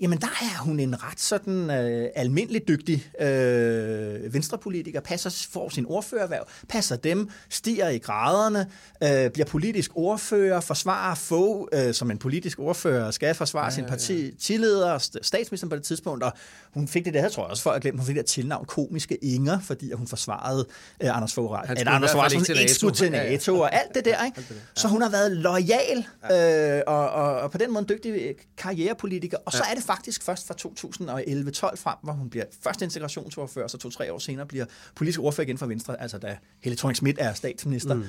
jamen 0.00 0.20
der 0.20 0.26
er 0.26 0.62
hun 0.62 0.80
en 0.80 1.02
ret 1.02 1.20
sådan 1.20 1.70
øh, 1.70 2.08
almindelig 2.16 2.68
dygtig 2.68 3.10
øh, 3.20 4.34
venstrepolitiker, 4.34 5.00
passer, 5.00 5.46
får 5.52 5.68
sin 5.68 5.86
ordførerværv, 5.86 6.46
passer 6.68 6.96
dem, 6.96 7.28
stiger 7.50 7.88
i 7.88 7.98
graderne, 7.98 8.66
øh, 9.02 9.30
bliver 9.30 9.46
politisk 9.46 9.90
ordfører, 9.94 10.60
forsvarer 10.60 11.14
få, 11.14 11.68
øh, 11.72 11.94
som 11.94 12.10
en 12.10 12.18
politisk 12.18 12.58
ordfører 12.58 13.10
skal 13.10 13.34
forsvare 13.34 13.64
ja, 13.64 13.70
sin 13.70 13.84
parti, 13.84 14.30
partileder, 14.30 14.98
st- 14.98 15.22
statsministeren 15.22 15.70
på 15.70 15.76
det 15.76 15.84
tidspunkt, 15.84 16.24
og 16.24 16.32
hun 16.74 16.88
fik 16.88 17.04
det 17.04 17.14
der, 17.14 17.28
tror 17.28 17.42
jeg 17.42 17.50
også 17.50 17.62
folk 17.62 17.74
har 17.74 17.80
glemt, 17.80 17.98
hun 17.98 18.06
fik 18.06 18.16
det 18.16 18.24
der 18.24 18.26
tilnavn 18.26 18.64
komiske 18.64 19.14
Inger, 19.24 19.60
fordi 19.60 19.90
at 19.90 19.98
hun 19.98 20.06
forsvarede 20.06 20.66
øh, 21.02 21.16
Anders 21.16 21.34
Fogh 21.34 21.58
i 21.76 21.80
Anders 21.86 22.10
Fogh 22.12 22.24
ikke 22.24 22.24
Rasmussen 22.24 22.54
til 22.54 22.60
ikke 22.60 22.74
skulle 22.74 22.94
til 22.94 23.10
NATO. 23.10 23.18
Ja, 23.18 23.24
ja. 23.24 23.32
NATO 23.32 23.60
og 23.60 23.74
alt 23.74 23.94
det 23.94 24.04
der. 24.04 24.24
Ikke? 24.24 24.44
Så 24.74 24.88
hun 24.88 25.02
har 25.02 25.10
været 25.10 25.32
lojal 25.32 26.06
øh, 26.32 26.82
og, 26.86 27.10
og, 27.10 27.40
og 27.40 27.50
på 27.50 27.58
den 27.58 27.72
måde 27.72 27.82
en 27.82 27.88
dygtig 27.88 28.10
øh, 28.10 28.34
karrierepolitiker. 28.58 29.38
Og 29.44 29.52
så 29.52 29.62
er 29.70 29.74
det 29.74 29.84
faktisk 29.92 30.22
først 30.22 30.46
fra 30.46 30.54
2011-12 30.54 31.76
frem, 31.76 31.96
hvor 32.02 32.12
hun 32.12 32.30
bliver 32.30 32.44
først 32.64 32.82
integrationsordfører, 32.82 33.64
og 33.64 33.70
så 33.70 33.78
to-tre 33.78 34.12
år 34.12 34.18
senere 34.18 34.46
bliver 34.46 34.64
politisk 34.94 35.20
ordfører 35.20 35.46
igen 35.46 35.58
for 35.58 35.66
Venstre, 35.66 36.00
altså 36.00 36.18
da 36.18 36.36
Helle 36.60 36.76
thorning 36.76 36.96
Schmidt 36.96 37.16
er 37.20 37.32
statsminister, 37.34 37.94
mm. 37.94 38.02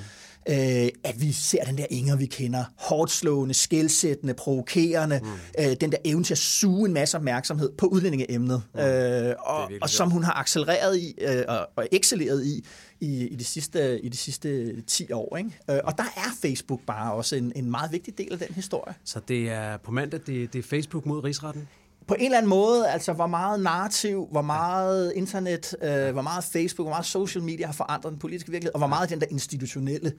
øh, 0.48 0.88
at 1.04 1.20
vi 1.20 1.32
ser 1.32 1.64
den 1.64 1.78
der 1.78 1.86
Inger, 1.90 2.16
vi 2.16 2.26
kender, 2.26 2.64
hårdt 2.76 3.10
slående, 3.10 3.54
skældsættende, 3.54 4.34
provokerende, 4.34 5.20
mm. 5.22 5.64
øh, 5.64 5.76
den 5.80 5.92
der 5.92 5.98
evne 6.04 6.24
til 6.24 6.34
at 6.34 6.38
suge 6.38 6.88
en 6.88 6.94
masse 6.94 7.16
opmærksomhed 7.16 7.72
på 7.78 7.86
udlændingeemnet, 7.86 8.62
mm. 8.74 8.80
øh, 8.80 9.34
og, 9.38 9.70
og 9.82 9.90
som 9.90 10.10
hun 10.10 10.22
har 10.22 10.32
accelereret 10.32 10.98
i 10.98 11.14
øh, 11.20 11.44
og, 11.48 11.68
og 11.76 11.88
excelleret 11.92 12.44
i, 12.44 12.66
i, 13.02 13.26
i, 13.26 13.34
de 13.34 13.44
sidste, 13.44 14.00
i 14.00 14.08
de 14.08 14.16
sidste 14.16 14.80
10 14.82 15.12
år. 15.12 15.36
Ikke? 15.36 15.50
Øh, 15.70 15.78
og 15.84 15.98
der 15.98 16.04
er 16.16 16.30
Facebook 16.42 16.80
bare 16.86 17.12
også 17.12 17.36
en, 17.36 17.52
en 17.56 17.70
meget 17.70 17.92
vigtig 17.92 18.18
del 18.18 18.32
af 18.32 18.38
den 18.38 18.54
historie. 18.54 18.94
Så 19.04 19.20
det 19.28 19.50
er 19.50 19.76
på 19.76 19.90
mandag, 19.90 20.20
det, 20.26 20.52
det 20.52 20.58
er 20.58 20.62
Facebook 20.62 21.06
mod 21.06 21.24
rigsretten. 21.24 21.68
På 22.06 22.14
en 22.14 22.24
eller 22.24 22.38
anden 22.38 22.50
måde, 22.50 22.88
altså 22.88 23.12
hvor 23.12 23.26
meget 23.26 23.60
narrativ, 23.60 24.28
hvor 24.30 24.42
meget 24.42 25.12
internet, 25.16 25.74
øh, 25.82 26.12
hvor 26.12 26.22
meget 26.22 26.44
Facebook, 26.44 26.84
hvor 26.84 26.92
meget 26.92 27.06
social 27.06 27.44
media 27.44 27.66
har 27.66 27.72
forandret 27.72 28.10
den 28.10 28.18
politiske 28.18 28.50
virkelighed, 28.50 28.74
og 28.74 28.78
hvor 28.78 28.86
meget 28.86 29.10
den 29.10 29.20
der 29.20 29.26
institutionelle 29.30 30.12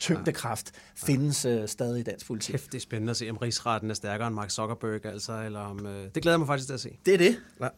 tyngdekraft 0.00 0.72
findes 0.96 1.44
øh, 1.44 1.68
stadig 1.68 2.00
i 2.00 2.02
dansk 2.02 2.26
politik. 2.26 2.52
Kæft, 2.52 2.72
det 2.72 2.78
er 2.78 2.82
spændende 2.82 3.10
at 3.10 3.16
se, 3.16 3.30
om 3.30 3.36
rigsretten 3.36 3.90
er 3.90 3.94
stærkere 3.94 4.26
end 4.26 4.34
Mark 4.34 4.50
Zuckerberg, 4.50 5.06
altså, 5.06 5.42
eller 5.42 5.60
om... 5.60 5.86
Øh, 5.86 6.04
det 6.14 6.22
glæder 6.22 6.34
jeg 6.34 6.38
mig 6.38 6.46
faktisk 6.46 6.66
til 6.66 6.74
at 6.74 6.80
se. 6.80 6.98
Det 7.06 7.14
er 7.14 7.18
det. 7.18 7.36
Ja. 7.60 7.68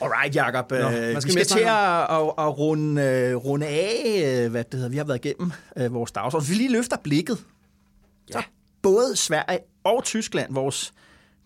Alright, 0.00 0.36
Jacob. 0.36 0.70
Nå, 0.70 0.76
hvad 0.76 1.14
vi 1.14 1.20
skal 1.20 1.32
skal 1.32 1.44
til 1.44 1.58
at, 1.58 2.00
at, 2.00 2.32
at 2.38 2.58
runde, 2.58 3.02
øh, 3.02 3.36
runde 3.36 3.66
af, 3.66 4.22
øh, 4.44 4.50
hvad 4.50 4.64
det 4.64 4.74
hedder. 4.74 4.88
Vi 4.88 4.96
har 4.96 5.04
været 5.04 5.24
igennem 5.24 5.52
øh, 5.76 5.94
vores 5.94 6.12
dagsorden. 6.12 6.46
Hvis 6.46 6.58
vi 6.58 6.62
lige 6.62 6.72
løfter 6.72 6.96
blikket, 6.96 7.38
ja. 8.28 8.32
så 8.32 8.46
både 8.82 9.16
Sverige 9.16 9.58
og 9.84 10.04
Tyskland, 10.04 10.54
vores 10.54 10.92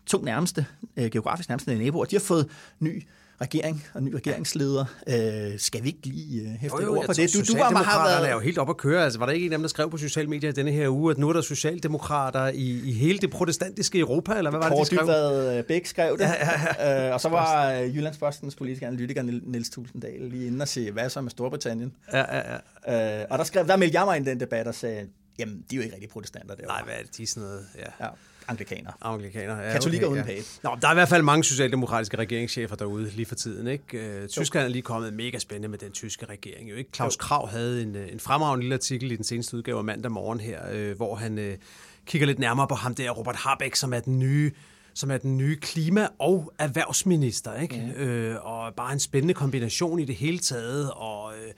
to 0.07 0.19
nærmeste, 0.23 0.67
øh, 0.97 1.11
geografisk 1.11 1.49
nærmeste 1.49 1.75
naboer, 1.75 2.05
de 2.05 2.17
har 2.17 2.21
fået 2.21 2.51
ny 2.81 3.03
regering 3.41 3.85
og 3.95 4.03
ny 4.03 4.15
regeringsleder. 4.15 4.85
Øh, 5.09 5.59
skal 5.59 5.83
vi 5.83 5.89
ikke 5.89 6.07
lige 6.07 6.41
øh, 6.41 6.49
hæfte 6.49 6.83
et 6.83 6.89
ord 6.89 7.07
på 7.07 7.13
det? 7.13 7.35
Du, 7.35 7.39
Du, 7.53 7.59
var, 7.59 7.65
har 7.65 7.71
Socialdemokraterne 7.71 8.27
er 8.27 8.31
jo 8.31 8.37
været... 8.37 8.45
helt 8.45 8.59
op 8.59 8.71
at 8.71 8.77
køre. 8.77 9.05
Altså, 9.05 9.19
var 9.19 9.27
der 9.27 9.33
ikke 9.33 9.47
en 9.47 9.53
af 9.53 9.59
dem, 9.59 9.63
der 9.63 9.69
skrev 9.69 9.91
på 9.91 9.97
sociale 9.97 10.29
medier 10.29 10.53
denne 10.53 10.73
her 10.73 10.89
uge, 10.89 11.11
at 11.11 11.19
nu 11.19 11.29
er 11.29 11.33
der 11.33 11.41
socialdemokrater 11.41 12.49
i, 12.49 12.81
i 12.85 12.93
hele 12.93 13.19
det 13.19 13.31
protestantiske 13.31 13.99
Europa, 13.99 14.35
eller 14.35 14.51
hvad 14.51 14.61
var 14.61 14.69
det, 14.69 14.79
de 14.79 14.87
skrev? 14.87 15.03
Dybvad 15.03 15.59
øh, 15.59 15.65
Bæk 15.65 15.87
skrev 15.87 16.19
det. 16.19 16.25
Ja, 16.25 16.35
ja. 16.79 17.07
Øh, 17.09 17.15
og 17.15 17.21
så 17.21 17.29
var 17.29 17.73
øh, 17.73 17.97
Jyllandspostens 17.97 18.55
politiske 18.55 18.87
analytiker 18.87 19.23
Niels 19.23 19.71
Tusinddal 19.71 20.21
lige 20.21 20.47
inde 20.47 20.63
og 20.63 20.69
sige, 20.69 20.91
hvad 20.93 21.11
så 21.11 21.21
med 21.21 21.31
Storbritannien? 21.31 21.93
Ja, 22.13 22.37
ja, 22.37 22.59
ja. 22.89 23.21
Øh, 23.21 23.27
og 23.31 23.39
der, 23.39 23.45
skrev, 23.45 23.67
der 23.67 23.77
meldte 23.77 23.99
jeg 23.99 24.07
mig 24.07 24.17
ind 24.17 24.27
i 24.27 24.31
den 24.31 24.41
debat 24.41 24.67
og 24.67 24.75
sagde, 24.75 25.07
jamen, 25.39 25.65
de 25.71 25.75
er 25.75 25.77
jo 25.77 25.83
ikke 25.83 25.95
rigtig 25.95 26.11
protestanter 26.11 26.55
derovre. 26.55 26.75
Nej, 26.75 26.85
hvad 26.85 26.95
er 26.95 27.03
det? 27.03 27.17
De 27.17 27.23
er 27.23 27.27
sådan 27.27 27.43
noget... 27.49 27.67
Ja. 27.79 28.05
Ja, 28.05 28.11
anglikaner. 28.49 28.91
Anglikaner. 29.01 29.63
Ja, 29.63 29.73
Katolikker 29.73 30.07
uden 30.07 30.19
ja. 30.19 30.25
pape. 30.25 30.45
Nå, 30.63 30.77
der 30.83 30.89
er 30.89 30.93
i 30.93 30.95
hvert 30.95 31.09
fald 31.09 31.23
mange 31.23 31.45
socialdemokratiske 31.45 32.17
regeringschefer 32.17 32.77
derude 32.77 33.11
lige 33.11 33.27
for 33.27 33.35
tiden. 33.35 33.67
Ikke? 33.67 33.99
Øh, 33.99 34.29
Tyskland 34.29 34.65
er 34.65 34.71
lige 34.71 34.83
kommet 34.83 35.13
mega 35.15 35.39
spændende 35.39 35.69
med 35.69 35.79
den 35.79 35.93
tyske 35.93 36.27
regering. 36.27 36.71
Jo, 36.71 36.77
ikke? 36.77 36.91
Claus 36.95 37.17
Krav 37.17 37.49
havde 37.49 37.83
en, 37.83 37.97
øh, 37.97 38.13
en 38.13 38.21
fremragende 38.21 38.63
lille 38.63 38.75
artikel 38.75 39.13
i 39.13 39.17
den 39.17 39.25
seneste 39.25 39.57
udgave 39.57 39.79
af 39.79 39.85
mandag 39.85 40.13
morgen 40.13 40.41
her, 40.41 40.61
øh, 40.73 40.97
hvor 40.97 41.15
han 41.15 41.39
øh, 41.39 41.57
kigger 42.07 42.27
lidt 42.27 42.39
nærmere 42.39 42.69
på 42.69 42.75
ham 42.75 42.95
der, 42.95 43.11
Robert 43.11 43.37
Habeck, 43.37 43.77
som 43.77 43.95
er 43.95 44.01
den 44.01 44.19
nye 44.19 44.51
som 44.97 45.11
er 45.11 45.17
den 45.17 45.37
nye 45.37 45.57
klima- 45.57 46.09
og 46.19 46.53
erhvervsminister. 46.59 47.55
Ikke? 47.61 47.93
Mm. 47.97 48.03
Øh, 48.03 48.37
og 48.47 48.75
bare 48.75 48.93
en 48.93 49.01
spændende 49.01 49.35
kombination 49.35 50.01
i 50.01 50.05
det 50.05 50.15
hele 50.15 50.39
taget, 50.39 50.91
og, 50.91 51.33
øh, 51.33 51.53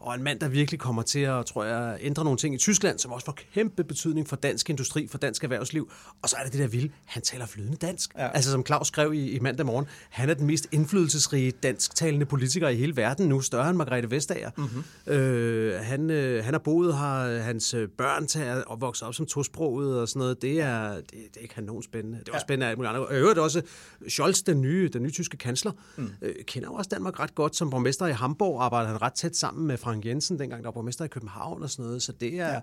og 0.00 0.14
en 0.14 0.22
mand, 0.22 0.40
der 0.40 0.48
virkelig 0.48 0.80
kommer 0.80 1.02
til 1.02 1.20
at, 1.20 1.46
tror 1.46 1.64
jeg, 1.64 1.98
ændre 2.00 2.24
nogle 2.24 2.38
ting 2.38 2.54
i 2.54 2.58
Tyskland, 2.58 2.98
som 2.98 3.12
også 3.12 3.24
får 3.24 3.38
kæmpe 3.54 3.84
betydning 3.84 4.28
for 4.28 4.36
dansk 4.36 4.70
industri, 4.70 5.06
for 5.06 5.18
dansk 5.18 5.44
erhvervsliv. 5.44 5.92
Og 6.22 6.28
så 6.28 6.36
er 6.38 6.44
det 6.44 6.52
det 6.52 6.60
der 6.60 6.66
vilde, 6.66 6.90
han 7.04 7.22
taler 7.22 7.46
flydende 7.46 7.76
dansk. 7.76 8.14
Ja. 8.18 8.28
Altså 8.28 8.50
som 8.50 8.66
Claus 8.66 8.86
skrev 8.86 9.14
i, 9.14 9.30
i 9.30 9.38
mandag 9.38 9.66
morgen, 9.66 9.86
han 10.10 10.30
er 10.30 10.34
den 10.34 10.46
mest 10.46 10.68
indflydelsesrige 10.72 11.50
dansktalende 11.50 12.26
politiker 12.26 12.68
i 12.68 12.76
hele 12.76 12.96
verden 12.96 13.28
nu, 13.28 13.40
større 13.40 13.68
end 13.68 13.76
Margrethe 13.76 14.10
Vestager. 14.10 14.50
Mm-hmm. 14.56 15.12
Øh, 15.12 15.80
han, 15.80 16.10
øh, 16.10 16.44
han 16.44 16.54
har 16.54 16.58
boet 16.58 16.94
her, 16.94 17.38
hans 17.38 17.74
øh, 17.74 17.88
børn 17.88 18.26
tager 18.26 18.62
og 18.62 18.80
vokset 18.80 19.08
op 19.08 19.14
som 19.14 19.26
tosproget 19.26 20.00
og 20.00 20.08
sådan 20.08 20.20
noget. 20.20 20.42
Det 20.42 20.60
er, 20.60 20.94
det, 20.94 21.04
det 21.34 21.42
er 21.42 21.46
kanon 21.54 21.82
spændende. 21.82 22.18
Det 22.18 22.28
er 22.28 22.32
også 22.32 22.44
spændende 22.44 22.66
af 22.66 22.76
muligt 22.76 22.88
andet. 22.90 23.06
Og 23.06 23.14
øvrigt 23.14 23.38
også 23.38 23.62
Scholz, 24.08 24.42
den 24.42 24.60
nye, 24.60 24.88
den 24.92 25.02
nye 25.02 25.10
tyske 25.10 25.36
kansler, 25.36 25.72
mm. 25.96 26.10
øh, 26.22 26.34
kender 26.46 26.68
jo 26.68 26.74
også 26.74 26.88
Danmark 26.92 27.20
ret 27.20 27.34
godt. 27.34 27.56
Som 27.56 27.70
borgmester 27.70 28.06
i 28.06 28.12
Hamburg 28.12 28.62
arbejder 28.62 28.88
han 28.88 29.02
ret 29.02 29.12
tæt 29.12 29.36
sammen 29.36 29.66
med 29.66 29.76
Frank 29.76 29.89
Jensen, 29.92 30.38
dengang 30.38 30.62
der 30.62 30.66
var 30.66 30.72
borgmester 30.72 31.04
i 31.04 31.08
København 31.08 31.62
og 31.62 31.70
sådan 31.70 31.84
noget. 31.84 32.02
Så 32.02 32.12
det 32.12 32.40
er, 32.40 32.52
ja. 32.52 32.60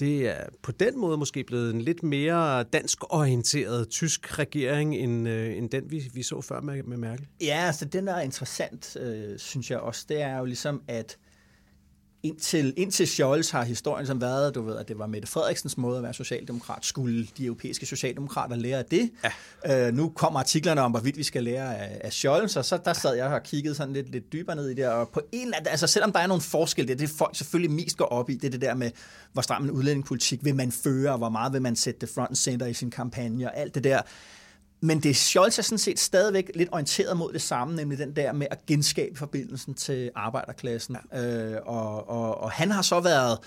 det 0.00 0.28
er 0.28 0.44
på 0.62 0.72
den 0.72 1.00
måde 1.00 1.18
måske 1.18 1.44
blevet 1.44 1.74
en 1.74 1.80
lidt 1.80 2.02
mere 2.02 2.62
dansk 2.62 2.98
orienteret 3.14 3.88
tysk 3.88 4.38
regering, 4.38 4.94
end, 4.94 5.28
øh, 5.28 5.56
end 5.56 5.70
den, 5.70 5.90
vi, 5.90 6.10
vi 6.14 6.22
så 6.22 6.40
før 6.40 6.60
med, 6.60 6.82
med 6.82 6.96
Merkel. 6.96 7.26
Ja, 7.40 7.64
altså 7.66 7.84
den 7.84 8.06
der 8.06 8.14
er 8.14 8.20
interessant, 8.20 8.96
øh, 9.00 9.38
synes 9.38 9.70
jeg 9.70 9.78
også, 9.78 10.06
det 10.08 10.22
er 10.22 10.38
jo 10.38 10.44
ligesom, 10.44 10.82
at 10.88 11.18
indtil, 12.24 12.74
indtil 12.76 13.08
Scholz 13.08 13.50
har 13.50 13.64
historien 13.64 14.06
som 14.06 14.20
været, 14.20 14.54
du 14.54 14.62
ved, 14.62 14.76
at 14.76 14.88
det 14.88 14.98
var 14.98 15.06
Mette 15.06 15.28
Frederiksens 15.28 15.76
måde 15.76 15.96
at 15.96 16.02
være 16.02 16.14
socialdemokrat. 16.14 16.84
Skulle 16.84 17.26
de 17.38 17.44
europæiske 17.44 17.86
socialdemokrater 17.86 18.56
lære 18.56 18.78
af 18.78 18.84
det? 18.84 19.10
Ja. 19.64 19.88
Øh, 19.88 19.94
nu 19.94 20.08
kommer 20.08 20.40
artiklerne 20.40 20.80
om, 20.80 20.90
hvorvidt 20.90 21.16
vi 21.16 21.22
skal 21.22 21.44
lære 21.44 21.78
af, 21.78 22.00
af 22.04 22.12
Scholz, 22.12 22.56
og 22.56 22.64
så 22.64 22.78
der 22.84 22.92
sad 22.92 23.14
jeg 23.14 23.26
og 23.26 23.42
kigget 23.42 23.76
sådan 23.76 23.92
lidt, 23.92 24.10
lidt 24.10 24.32
dybere 24.32 24.56
ned 24.56 24.68
i 24.68 24.74
det, 24.74 24.88
og 24.88 25.08
på 25.08 25.20
en 25.32 25.42
eller 25.42 25.56
anden, 25.56 25.70
altså 25.70 25.86
selvom 25.86 26.12
der 26.12 26.18
er 26.18 26.26
nogle 26.26 26.42
forskelle, 26.42 26.88
det 26.88 26.94
er 26.94 27.06
det 27.06 27.16
folk 27.16 27.36
selvfølgelig 27.36 27.70
mest 27.70 27.96
går 27.96 28.04
op 28.04 28.30
i, 28.30 28.34
det 28.34 28.44
er 28.44 28.50
det 28.50 28.60
der 28.60 28.74
med, 28.74 28.90
hvor 29.32 29.42
stram 29.42 29.64
en 29.64 29.70
udlændingepolitik 29.70 30.44
vil 30.44 30.54
man 30.54 30.72
føre, 30.72 31.12
og 31.12 31.18
hvor 31.18 31.28
meget 31.28 31.52
vil 31.52 31.62
man 31.62 31.76
sætte 31.76 32.00
det 32.00 32.08
front 32.08 32.28
and 32.28 32.36
center 32.36 32.66
i 32.66 32.74
sin 32.74 32.90
kampagne, 32.90 33.50
og 33.50 33.56
alt 33.56 33.74
det 33.74 33.84
der. 33.84 34.00
Men 34.84 35.00
det 35.00 35.16
Scholz 35.16 35.58
er 35.58 35.62
sådan 35.62 35.78
set 35.78 35.98
stadigvæk 35.98 36.50
lidt 36.54 36.68
orienteret 36.72 37.16
mod 37.16 37.32
det 37.32 37.42
samme, 37.42 37.76
nemlig 37.76 37.98
den 37.98 38.16
der 38.16 38.32
med 38.32 38.46
at 38.50 38.66
genskabe 38.66 39.18
forbindelsen 39.18 39.74
til 39.74 40.10
arbejderklassen. 40.14 40.96
Ja. 41.12 41.54
Øh, 41.54 41.60
og, 41.66 42.08
og, 42.08 42.40
og 42.40 42.50
han 42.50 42.70
har 42.70 42.82
så 42.82 43.00
været 43.00 43.38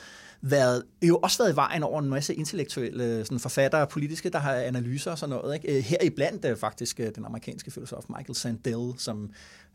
været, 0.41 0.83
jo 1.03 1.17
også 1.17 1.37
været 1.43 1.53
i 1.53 1.55
vejen 1.55 1.83
over 1.83 2.01
en 2.01 2.09
masse 2.09 2.33
intellektuelle 2.33 3.25
sådan 3.25 3.39
forfattere 3.39 3.81
og 3.81 3.89
politiske, 3.89 4.29
der 4.29 4.39
har 4.39 4.53
analyser 4.53 5.11
og 5.11 5.17
sådan 5.17 5.35
noget. 5.35 5.55
Ikke? 5.55 5.77
Øh, 5.77 5.83
her 5.83 5.97
i 6.03 6.09
blandt 6.09 6.45
øh, 6.45 6.57
faktisk 6.57 6.99
øh, 6.99 7.11
den 7.15 7.25
amerikanske 7.25 7.71
filosof 7.71 8.03
Michael 8.09 8.35
Sandel, 8.35 8.93
som 8.97 9.29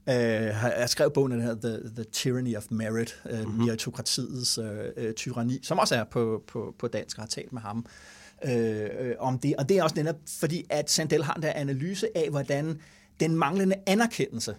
øh, 0.09 0.15
har 0.55 0.87
skrevet 0.87 1.13
bogen, 1.13 1.33
der 1.33 1.41
hedder 1.41 1.69
The, 1.69 1.95
The 1.95 2.05
Tyranny 2.05 2.57
of 2.57 2.65
Merit, 2.71 3.23
øh, 3.31 3.39
mm-hmm. 3.39 3.65
meritokratiets 3.65 4.59
øh, 4.97 5.15
tyranni, 5.15 5.59
som 5.63 5.79
også 5.79 5.95
er 5.95 6.05
på, 6.05 6.43
på, 6.49 6.75
på 6.79 6.89
dansk, 6.89 7.19
og 7.19 7.23
har 7.23 7.29
talt 7.29 7.53
med 7.53 7.61
ham 7.61 7.79
øh, 7.79 8.22
øh, 8.45 9.15
om 9.19 9.39
det. 9.39 9.55
Og 9.57 9.69
det 9.69 9.79
er 9.79 9.83
også 9.83 9.97
netop 9.97 10.17
fordi, 10.27 10.67
at 10.71 10.91
Sandel 10.91 11.25
har 11.25 11.35
en 11.35 11.43
der 11.43 11.53
analyse 11.53 12.07
af, 12.15 12.31
hvordan 12.31 12.81
den 13.21 13.37
manglende 13.37 13.77
anerkendelse 13.87 14.55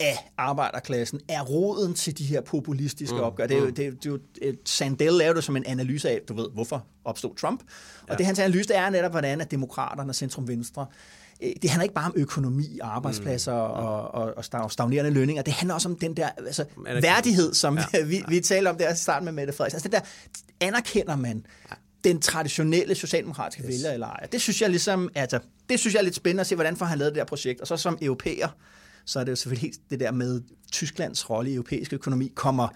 af 0.00 0.30
arbejderklassen 0.38 1.20
er 1.28 1.42
roden 1.42 1.94
til 1.94 2.18
de 2.18 2.24
her 2.24 2.40
populistiske 2.40 3.16
mm, 3.16 3.22
opgør. 3.22 3.46
Det 3.46 3.56
er 3.56 3.60
jo, 3.60 3.66
mm. 3.66 3.74
det 3.74 3.86
er, 3.86 3.90
det 3.90 4.06
er 4.06 4.10
jo, 4.10 4.18
Sandel 4.64 5.12
laver 5.12 5.34
det 5.34 5.44
som 5.44 5.56
en 5.56 5.66
analyse 5.66 6.10
af, 6.10 6.20
du 6.28 6.34
ved, 6.34 6.46
hvorfor 6.54 6.86
opstod 7.04 7.34
Trump. 7.36 7.62
Og 8.02 8.08
ja. 8.08 8.14
det 8.14 8.26
hans 8.26 8.38
analyse 8.38 8.68
det 8.68 8.76
er 8.76 8.90
netop, 8.90 9.10
hvordan 9.10 9.40
at 9.40 9.50
demokraterne 9.50 10.10
og 10.10 10.14
centrum-venstre 10.14 10.86
øh, 11.42 11.50
det 11.62 11.70
handler 11.70 11.82
ikke 11.82 11.94
bare 11.94 12.06
om 12.06 12.12
økonomi, 12.16 12.78
arbejdspladser 12.82 13.52
mm, 13.52 13.58
og, 13.60 14.14
og, 14.14 14.34
og 14.52 14.72
stagnerende 14.72 15.10
lønninger. 15.10 15.42
Det 15.42 15.52
handler 15.52 15.74
også 15.74 15.88
om 15.88 15.96
den 15.96 16.16
der 16.16 16.28
altså, 16.28 16.64
værdighed, 17.02 17.54
som 17.54 17.78
ja, 17.94 18.04
vi, 18.12 18.22
vi 18.28 18.40
taler 18.40 18.70
om 18.70 18.78
der 18.78 18.92
i 18.92 18.96
starten 18.96 19.24
med 19.24 19.32
Mette 19.32 19.52
Frederiksen. 19.52 19.76
Altså 19.76 19.88
det 19.88 19.92
der, 20.60 20.66
anerkender 20.66 21.16
man 21.16 21.46
den 22.04 22.20
traditionelle 22.20 22.94
socialdemokratiske 22.94 23.62
yes. 23.62 23.68
vælger 23.68 23.92
eller 23.92 24.06
ej. 24.06 24.26
Det 24.32 24.40
synes 24.40 24.62
jeg 24.62 24.70
ligesom, 24.70 25.08
altså, 25.14 25.38
det 25.68 25.80
synes 25.80 25.94
jeg 25.94 26.00
er 26.00 26.04
lidt 26.04 26.14
spændende 26.14 26.40
at 26.40 26.46
se, 26.46 26.54
hvordan 26.54 26.76
får 26.76 26.86
han 26.86 26.98
lavet 26.98 27.14
det 27.14 27.18
der 27.18 27.24
projekt. 27.24 27.60
Og 27.60 27.66
så 27.66 27.76
som 27.76 27.98
europæer, 28.02 28.48
så 29.04 29.20
er 29.20 29.24
det 29.24 29.30
jo 29.30 29.36
selvfølgelig 29.36 29.72
det 29.90 30.00
der 30.00 30.12
med 30.12 30.42
Tysklands 30.72 31.30
rolle 31.30 31.50
i 31.50 31.54
europæisk 31.54 31.92
økonomi 31.92 32.32
kommer 32.34 32.68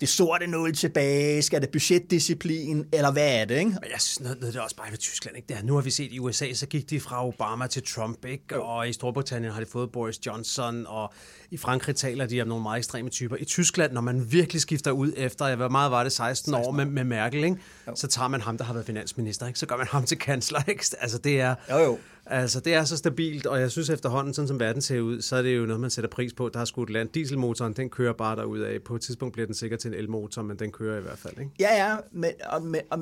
det 0.00 0.08
sorte 0.08 0.46
nul 0.46 0.74
tilbage? 0.74 1.42
Skal 1.42 1.60
det 1.60 1.70
budgetdisciplin? 1.70 2.86
Eller 2.92 3.12
hvad 3.12 3.40
er 3.40 3.44
det? 3.44 3.58
Ikke? 3.58 3.70
Men 3.70 3.90
jeg 3.92 4.00
synes, 4.00 4.20
noget, 4.20 4.40
noget 4.40 4.54
det 4.54 4.60
er 4.60 4.64
også 4.64 4.76
bare 4.76 4.90
ved 4.90 4.98
Tyskland. 4.98 5.36
Ikke? 5.36 5.48
Det 5.48 5.56
er, 5.56 5.62
nu 5.62 5.74
har 5.74 5.80
vi 5.82 5.90
set 5.90 6.12
i 6.12 6.18
USA, 6.18 6.52
så 6.52 6.66
gik 6.66 6.90
de 6.90 7.00
fra 7.00 7.26
Obama 7.26 7.66
til 7.66 7.82
Trump. 7.82 8.24
Ikke? 8.24 8.62
Og 8.62 8.88
i 8.88 8.92
Storbritannien 8.92 9.52
har 9.52 9.60
de 9.60 9.66
fået 9.66 9.92
Boris 9.92 10.26
Johnson. 10.26 10.86
Og 10.86 11.12
i 11.50 11.56
Frankrig 11.56 11.96
taler 11.96 12.26
de 12.26 12.42
om 12.42 12.48
nogle 12.48 12.62
meget 12.62 12.78
ekstreme 12.78 13.08
typer. 13.08 13.36
I 13.36 13.44
Tyskland, 13.44 13.92
når 13.92 14.00
man 14.00 14.32
virkelig 14.32 14.62
skifter 14.62 14.90
ud 14.90 15.12
efter, 15.16 15.56
hvor 15.56 15.68
meget 15.68 15.90
var 15.90 16.02
det, 16.02 16.12
16, 16.12 16.36
16 16.36 16.54
år, 16.54 16.68
år 16.68 16.72
med, 16.72 16.84
med 16.84 17.04
Merkel, 17.04 17.44
ikke? 17.44 17.56
så 17.94 18.06
tager 18.06 18.28
man 18.28 18.40
ham, 18.40 18.58
der 18.58 18.64
har 18.64 18.72
været 18.72 18.86
finansminister. 18.86 19.46
Ikke? 19.46 19.58
Så 19.58 19.66
gør 19.66 19.76
man 19.76 19.86
ham 19.86 20.04
til 20.04 20.18
kansler. 20.18 20.60
Ikke? 20.68 20.84
Altså, 21.00 21.18
det 21.18 21.40
er, 21.40 21.54
jo, 21.70 21.78
jo. 21.78 21.98
Altså, 22.26 22.60
det 22.60 22.74
er 22.74 22.84
så 22.84 22.96
stabilt, 22.96 23.46
og 23.46 23.60
jeg 23.60 23.70
synes 23.70 23.90
efterhånden, 23.90 24.34
sådan 24.34 24.48
som 24.48 24.60
verden 24.60 24.82
ser 24.82 25.00
ud, 25.00 25.20
så 25.22 25.36
er 25.36 25.42
det 25.42 25.56
jo 25.56 25.66
noget, 25.66 25.80
man 25.80 25.90
sætter 25.90 26.10
pris 26.10 26.32
på. 26.32 26.50
Der 26.54 26.60
er 26.60 26.64
skudt 26.64 26.90
land. 26.90 27.08
Dieselmotoren, 27.08 27.72
den 27.72 27.90
kører 27.90 28.12
bare 28.12 28.36
derud 28.36 28.60
af. 28.60 28.82
På 28.82 28.94
et 28.94 29.00
tidspunkt 29.00 29.32
bliver 29.32 29.46
den 29.46 29.54
sikkert 29.54 29.80
til 29.80 29.88
en 29.88 29.94
elmotor, 29.94 30.42
men 30.42 30.58
den 30.58 30.72
kører 30.72 30.98
i 30.98 31.02
hvert 31.02 31.18
fald, 31.18 31.38
ikke? 31.38 31.50
Ja, 31.60 31.86
ja, 31.86 31.96
men, 32.12 32.30
og, 32.44 32.62
med, 32.62 32.80
og, 32.90 32.98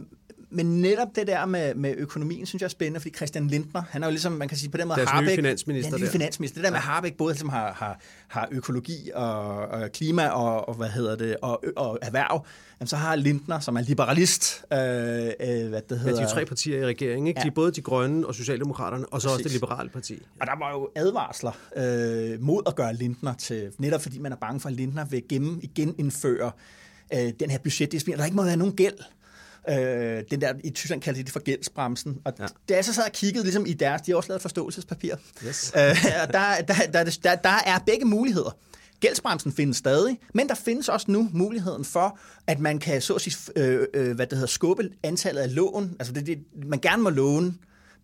men 0.54 0.80
netop 0.80 1.08
det 1.16 1.26
der 1.26 1.46
med, 1.46 1.74
med 1.74 1.94
økonomien, 1.96 2.46
synes 2.46 2.60
jeg 2.60 2.66
er 2.66 2.70
spændende, 2.70 3.00
fordi 3.00 3.16
Christian 3.16 3.46
Lindner, 3.46 3.82
han 3.90 4.02
er 4.02 4.06
jo 4.06 4.10
ligesom, 4.10 4.32
man 4.32 4.48
kan 4.48 4.58
sige 4.58 4.70
på 4.70 4.76
den 4.76 4.88
måde, 4.88 4.98
Deres 4.98 5.10
Harbeck, 5.10 5.30
nye 5.30 5.36
finansminister. 5.36 5.92
Ja, 5.92 5.96
nye 5.96 6.04
der. 6.04 6.10
finansminister. 6.10 6.60
Det 6.60 6.64
der 6.64 6.70
med 6.70 6.78
Harbeck, 6.78 7.16
både 7.16 7.34
som 7.34 7.48
har, 7.48 7.72
har, 7.72 8.00
har 8.28 8.48
økologi 8.50 9.10
og, 9.14 9.56
og 9.56 9.92
klima 9.92 10.28
og, 10.28 10.68
og, 10.68 10.74
hvad 10.74 10.88
hedder 10.88 11.16
det, 11.16 11.36
og, 11.42 11.64
og 11.76 11.98
erhverv, 12.02 12.46
jamen, 12.80 12.88
så 12.88 12.96
har 12.96 13.16
Lindner, 13.16 13.60
som 13.60 13.76
er 13.76 13.80
liberalist, 13.80 14.64
øh, 14.72 14.78
øh, 14.78 15.68
hvad 15.68 15.82
det 15.88 15.98
hedder... 15.98 16.20
Ja, 16.20 16.26
de 16.26 16.32
tre 16.32 16.44
partier 16.44 16.78
i 16.78 16.86
regeringen, 16.86 17.26
ikke? 17.26 17.40
Ja. 17.40 17.42
De 17.42 17.48
er 17.48 17.54
både 17.54 17.72
de 17.72 17.82
grønne 17.82 18.26
og 18.26 18.34
Socialdemokraterne, 18.34 19.06
og 19.06 19.22
så 19.22 19.28
Præcis. 19.28 19.38
også 19.38 19.42
det 19.44 19.52
liberale 19.52 19.88
parti. 19.88 20.22
Og 20.40 20.46
der 20.46 20.58
var 20.58 20.72
jo 20.72 20.88
advarsler 20.94 21.52
øh, 21.76 22.42
mod 22.42 22.62
at 22.66 22.76
gøre 22.76 22.94
Lindner 22.94 23.34
til, 23.34 23.70
netop 23.78 24.02
fordi 24.02 24.18
man 24.18 24.32
er 24.32 24.36
bange 24.36 24.60
for, 24.60 24.68
at 24.68 24.74
Lindner 24.74 25.04
vil 25.04 25.22
gennem, 25.28 25.60
igen 25.62 25.94
indføre 25.98 26.50
øh, 27.14 27.32
den 27.40 27.50
her 27.50 27.58
budgetdisciplin. 27.58 28.18
Der 28.18 28.24
ikke 28.24 28.36
må 28.36 28.44
være 28.44 28.56
nogen 28.56 28.76
gæld. 28.76 28.98
Øh, 29.70 30.22
den 30.30 30.40
der, 30.40 30.52
I 30.64 30.70
Tyskland 30.70 31.02
kalder 31.02 31.18
de 31.20 31.24
det 31.24 31.32
for 31.32 31.40
gældsbremsen. 31.40 32.18
Og 32.24 32.32
ja. 32.38 32.46
da 32.68 32.74
jeg 32.74 32.84
så 32.84 32.94
sad 32.94 33.04
og 33.04 33.12
kiggede 33.12 33.44
ligesom 33.44 33.66
i 33.66 33.72
deres, 33.72 34.02
de 34.02 34.10
har 34.10 34.16
også 34.16 34.28
lavet 34.28 34.42
forståelsespapir. 34.42 35.14
Yes. 35.46 35.72
Øh, 35.76 35.80
der, 35.82 36.26
der, 36.26 36.62
der, 36.92 37.04
der, 37.22 37.34
der 37.34 37.58
er 37.66 37.78
begge 37.86 38.04
muligheder. 38.04 38.56
Gældsbremsen 39.00 39.52
findes 39.52 39.76
stadig, 39.76 40.18
men 40.34 40.48
der 40.48 40.54
findes 40.54 40.88
også 40.88 41.10
nu 41.10 41.28
muligheden 41.32 41.84
for, 41.84 42.18
at 42.46 42.58
man 42.58 42.78
kan 42.78 43.00
så 43.00 43.14
at 43.14 43.20
sige, 43.20 43.36
øh, 43.56 43.86
øh, 43.94 44.14
hvad 44.14 44.26
det 44.26 44.38
hedder, 44.38 44.46
skubbe 44.46 44.88
antallet 45.02 45.42
af 45.42 45.54
lån. 45.54 45.96
Altså 45.98 46.12
det, 46.12 46.26
det, 46.26 46.38
man 46.66 46.78
gerne 46.78 47.02
må 47.02 47.10
låne 47.10 47.54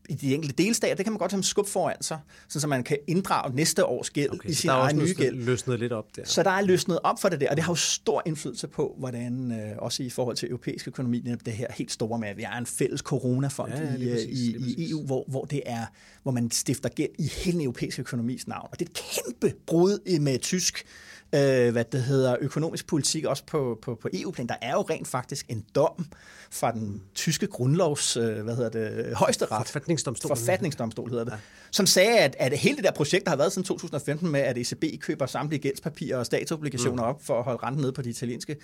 i 0.08 0.14
de 0.14 0.34
enkelte 0.34 0.62
delstater, 0.62 0.94
det 0.94 1.04
kan 1.04 1.12
man 1.12 1.18
godt 1.18 1.32
have 1.32 1.42
skub 1.42 1.68
foran 1.68 2.02
sig, 2.02 2.18
så 2.48 2.66
man 2.66 2.84
kan 2.84 2.98
inddrage 3.06 3.54
næste 3.54 3.84
års 3.84 4.10
gæld 4.10 4.30
okay, 4.32 4.48
i 4.48 4.54
sin 4.54 4.70
egen 4.70 4.98
nye 4.98 5.14
gæld. 5.14 5.36
løsnet 5.36 5.80
lidt 5.80 5.92
op 5.92 6.16
der. 6.16 6.22
Så 6.24 6.42
der 6.42 6.50
er 6.50 6.60
løsnet 6.60 6.98
op 7.04 7.20
for 7.20 7.28
det 7.28 7.40
der, 7.40 7.50
og 7.50 7.56
det 7.56 7.64
har 7.64 7.72
jo 7.72 7.76
stor 7.76 8.22
indflydelse 8.26 8.68
på, 8.68 8.94
hvordan 8.98 9.52
øh, 9.52 9.76
også 9.78 10.02
i 10.02 10.10
forhold 10.10 10.36
til 10.36 10.48
europæisk 10.48 10.88
økonomi, 10.88 11.20
det 11.44 11.52
her 11.52 11.66
helt 11.72 11.92
store 11.92 12.18
med, 12.18 12.28
at 12.28 12.36
vi 12.36 12.42
er 12.42 12.52
en 12.52 12.66
fælles 12.66 13.00
coronafond 13.00 13.72
ja, 13.72 13.84
ja, 13.84 13.96
i, 13.96 14.12
præcis, 14.12 14.38
i, 14.38 14.74
i 14.78 14.90
EU, 14.90 15.06
hvor, 15.06 15.24
hvor 15.28 15.44
det 15.44 15.62
er, 15.66 15.86
hvor 16.22 16.32
man 16.32 16.50
stifter 16.50 16.88
gæld 16.88 17.10
i 17.18 17.26
hele 17.26 17.52
den 17.52 17.60
europæiske 17.60 18.00
økonomis 18.00 18.48
navn. 18.48 18.68
Og 18.72 18.78
det 18.78 18.86
er 18.86 18.90
et 18.90 18.96
kæmpe 18.96 19.56
brud 19.66 20.18
med 20.18 20.38
tysk 20.38 20.84
øh, 21.34 21.72
hvad 21.72 21.84
det 21.84 22.02
hedder, 22.02 22.36
økonomisk 22.40 22.86
politik, 22.86 23.24
også 23.24 23.44
på, 23.46 23.78
på, 23.82 23.94
på 23.94 24.08
EU-plan. 24.14 24.46
Der 24.46 24.54
er 24.62 24.72
jo 24.72 24.80
rent 24.80 25.08
faktisk 25.08 25.46
en 25.48 25.64
dom 25.74 26.06
fra 26.50 26.72
den 26.72 27.02
tyske 27.14 27.46
grundlovs, 27.46 28.16
øh, 28.16 28.42
hvad 28.42 28.56
hedder 28.56 28.70
det, 28.70 29.16
højeste 29.16 29.44
ret. 29.44 29.66
Forfatningsdomstol. 29.66 30.36
Forfatningsdomstol 30.36 31.10
hedder 31.10 31.24
det. 31.24 31.32
Ja. 31.32 31.38
Som 31.70 31.86
sagde, 31.86 32.18
at, 32.18 32.36
at 32.38 32.58
hele 32.58 32.76
det 32.76 32.84
der 32.84 32.92
projekt, 32.92 33.24
der 33.24 33.30
har 33.30 33.36
været 33.36 33.52
siden 33.52 33.66
2015 33.66 34.28
med, 34.28 34.40
at 34.40 34.58
ECB 34.58 34.84
køber 35.00 35.26
samtlige 35.26 35.60
gældspapirer 35.60 36.18
og 36.18 36.26
statsobligationer 36.26 37.02
mm. 37.02 37.08
op 37.08 37.22
for 37.24 37.38
at 37.38 37.44
holde 37.44 37.62
renten 37.62 37.80
nede 37.80 37.92
på 37.92 38.02
de 38.02 38.10
italienske 38.10 38.56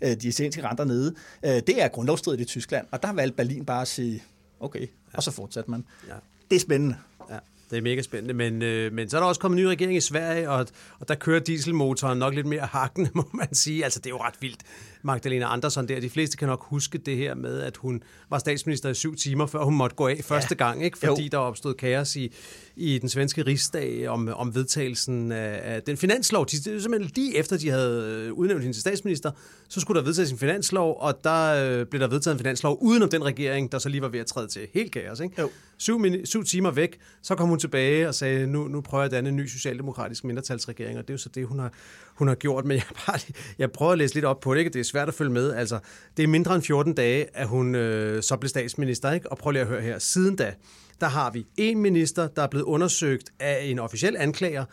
øh, 0.00 0.10
de 0.10 0.28
italienske 0.28 0.64
renter 0.68 0.84
nede. 0.84 1.14
Øh, 1.44 1.50
det 1.50 1.82
er 1.82 1.88
grundlovsstridigt 1.88 2.42
i 2.42 2.44
Tyskland, 2.44 2.86
og 2.90 3.02
der 3.02 3.12
valgte 3.12 3.36
Berlin 3.36 3.64
bare 3.64 3.82
at 3.82 3.88
sige, 3.88 4.22
okay, 4.60 4.80
ja. 4.80 4.86
og 5.16 5.22
så 5.22 5.30
fortsatte 5.30 5.70
man. 5.70 5.84
Ja. 6.08 6.14
Det 6.50 6.56
er 6.56 6.60
spændende. 6.60 6.96
Ja. 7.30 7.38
Det 7.74 7.78
er 7.78 7.82
mega 7.82 8.02
spændende, 8.02 8.34
men, 8.34 8.62
øh, 8.62 8.92
men 8.92 9.08
så 9.08 9.16
er 9.16 9.20
der 9.20 9.28
også 9.28 9.40
kommet 9.40 9.58
en 9.58 9.64
ny 9.64 9.68
regering 9.68 9.96
i 9.96 10.00
Sverige, 10.00 10.50
og, 10.50 10.66
og 11.00 11.08
der 11.08 11.14
kører 11.14 11.40
dieselmotoren 11.40 12.18
nok 12.18 12.34
lidt 12.34 12.46
mere 12.46 12.66
hakkende, 12.66 13.10
må 13.18 13.28
man 13.34 13.54
sige. 13.54 13.84
Altså, 13.84 13.98
det 13.98 14.06
er 14.06 14.10
jo 14.10 14.22
ret 14.22 14.34
vildt. 14.40 14.60
Magdalena 15.04 15.52
Andersson 15.52 15.88
der, 15.88 16.00
de 16.00 16.10
fleste 16.10 16.36
kan 16.36 16.48
nok 16.48 16.64
huske 16.64 16.98
det 16.98 17.16
her 17.16 17.34
med, 17.34 17.60
at 17.60 17.76
hun 17.76 18.02
var 18.30 18.38
statsminister 18.38 18.90
i 18.90 18.94
syv 18.94 19.16
timer, 19.16 19.46
før 19.46 19.64
hun 19.64 19.74
måtte 19.76 19.96
gå 19.96 20.08
af 20.08 20.20
første 20.24 20.56
ja. 20.60 20.64
gang, 20.64 20.84
ikke? 20.84 20.98
fordi 20.98 21.22
jo. 21.22 21.28
der 21.32 21.38
opstod 21.38 21.74
kaos 21.74 22.16
i, 22.16 22.32
i 22.76 22.98
den 22.98 23.08
svenske 23.08 23.42
rigsdag 23.42 24.08
om, 24.08 24.28
om 24.28 24.54
vedtagelsen 24.54 25.32
af, 25.32 25.60
af 25.74 25.82
den 25.82 25.96
finanslov. 25.96 26.46
De, 26.46 26.80
simpelthen 26.80 27.12
lige 27.16 27.36
efter, 27.36 27.56
de 27.56 27.70
havde 27.70 28.30
udnævnt 28.32 28.62
hende 28.62 28.76
til 28.76 28.80
statsminister, 28.80 29.30
så 29.68 29.80
skulle 29.80 30.00
der 30.00 30.04
vedtages 30.04 30.32
en 30.32 30.38
finanslov, 30.38 30.96
og 31.00 31.24
der 31.24 31.64
øh, 31.80 31.86
blev 31.86 32.00
der 32.00 32.08
vedtaget 32.08 32.34
en 32.34 32.38
finanslov 32.38 32.78
udenom 32.80 33.08
den 33.08 33.24
regering, 33.24 33.72
der 33.72 33.78
så 33.78 33.88
lige 33.88 34.02
var 34.02 34.08
ved 34.08 34.20
at 34.20 34.26
træde 34.26 34.48
til. 34.48 34.66
Helt 34.74 34.92
kaos, 34.92 35.20
ikke? 35.20 35.42
Jo. 35.42 35.50
Syv, 35.76 36.04
syv 36.24 36.44
timer 36.44 36.70
væk, 36.70 36.98
så 37.22 37.34
kom 37.34 37.48
hun 37.48 37.58
tilbage 37.58 38.08
og 38.08 38.14
sagde, 38.14 38.46
nu, 38.46 38.68
nu 38.68 38.80
prøver 38.80 39.02
jeg 39.02 39.06
at 39.06 39.10
danne 39.10 39.28
en 39.28 39.36
ny 39.36 39.46
socialdemokratisk 39.46 40.24
mindretalsregering, 40.24 40.98
og 40.98 41.04
det 41.08 41.10
er 41.10 41.14
jo 41.14 41.18
så 41.18 41.28
det, 41.28 41.46
hun 41.46 41.58
har, 41.58 41.72
hun 42.14 42.28
har 42.28 42.34
gjort. 42.34 42.64
Men 42.64 42.76
jeg, 42.76 42.84
bare, 43.06 43.18
jeg 43.58 43.72
prøver 43.72 43.92
at 43.92 43.98
læse 43.98 44.14
lidt 44.14 44.24
op 44.24 44.40
på 44.40 44.54
det, 44.54 44.58
ikke? 44.58 44.70
det 44.70 44.80
er 44.80 44.84
svært 44.84 45.08
at 45.08 45.14
følge 45.14 45.32
med. 45.32 45.52
Altså, 45.52 45.78
det 46.16 46.22
er 46.22 46.26
mindre 46.26 46.54
end 46.54 46.62
14 46.62 46.94
dage, 46.94 47.26
at 47.34 47.48
hun 47.48 47.74
øh, 47.74 48.22
så 48.22 48.36
blev 48.36 48.48
statsminister, 48.48 49.12
ikke? 49.12 49.32
og 49.32 49.38
prøv 49.38 49.50
lige 49.50 49.62
at 49.62 49.68
høre 49.68 49.80
her. 49.80 49.98
Siden 49.98 50.36
da, 50.36 50.54
der 51.00 51.06
har 51.06 51.30
vi 51.30 51.46
en 51.56 51.78
minister, 51.78 52.28
der 52.28 52.42
er 52.42 52.46
blevet 52.46 52.64
undersøgt 52.64 53.30
af 53.40 53.64
en 53.64 53.78
officiel 53.78 54.16
anklager 54.16 54.64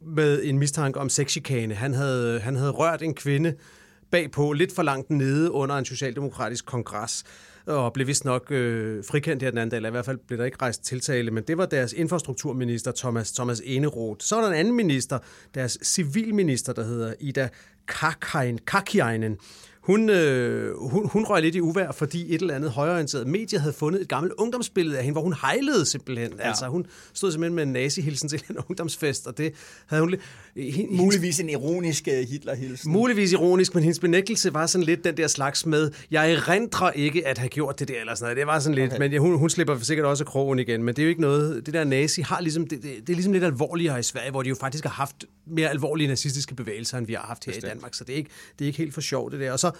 med 0.00 0.44
en 0.44 0.58
mistanke 0.58 1.00
om 1.00 1.08
sexchikane. 1.08 1.74
Han 1.74 1.94
havde, 1.94 2.40
han 2.40 2.56
havde 2.56 2.70
rørt 2.70 3.02
en 3.02 3.14
kvinde 3.14 3.54
bagpå, 4.10 4.52
lidt 4.52 4.74
for 4.74 4.82
langt 4.82 5.10
nede 5.10 5.50
under 5.50 5.76
en 5.76 5.84
socialdemokratisk 5.84 6.66
kongres 6.66 7.24
og 7.66 7.92
blev 7.92 8.06
vist 8.06 8.24
nok 8.24 8.50
øh, 8.50 9.04
frikendt 9.04 9.42
her 9.42 9.50
den 9.50 9.58
anden 9.58 9.70
dag, 9.70 9.76
eller 9.76 9.88
i 9.88 9.90
hvert 9.90 10.04
fald 10.04 10.18
blev 10.26 10.38
der 10.38 10.44
ikke 10.44 10.58
rejst 10.62 10.84
tiltale, 10.84 11.30
men 11.30 11.44
det 11.44 11.58
var 11.58 11.66
deres 11.66 11.92
infrastrukturminister, 11.92 12.92
Thomas, 12.96 13.32
Thomas 13.32 13.62
Eneroth. 13.64 14.24
Så 14.24 14.34
var 14.34 14.42
der 14.42 14.48
en 14.48 14.56
anden 14.56 14.74
minister, 14.74 15.18
deres 15.54 15.78
civilminister, 15.82 16.72
der 16.72 16.84
hedder 16.84 17.14
Ida 17.20 17.48
Kakainen 17.86 19.36
hun, 19.90 20.10
øh, 20.10 20.76
hun, 20.76 21.08
hun 21.08 21.24
røg 21.24 21.42
lidt 21.42 21.54
i 21.54 21.60
uvær, 21.60 21.92
fordi 21.92 22.34
et 22.34 22.40
eller 22.40 22.54
andet 22.54 22.70
højorienteret 22.70 23.26
medie 23.26 23.58
havde 23.58 23.72
fundet 23.72 24.00
et 24.00 24.08
gammelt 24.08 24.34
ungdomsbillede 24.38 24.98
af 24.98 25.04
hende, 25.04 25.12
hvor 25.12 25.22
hun 25.22 25.34
hejlede 25.40 25.86
simpelthen. 25.86 26.32
Ja. 26.38 26.48
Altså, 26.48 26.66
hun 26.66 26.86
stod 27.12 27.32
simpelthen 27.32 27.54
med 27.54 27.62
en 27.62 27.72
nazihilsen 27.72 28.28
til 28.28 28.42
en 28.50 28.56
ungdomsfest, 28.68 29.26
og 29.26 29.38
det 29.38 29.52
havde 29.86 30.02
hun... 30.02 30.14
Hende, 30.56 30.96
muligvis 30.96 31.40
en 31.40 31.50
ironisk 31.50 32.08
øh, 32.08 32.28
Hitlerhilsen. 32.28 32.92
Muligvis 32.92 33.32
ironisk, 33.32 33.74
men 33.74 33.82
hendes 33.82 33.98
benægtelse 33.98 34.54
var 34.54 34.66
sådan 34.66 34.84
lidt 34.84 35.04
den 35.04 35.16
der 35.16 35.26
slags 35.26 35.66
med, 35.66 35.90
jeg 36.10 36.32
erindrer 36.32 36.90
ikke 36.90 37.26
at 37.26 37.38
have 37.38 37.48
gjort 37.48 37.78
det 37.78 37.88
der, 37.88 38.00
eller 38.00 38.14
sådan 38.14 38.24
noget. 38.24 38.36
Det 38.36 38.46
var 38.46 38.58
sådan 38.58 38.74
lidt, 38.74 38.92
okay. 38.92 39.08
men 39.08 39.20
hun, 39.20 39.38
hun 39.38 39.50
slipper 39.50 39.78
sikkert 39.78 40.06
også 40.06 40.24
krogen 40.24 40.58
igen, 40.58 40.82
men 40.82 40.96
det 40.96 41.02
er 41.02 41.06
jo 41.06 41.08
ikke 41.08 41.20
noget... 41.20 41.66
Det 41.66 41.74
der 41.74 41.84
nazi 41.84 42.20
har 42.20 42.40
ligesom... 42.40 42.66
Det, 42.66 42.82
det, 42.82 42.90
det 43.06 43.12
er 43.12 43.14
ligesom 43.14 43.32
lidt 43.32 43.44
alvorligere 43.44 43.98
i 44.00 44.02
Sverige, 44.02 44.30
hvor 44.30 44.42
de 44.42 44.48
jo 44.48 44.54
faktisk 44.54 44.84
har 44.84 44.90
haft 44.90 45.24
mere 45.46 45.68
alvorlige 45.68 46.08
nazistiske 46.08 46.54
bevægelser, 46.54 46.98
end 46.98 47.06
vi 47.06 47.12
har 47.12 47.22
haft 47.22 47.44
her 47.44 47.52
Bestemt. 47.52 47.72
i 47.72 47.74
Danmark, 47.74 47.94
så 47.94 48.04
det 48.04 48.12
er, 48.12 48.16
ikke, 48.16 48.30
det 48.58 48.64
er 48.64 48.66
ikke 48.66 48.78
helt 48.78 48.94
for 48.94 49.00
sjovt 49.00 49.32
det 49.32 49.40
der. 49.40 49.52
Og 49.52 49.60
så 49.60 49.70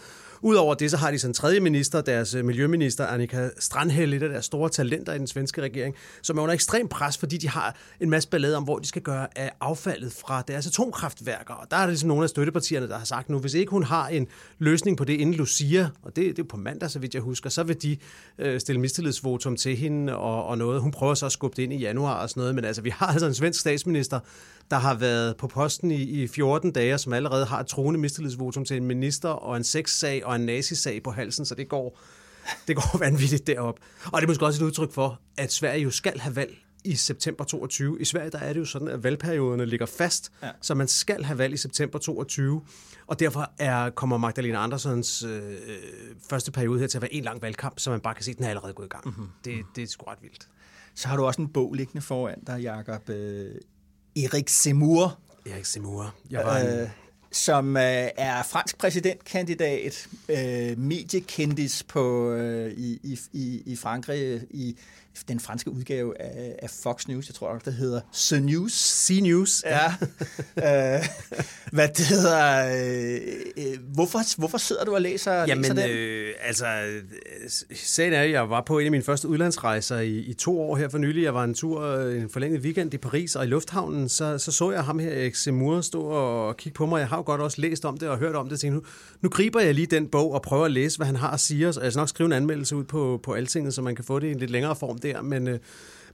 Udover 0.43 0.75
det, 0.75 0.91
så 0.91 0.97
har 0.97 1.11
de 1.11 1.19
sådan 1.19 1.31
en 1.31 1.35
tredje 1.35 1.61
minister, 1.61 2.01
deres 2.01 2.35
øh, 2.35 2.45
miljøminister, 2.45 3.07
Annika 3.07 3.49
Strandhæl, 3.59 4.15
et 4.15 4.23
af 4.23 4.29
deres 4.29 4.45
store 4.45 4.69
talenter 4.69 5.13
i 5.13 5.19
den 5.19 5.27
svenske 5.27 5.63
regering, 5.63 5.95
som 6.23 6.39
er 6.39 6.43
under 6.43 6.55
ekstrem 6.55 6.89
pres, 6.89 7.19
fordi 7.19 7.37
de 7.37 7.49
har 7.49 7.77
en 8.01 8.11
masse 8.11 8.29
ballade 8.29 8.57
om, 8.57 8.65
hvor 8.65 8.79
de 8.79 8.87
skal 8.87 9.03
gøre 9.03 9.39
af 9.39 9.53
affaldet 9.61 10.13
fra 10.13 10.43
deres 10.49 10.67
atomkraftværker. 10.67 11.55
Og 11.55 11.67
der 11.71 11.77
er 11.77 11.81
der 11.81 11.87
ligesom 11.87 12.09
nogle 12.09 12.23
af 12.23 12.29
støttepartierne, 12.29 12.89
der 12.89 12.99
har 12.99 13.05
sagt 13.05 13.29
nu, 13.29 13.39
hvis 13.39 13.55
ikke 13.55 13.71
hun 13.71 13.83
har 13.83 14.09
en 14.09 14.27
løsning 14.59 14.97
på 14.97 15.05
det 15.05 15.13
inden 15.13 15.35
Lucia, 15.35 15.89
og 16.03 16.17
det, 16.17 16.37
det 16.37 16.43
er 16.43 16.49
på 16.49 16.57
mandag, 16.57 16.91
så 16.91 16.99
vidt 16.99 17.15
jeg 17.15 17.23
husker, 17.23 17.51
så 17.51 17.63
vil 17.63 17.83
de 17.83 17.97
øh, 18.39 18.61
stille 18.61 18.81
mistillidsvotum 18.81 19.57
til 19.57 19.77
hende 19.77 20.17
og, 20.17 20.45
og 20.45 20.59
noget. 20.59 20.81
Hun 20.81 20.91
prøver 20.91 21.15
så 21.15 21.27
at 21.27 21.33
skubbe 21.33 21.57
det 21.57 21.63
ind 21.63 21.73
i 21.73 21.77
januar 21.77 22.23
og 22.23 22.31
sådan 22.31 22.41
noget, 22.41 22.55
men 22.55 22.65
altså, 22.65 22.83
vi 22.83 22.91
har 22.91 23.07
altså 23.07 23.27
en 23.27 23.35
svensk 23.35 23.61
statsminister, 23.61 24.21
der 24.71 24.77
har 24.77 24.95
været 24.95 25.37
på 25.37 25.47
posten 25.47 25.91
i, 25.91 26.03
i 26.03 26.27
14 26.29 26.73
dage, 26.73 26.99
som 26.99 27.13
allerede 27.13 27.47
har 27.47 27.61
et 27.61 27.67
troende 27.67 28.01
mistillidsvotum 28.01 28.65
til 28.65 28.77
en 28.77 28.85
minister 28.85 29.29
og 29.29 29.57
en 29.57 29.65
sexsag 29.65 30.27
og 30.27 30.37
en 30.37 30.47
nazisag 30.47 31.03
på 31.03 31.11
halsen, 31.11 31.45
så 31.45 31.55
det 31.55 31.69
går, 31.69 32.01
det 32.69 32.77
går 32.77 32.99
vanvittigt 33.05 33.47
derop. 33.47 33.79
Og 34.05 34.21
det 34.21 34.27
er 34.27 34.29
måske 34.29 34.47
også 34.47 34.65
et 34.65 34.67
udtryk 34.67 34.93
for, 34.93 35.21
at 35.37 35.53
Sverige 35.53 35.83
jo 35.83 35.91
skal 35.91 36.19
have 36.19 36.37
valg 36.37 36.59
i 36.85 36.95
september 36.95 37.45
22. 37.45 38.01
I 38.01 38.05
Sverige 38.05 38.31
der 38.31 38.39
er 38.39 38.53
det 38.53 38.61
jo 38.61 38.65
sådan, 38.65 38.89
at 38.89 39.05
valgperioderne 39.05 39.67
ligger 39.67 39.87
fast, 39.87 40.33
ja. 40.43 40.51
så 40.61 40.75
man 40.75 40.89
skal 40.89 41.25
have 41.25 41.39
valg 41.39 41.55
i 41.55 41.57
september 41.57 41.99
22. 41.99 42.63
Og 43.07 43.21
derfor 43.21 43.53
er, 43.59 43.91
kommer 43.91 44.17
Magdalena 44.17 44.59
Andersens 44.59 45.23
øh, 45.23 45.57
første 46.31 46.53
periode 46.53 46.81
her 46.81 46.87
til 46.87 46.99
at 46.99 47.03
være 47.03 47.15
en 47.15 47.25
lang 47.25 47.43
valgkamp, 47.43 47.79
så 47.79 47.91
man 47.91 48.01
bare 48.01 48.15
kan 48.15 48.25
se, 48.25 48.31
at 48.31 48.37
den 48.37 48.45
er 48.45 48.49
allerede 48.49 48.73
gået 48.73 48.87
i 48.87 48.89
gang. 48.89 49.07
Mm-hmm. 49.07 49.29
Det, 49.45 49.65
det 49.77 49.83
er 49.83 49.87
sgu 49.87 50.05
ret 50.05 50.19
vildt. 50.23 50.49
Så 50.95 51.09
har 51.09 51.17
du 51.17 51.25
også 51.25 51.43
en 51.43 51.49
bog 51.49 51.75
liggende 51.75 52.03
foran 52.03 52.41
dig, 52.47 52.61
Jacob. 52.63 53.11
Erik 54.25 54.49
Zemmour. 54.49 55.19
Erik 55.47 55.67
Zemmour. 55.67 56.15
Jeg 56.31 56.45
var 56.45 56.59
en... 56.59 56.67
øh, 56.67 56.89
som 57.33 57.77
øh, 57.77 58.09
er 58.17 58.43
fransk 58.43 58.79
præsidentkandidat, 58.79 60.09
øh, 60.29 60.79
mediekendis 60.79 61.83
på, 61.83 62.31
øh, 62.31 62.73
i, 62.73 63.19
i, 63.33 63.63
i 63.67 63.77
Frankrig 63.77 64.41
i 64.51 64.77
den 65.29 65.41
franske 65.41 65.71
udgave 65.71 66.21
af, 66.21 66.57
af 66.63 66.71
Fox 66.71 67.09
News, 67.09 67.29
jeg 67.29 67.35
tror 67.35 67.59
det 67.65 67.75
hedder 67.75 68.01
The 68.15 68.41
News. 68.41 68.73
C 68.73 69.19
News. 69.23 69.65
Ja. 69.67 69.87
øh, 70.97 71.07
hvad 71.73 71.89
det 71.89 72.07
hedder, 72.07 72.67
øh, 72.67 73.21
øh, 73.57 73.79
hvorfor, 73.95 74.39
hvorfor 74.39 74.59
sidder 74.59 74.85
du 74.85 74.95
og 74.95 75.03
læser, 75.03 75.33
Jamen, 75.33 75.63
læser 75.63 75.75
den? 75.75 75.91
Øh, 75.91 76.35
altså, 76.41 76.67
sagen 77.75 78.13
er, 78.13 78.23
at 78.23 78.31
jeg 78.31 78.51
var 78.51 78.63
på 78.67 78.79
en 78.79 78.85
af 78.85 78.91
mine 78.91 79.05
første 79.05 79.29
udlandsrejser 79.29 79.99
i, 79.99 80.19
i 80.19 80.35
to 80.35 80.61
år 80.61 80.77
her 80.77 80.89
for 80.89 80.99
nylig. 80.99 81.23
Jeg 81.25 81.35
var 81.35 81.45
en 81.45 81.55
tur, 81.55 82.01
en 82.01 82.31
forlænget 82.31 82.61
weekend 82.61 82.95
i 82.95 82.99
Paris, 82.99 83.37
og 83.37 83.45
i 83.45 83.49
lufthavnen, 83.49 84.09
så 84.09 84.39
så, 84.39 84.53
så 84.53 84.71
jeg 84.71 84.85
ham 84.85 84.99
her, 84.99 85.11
Erik 85.11 85.35
Zemmour, 85.35 85.81
stå 85.81 86.03
og 86.03 86.57
kigge 86.57 86.77
på 86.77 86.87
mig. 86.87 86.99
Jeg 86.99 87.09
har 87.09 87.17
jo 87.17 87.23
godt 87.23 87.41
også 87.41 87.61
læst 87.61 87.85
om 87.85 87.99
det 87.99 88.09
og 88.09 88.19
hørt 88.19 88.37
om 88.37 88.49
det. 88.49 88.61
Tænkte, 88.61 88.77
nu, 88.77 88.85
nu 89.21 89.29
griber 89.29 89.61
jeg 89.61 89.75
lige 89.75 89.87
den 89.87 90.07
bog 90.07 90.33
og 90.33 90.43
prøver 90.43 90.65
at 90.65 90.71
læse, 90.71 90.97
hvad 90.97 91.07
han 91.07 91.17
har 91.17 91.31
at 91.31 91.41
sige. 91.41 91.69
Og 91.69 91.85
jeg 91.85 91.93
skal 91.93 92.01
nok 92.01 92.09
skrive 92.09 92.27
en 92.27 92.33
anmeldelse 92.33 92.77
ud 92.77 92.85
på, 92.85 93.21
på 93.23 93.33
Altinget, 93.33 93.75
så 93.75 93.83
man 93.83 93.95
kan 93.95 94.05
få 94.05 94.19
det 94.19 94.27
i 94.27 94.31
en 94.31 94.39
lidt 94.39 94.51
længere 94.51 94.77
form 94.77 94.99
der, 95.13 95.23
men... 95.23 95.49
Øh, 95.49 95.59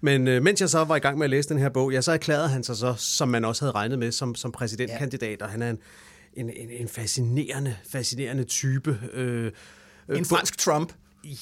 men 0.01 0.28
øh, 0.28 0.42
mens 0.42 0.61
jeg 0.61 0.68
så 0.68 0.84
var 0.84 0.97
i 0.97 0.99
gang 0.99 1.18
med 1.18 1.24
at 1.24 1.30
læse 1.30 1.49
den 1.49 1.59
her 1.59 1.68
bog, 1.68 1.92
ja, 1.92 2.01
så 2.01 2.12
erklærede 2.12 2.49
han 2.49 2.64
sig 2.64 2.76
så, 2.76 2.94
som 2.99 3.28
man 3.28 3.44
også 3.44 3.64
havde 3.64 3.72
regnet 3.72 3.99
med, 3.99 4.12
som, 4.12 4.34
som 4.34 4.53
præsidentkandidat, 4.53 5.40
ja. 5.40 5.44
og 5.44 5.51
han 5.51 5.62
er 5.62 5.70
en, 5.70 5.78
en, 6.34 6.51
en, 6.51 6.70
en 6.70 6.88
fascinerende, 6.88 7.76
fascinerende 7.88 8.44
type. 8.44 8.99
Øh, 9.12 9.53
en 10.09 10.24
fransk 10.24 10.59
Trump. 10.59 10.92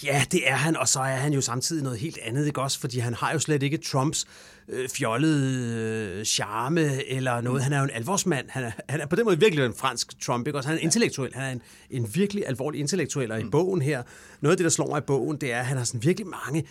Ja, 0.04 0.24
det 0.32 0.48
er 0.50 0.54
han, 0.54 0.76
og 0.76 0.88
så 0.88 1.00
er 1.00 1.16
han 1.16 1.32
jo 1.32 1.40
samtidig 1.40 1.82
noget 1.82 1.98
helt 1.98 2.18
andet, 2.22 2.46
ikke 2.46 2.60
også? 2.60 2.80
Fordi 2.80 2.98
han 2.98 3.14
har 3.14 3.32
jo 3.32 3.38
slet 3.38 3.62
ikke 3.62 3.76
Trumps 3.76 4.26
øh, 4.68 4.88
fjollede 4.88 5.74
øh, 6.18 6.24
charme 6.24 7.10
eller 7.10 7.40
noget. 7.40 7.62
Han 7.62 7.72
er 7.72 7.78
jo 7.78 7.84
en 7.84 7.90
alvorsmand. 7.90 8.46
Han 8.48 8.64
er, 8.64 8.70
han 8.88 9.00
er 9.00 9.06
på 9.06 9.16
den 9.16 9.24
måde 9.24 9.40
virkelig 9.40 9.64
en 9.64 9.74
fransk 9.74 10.20
Trump, 10.20 10.46
ikke 10.46 10.58
også? 10.58 10.68
Han 10.68 10.78
er 10.78 10.82
intellektuel. 10.82 11.34
Han 11.34 11.44
er 11.44 11.52
en, 11.52 11.62
en 11.90 12.14
virkelig 12.14 12.44
alvorlig 12.46 12.80
intellektuel, 12.80 13.32
og 13.32 13.40
i 13.40 13.42
mm. 13.42 13.50
bogen 13.50 13.82
her, 13.82 14.02
noget 14.40 14.52
af 14.52 14.56
det, 14.56 14.64
der 14.64 14.70
slår 14.70 14.88
mig 14.88 14.98
i 14.98 15.04
bogen, 15.06 15.36
det 15.36 15.52
er, 15.52 15.58
at 15.58 15.66
han 15.66 15.76
har 15.76 15.84
sådan 15.84 16.02
virkelig 16.02 16.26
mange 16.46 16.64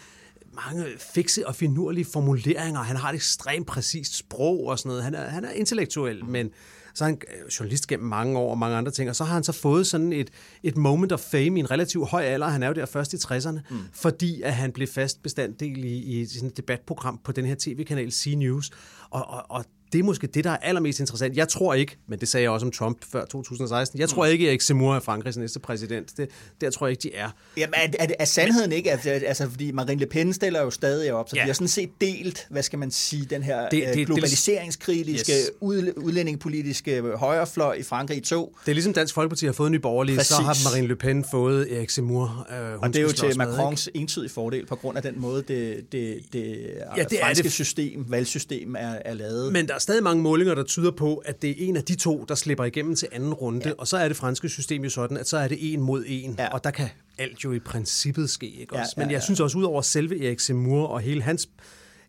mange 0.56 0.86
fikse 1.14 1.47
og 1.47 1.56
finurlige 1.56 2.06
formuleringer. 2.06 2.82
Han 2.82 2.95
har 2.95 3.10
et 3.10 3.16
ekstremt 3.16 3.68
præcist 3.68 4.18
sprog 4.18 4.68
og 4.68 4.80
sådan 4.80 4.89
noget. 4.89 5.04
Han 5.04 5.16
er, 5.16 5.30
han 5.30 5.45
er 5.45 5.51
intellektuel, 5.51 6.26
men 6.26 6.49
så 6.93 7.04
er 7.04 7.08
han 7.08 7.22
øh, 7.34 7.47
journalist 7.60 7.88
gennem 7.88 8.10
mange 8.10 8.39
år 8.39 8.51
og 8.51 8.58
mange 8.58 8.78
andre 8.78 8.91
ting, 8.91 9.10
og 9.10 9.16
så 9.16 9.24
har 9.24 9.34
han 9.34 9.43
så 9.43 9.51
fået 9.51 9.88
sådan 9.88 10.14
et, 10.14 10.30
et 10.64 10.78
moment 10.78 11.12
of 11.12 11.20
fame 11.20 11.58
i 11.58 11.60
en 11.60 11.72
relativt 11.72 12.10
høj 12.10 12.24
alder, 12.24 12.47
han 12.47 12.64
er 12.64 12.68
jo 12.68 12.74
der 12.74 12.86
først 12.86 13.14
i 13.14 13.16
60'erne, 13.16 13.60
mm. 13.70 13.78
fordi 13.93 14.41
at 14.41 14.54
han 14.54 14.72
blev 14.72 14.88
fast 14.88 15.24
bestanddel 15.24 15.84
i, 15.84 16.22
i 16.22 16.26
sådan 16.26 16.49
et 16.49 16.58
debatprogram 16.58 17.20
på 17.24 17.32
den 17.32 17.45
her 17.45 17.56
tv-kanal 17.60 18.12
C 18.12 18.34
News, 18.38 18.70
og, 19.10 19.28
og, 19.30 19.45
og 19.49 19.66
det 19.93 19.99
er 19.99 20.03
måske 20.03 20.27
det, 20.27 20.43
der 20.43 20.49
er 20.49 20.57
allermest 20.57 20.99
interessant. 20.99 21.37
Jeg 21.37 21.47
tror 21.47 21.73
ikke, 21.73 21.97
men 22.07 22.19
det 22.19 22.27
sagde 22.27 22.43
jeg 22.43 22.51
også 22.51 22.65
om 22.65 22.71
Trump 22.71 22.97
før 23.11 23.25
2016, 23.25 23.99
jeg 23.99 24.09
tror 24.09 24.25
ikke, 24.25 24.45
at 24.45 24.49
Erik 24.49 24.61
Zemmour 24.61 24.95
er 24.95 24.99
Frankrigs 24.99 25.37
næste 25.37 25.59
præsident. 25.59 26.17
Det, 26.17 26.29
det 26.61 26.73
tror 26.73 26.87
jeg 26.87 26.91
ikke, 26.91 27.01
de 27.03 27.15
er. 27.15 27.29
Jamen, 27.57 27.73
er, 27.73 27.87
er, 27.99 28.07
er 28.19 28.25
sandheden 28.25 28.71
ikke, 28.71 28.91
at, 28.91 29.07
altså, 29.07 29.49
fordi 29.49 29.71
Marine 29.71 29.99
Le 29.99 30.05
Pen 30.05 30.33
stiller 30.33 30.61
jo 30.61 30.69
stadig 30.69 31.13
op, 31.13 31.29
så 31.29 31.35
ja. 31.35 31.43
vi 31.43 31.47
har 31.47 31.53
sådan 31.53 31.67
set 31.67 31.89
delt, 32.01 32.47
hvad 32.49 32.63
skal 32.63 32.79
man 32.79 32.91
sige, 32.91 33.25
den 33.25 33.43
her 33.43 33.69
det, 33.69 33.83
øh, 33.87 33.93
det, 33.93 34.05
globaliseringskritiske, 34.05 35.31
yes. 35.31 35.51
ud, 35.59 35.93
udlændingepolitiske 35.97 37.01
højrefløj 37.15 37.73
i 37.73 37.83
Frankrig 37.83 38.17
i 38.17 38.21
to. 38.21 38.57
Det 38.65 38.71
er 38.71 38.73
ligesom 38.73 38.93
Dansk 38.93 39.13
Folkeparti 39.13 39.45
har 39.45 39.53
fået 39.53 39.71
Nye 39.71 39.79
Borgerlige, 39.79 40.17
Præcis. 40.17 40.35
så 40.35 40.41
har 40.41 40.69
Marine 40.71 40.87
Le 40.87 40.95
Pen 40.95 41.25
fået 41.31 41.77
Erik 41.77 41.89
Zemmour. 41.89 42.47
Øh, 42.51 42.79
og 42.79 42.87
det 42.87 42.95
er 42.95 43.01
jo 43.01 43.11
til 43.11 43.37
Macrons 43.37 43.89
med, 43.93 44.01
entydige 44.01 44.29
fordel, 44.29 44.65
på 44.65 44.75
grund 44.75 44.97
af 44.97 45.03
den 45.03 45.21
måde, 45.21 45.43
det, 45.47 45.91
det, 45.91 46.19
det, 46.33 46.67
ja, 46.97 47.03
det 47.03 47.19
franske 47.21 47.41
er 47.41 47.43
det. 47.43 47.51
system, 47.51 48.05
valgsystem 48.07 48.75
er, 48.75 48.95
er 49.05 49.13
lavet. 49.13 49.53
Men 49.53 49.67
der 49.67 49.73
er 49.73 49.79
stadig 49.84 50.03
mange 50.03 50.23
målinger, 50.23 50.55
der 50.55 50.63
tyder 50.63 50.91
på, 50.91 51.15
at 51.15 51.41
det 51.41 51.49
er 51.49 51.55
en 51.57 51.77
af 51.77 51.84
de 51.84 51.95
to, 51.95 52.25
der 52.27 52.36
slipper 52.36 52.63
igennem 52.63 52.95
til 52.95 53.07
anden 53.11 53.34
runde, 53.34 53.61
ja. 53.65 53.73
og 53.77 53.88
så 53.88 53.97
er 53.97 54.07
det 54.07 54.17
franske 54.17 54.49
system 54.49 54.84
jo 54.84 54.89
sådan, 54.89 55.17
at 55.17 55.27
så 55.27 55.38
er 55.38 55.47
det 55.47 55.73
en 55.73 55.81
mod 55.81 56.03
en, 56.07 56.36
ja. 56.39 56.47
og 56.53 56.63
der 56.63 56.71
kan 56.71 56.89
alt 57.17 57.43
jo 57.43 57.51
i 57.51 57.59
principet 57.59 58.29
ske. 58.29 58.45
Ikke? 58.45 58.75
Også? 58.75 58.93
Ja, 58.97 59.01
ja, 59.01 59.05
Men 59.05 59.13
jeg 59.13 59.23
synes 59.23 59.39
også, 59.39 59.57
ud 59.57 59.63
over 59.63 59.81
selve 59.81 60.25
Erik 60.25 60.39
Zemmour 60.39 60.88
og 60.88 60.99
hele 60.99 61.21
hans, 61.21 61.49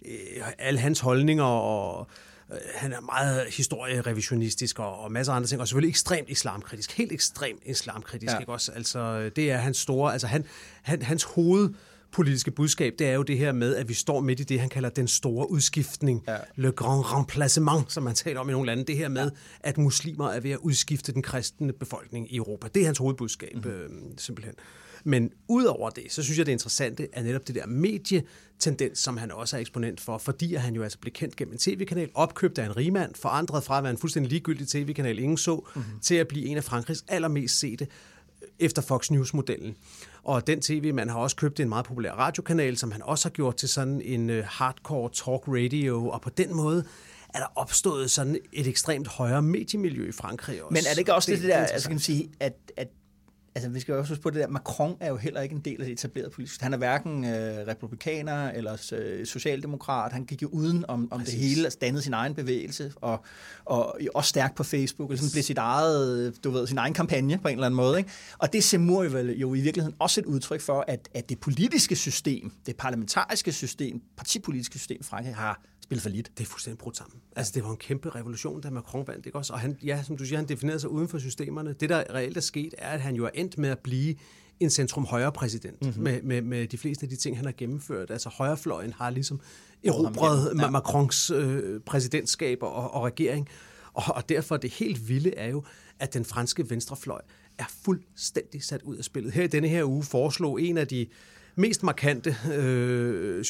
øh, 0.06 0.12
alle 0.58 0.80
hans 0.80 1.00
holdninger 1.00 1.44
og 1.44 2.06
øh, 2.52 2.58
han 2.74 2.92
er 2.92 3.00
meget 3.00 3.46
historierevisionistisk 3.50 4.78
og, 4.78 5.00
og 5.00 5.12
masser 5.12 5.32
af 5.32 5.36
andre 5.36 5.48
ting, 5.48 5.60
og 5.60 5.68
selvfølgelig 5.68 5.90
ekstremt 5.90 6.30
islamkritisk, 6.30 6.92
helt 6.92 7.12
ekstremt 7.12 7.62
islamkritisk, 7.66 8.32
ja. 8.32 8.38
ikke 8.38 8.52
også? 8.52 8.72
Altså, 8.72 9.30
det 9.36 9.50
er 9.50 9.56
hans 9.56 9.76
store, 9.76 10.12
altså 10.12 10.26
han, 10.26 10.44
han, 10.82 11.02
hans 11.02 11.22
hoved, 11.24 11.70
politiske 12.14 12.50
budskab, 12.50 12.94
det 12.98 13.06
er 13.06 13.14
jo 13.14 13.22
det 13.22 13.38
her 13.38 13.52
med, 13.52 13.76
at 13.76 13.88
vi 13.88 13.94
står 13.94 14.20
midt 14.20 14.40
i 14.40 14.42
det, 14.42 14.60
han 14.60 14.68
kalder 14.68 14.88
den 14.88 15.08
store 15.08 15.50
udskiftning. 15.50 16.24
Ja. 16.28 16.36
Le 16.56 16.72
grand 16.72 17.04
remplacement, 17.04 17.92
som 17.92 18.02
man 18.02 18.14
taler 18.14 18.40
om 18.40 18.48
i 18.48 18.52
nogle 18.52 18.66
lande. 18.66 18.84
Det 18.84 18.96
her 18.96 19.08
med, 19.08 19.22
ja. 19.22 19.30
at 19.60 19.78
muslimer 19.78 20.28
er 20.28 20.40
ved 20.40 20.50
at 20.50 20.58
udskifte 20.58 21.12
den 21.12 21.22
kristne 21.22 21.72
befolkning 21.72 22.32
i 22.32 22.36
Europa. 22.36 22.68
Det 22.74 22.80
er 22.82 22.86
hans 22.86 22.98
hovedbudskab, 22.98 23.54
mm-hmm. 23.54 23.70
øh, 23.70 23.88
simpelthen. 24.16 24.54
Men 25.04 25.30
udover 25.48 25.90
det, 25.90 26.04
så 26.08 26.22
synes 26.22 26.38
jeg, 26.38 26.46
det 26.46 26.52
interessante 26.52 27.08
er 27.12 27.22
netop 27.22 27.48
det 27.48 27.54
der 27.54 27.66
medietendens, 27.66 28.98
som 28.98 29.16
han 29.16 29.30
også 29.30 29.56
er 29.56 29.60
eksponent 29.60 30.00
for, 30.00 30.18
fordi 30.18 30.54
han 30.54 30.74
jo 30.74 30.82
altså 30.82 30.98
blev 30.98 31.12
kendt 31.12 31.36
gennem 31.36 31.52
en 31.52 31.58
tv-kanal, 31.58 32.10
opkøbt 32.14 32.58
af 32.58 32.66
en 32.66 32.76
rigmand, 32.76 33.14
forandret 33.14 33.64
fra 33.64 33.78
at 33.78 33.84
være 33.84 33.90
en 33.90 33.98
fuldstændig 33.98 34.30
ligegyldig 34.30 34.68
tv-kanal, 34.68 35.18
ingen 35.18 35.36
så, 35.36 35.54
mm-hmm. 35.56 36.00
til 36.02 36.14
at 36.14 36.28
blive 36.28 36.46
en 36.46 36.56
af 36.56 36.64
Frankrigs 36.64 37.04
allermest 37.08 37.58
sete 37.58 37.86
efter 38.58 38.82
Fox 38.82 39.10
News-modellen. 39.10 39.76
Og 40.24 40.46
den 40.46 40.60
tv-mand 40.60 41.10
har 41.10 41.18
også 41.18 41.36
købt 41.36 41.60
en 41.60 41.68
meget 41.68 41.84
populær 41.84 42.12
radiokanal, 42.12 42.76
som 42.76 42.92
han 42.92 43.02
også 43.02 43.28
har 43.28 43.30
gjort 43.30 43.56
til 43.56 43.68
sådan 43.68 44.00
en 44.04 44.30
uh, 44.30 44.36
hardcore 44.44 45.10
talk 45.10 45.42
radio, 45.48 46.08
og 46.08 46.20
på 46.20 46.30
den 46.30 46.56
måde 46.56 46.84
er 47.34 47.38
der 47.38 47.46
opstået 47.54 48.10
sådan 48.10 48.38
et 48.52 48.66
ekstremt 48.66 49.08
højere 49.08 49.42
mediemiljø 49.42 50.08
i 50.08 50.12
Frankrig 50.12 50.62
også. 50.62 50.72
Men 50.72 50.82
er 50.86 50.90
det 50.90 50.98
ikke 50.98 51.14
også 51.14 51.30
det, 51.30 51.40
det 51.40 51.48
der, 51.48 51.56
altså 51.56 51.88
kan 51.88 51.94
man 51.94 52.00
sige, 52.00 52.30
at, 52.40 52.54
at 52.76 52.88
altså 53.54 53.70
vi 53.70 53.80
skal 53.80 53.92
jo 53.92 53.98
også 53.98 54.12
huske 54.12 54.22
på 54.22 54.30
det 54.30 54.40
der, 54.40 54.48
Macron 54.48 54.96
er 55.00 55.08
jo 55.08 55.16
heller 55.16 55.40
ikke 55.40 55.54
en 55.54 55.60
del 55.60 55.80
af 55.80 55.86
det 55.86 55.92
etablerede 55.92 56.30
politik. 56.30 56.60
Han 56.60 56.72
er 56.72 56.78
hverken 56.78 57.24
øh, 57.24 57.66
republikaner 57.66 58.50
eller 58.50 58.92
øh, 58.92 59.26
socialdemokrat. 59.26 60.12
Han 60.12 60.24
gik 60.24 60.42
jo 60.42 60.48
uden 60.48 60.84
om, 60.88 61.08
om 61.12 61.20
det 61.20 61.34
hele, 61.34 61.64
altså 61.64 61.78
dannede 61.80 62.02
sin 62.02 62.12
egen 62.14 62.34
bevægelse, 62.34 62.92
og, 62.96 63.24
og 63.64 63.98
også 64.14 64.28
stærk 64.28 64.54
på 64.54 64.64
Facebook, 64.64 65.10
og 65.10 65.18
sådan 65.18 65.32
blev 65.32 65.42
sit 65.42 65.58
eget, 65.58 66.44
du 66.44 66.50
ved, 66.50 66.66
sin 66.66 66.78
egen 66.78 66.94
kampagne 66.94 67.38
på 67.38 67.48
en 67.48 67.54
eller 67.54 67.66
anden 67.66 67.76
måde. 67.76 67.98
Ikke? 67.98 68.10
Og 68.38 68.52
det 68.52 68.64
Seymour 68.64 69.04
jo, 69.04 69.18
jo 69.18 69.54
i 69.54 69.60
virkeligheden 69.60 69.96
også 69.98 70.20
et 70.20 70.26
udtryk 70.26 70.60
for, 70.60 70.84
at, 70.88 71.08
at 71.14 71.28
det 71.28 71.40
politiske 71.40 71.96
system, 71.96 72.52
det 72.66 72.76
parlamentariske 72.76 73.52
system, 73.52 74.02
partipolitiske 74.16 74.78
system 74.78 75.02
Frankrig 75.02 75.34
har 75.34 75.60
spillet 75.84 76.02
for 76.02 76.10
lidt. 76.10 76.30
Det 76.38 76.44
er 76.44 76.48
fuldstændig 76.48 76.78
brudt 76.78 76.96
sammen. 76.96 77.20
Altså, 77.36 77.52
det 77.54 77.64
var 77.64 77.70
en 77.70 77.76
kæmpe 77.76 78.10
revolution, 78.10 78.60
da 78.60 78.70
Macron 78.70 79.06
vandt, 79.06 79.26
ikke 79.26 79.38
også? 79.38 79.52
Og 79.52 79.60
han, 79.60 79.76
ja, 79.84 80.02
som 80.02 80.16
du 80.16 80.24
siger, 80.24 80.38
han 80.38 80.48
definerede 80.48 80.80
sig 80.80 80.90
uden 80.90 81.08
for 81.08 81.18
systemerne. 81.18 81.72
Det, 81.72 81.88
der 81.88 82.04
reelt 82.14 82.36
er 82.36 82.40
sket, 82.40 82.74
er, 82.78 82.88
at 82.88 83.00
han 83.00 83.14
jo 83.14 83.24
er 83.24 83.30
endt 83.34 83.58
med 83.58 83.68
at 83.68 83.78
blive 83.78 84.14
en 84.60 84.70
centrum-højre 84.70 85.32
præsident 85.32 85.82
mm-hmm. 85.82 86.02
med, 86.02 86.22
med, 86.22 86.42
med 86.42 86.66
de 86.66 86.78
fleste 86.78 87.04
af 87.04 87.10
de 87.10 87.16
ting, 87.16 87.36
han 87.36 87.44
har 87.44 87.54
gennemført. 87.56 88.10
Altså 88.10 88.28
højrefløjen 88.28 88.92
har 88.92 89.10
ligesom 89.10 89.40
erobret 89.84 90.52
ja. 90.58 90.70
Macrons 90.70 91.30
øh, 91.30 91.80
præsidentskab 91.80 92.62
og, 92.62 92.94
og 92.94 93.04
regering. 93.04 93.48
Og, 93.92 94.02
og 94.06 94.28
derfor 94.28 94.56
det 94.56 94.70
helt 94.70 95.08
vilde 95.08 95.34
er 95.34 95.48
jo, 95.48 95.64
at 95.98 96.14
den 96.14 96.24
franske 96.24 96.70
venstrefløj 96.70 97.20
er 97.58 97.64
fuldstændig 97.84 98.62
sat 98.62 98.82
ud 98.82 98.96
af 98.96 99.04
spillet. 99.04 99.32
Her 99.32 99.42
i 99.42 99.46
denne 99.46 99.68
her 99.68 99.84
uge 99.84 100.02
foreslog 100.02 100.62
en 100.62 100.78
af 100.78 100.88
de 100.88 101.06
mest 101.56 101.82
markante 101.82 102.36
øh, 102.52 103.44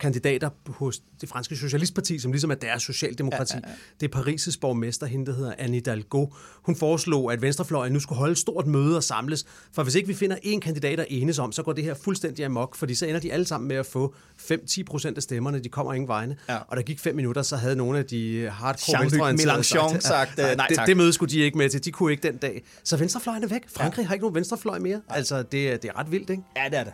kandidater 0.00 0.50
hos 0.66 1.02
det 1.20 1.28
franske 1.28 1.56
socialistparti, 1.56 2.18
som 2.18 2.32
ligesom 2.32 2.50
er 2.50 2.54
deres 2.54 2.82
socialdemokrati. 2.82 3.54
Ja, 3.54 3.60
ja, 3.64 3.68
ja. 3.68 3.74
Det 4.00 4.14
er 4.14 4.20
Paris' 4.20 4.58
borgmester, 4.60 5.06
hende 5.06 5.26
der 5.26 5.32
hedder 5.32 5.54
Anne 5.58 5.74
Hidalgo. 5.74 6.26
Hun 6.62 6.76
foreslog, 6.76 7.32
at 7.32 7.42
Venstrefløjen 7.42 7.92
nu 7.92 8.00
skulle 8.00 8.18
holde 8.18 8.32
et 8.32 8.38
stort 8.38 8.66
møde 8.66 8.96
og 8.96 9.02
samles, 9.02 9.46
for 9.72 9.82
hvis 9.82 9.94
ikke 9.94 10.08
vi 10.08 10.14
finder 10.14 10.36
en 10.42 10.60
kandidat 10.60 11.00
at 11.00 11.06
enes 11.08 11.38
om, 11.38 11.52
så 11.52 11.62
går 11.62 11.72
det 11.72 11.84
her 11.84 11.94
fuldstændig 11.94 12.44
amok, 12.44 12.74
fordi 12.74 12.94
så 12.94 13.06
ender 13.06 13.20
de 13.20 13.32
alle 13.32 13.46
sammen 13.46 13.68
med 13.68 13.76
at 13.76 13.86
få 13.86 14.14
5-10 14.38 14.82
procent 14.86 15.16
af 15.16 15.22
stemmerne, 15.22 15.58
de 15.58 15.68
kommer 15.68 15.94
ingen 15.94 16.08
vegne. 16.08 16.36
Ja. 16.48 16.58
Og 16.68 16.76
der 16.76 16.82
gik 16.82 17.00
fem 17.00 17.16
minutter, 17.16 17.42
så 17.42 17.56
havde 17.56 17.76
nogle 17.76 17.98
af 17.98 18.04
de 18.04 18.50
hardcore 18.50 19.00
venstreorienterede 19.00 19.62
sagt, 19.62 20.02
sagt 20.02 20.38
uh, 20.38 20.56
nej, 20.56 20.66
det, 20.66 20.78
det 20.86 20.96
møde 20.96 21.12
skulle 21.12 21.32
de 21.32 21.40
ikke 21.40 21.58
med 21.58 21.70
til, 21.70 21.84
de 21.84 21.92
kunne 21.92 22.12
ikke 22.12 22.22
den 22.22 22.36
dag. 22.36 22.64
Så 22.84 22.96
venstrefløjen 22.96 23.44
er 23.44 23.48
væk. 23.48 23.62
Frankrig 23.68 24.02
ja. 24.02 24.06
har 24.06 24.14
ikke 24.14 24.24
nogen 24.24 24.34
venstrefløj 24.34 24.78
mere. 24.78 25.00
Altså, 25.08 25.36
det, 25.42 25.52
det 25.52 25.84
er 25.84 25.98
ret 25.98 26.10
vildt, 26.10 26.30
ikke? 26.30 26.42
Ja, 26.56 26.64
det 26.70 26.78
er 26.78 26.84
det 26.84 26.92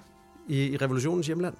i, 0.53 0.66
i 0.66 0.76
revolutionens 0.76 1.26
hjemland. 1.26 1.55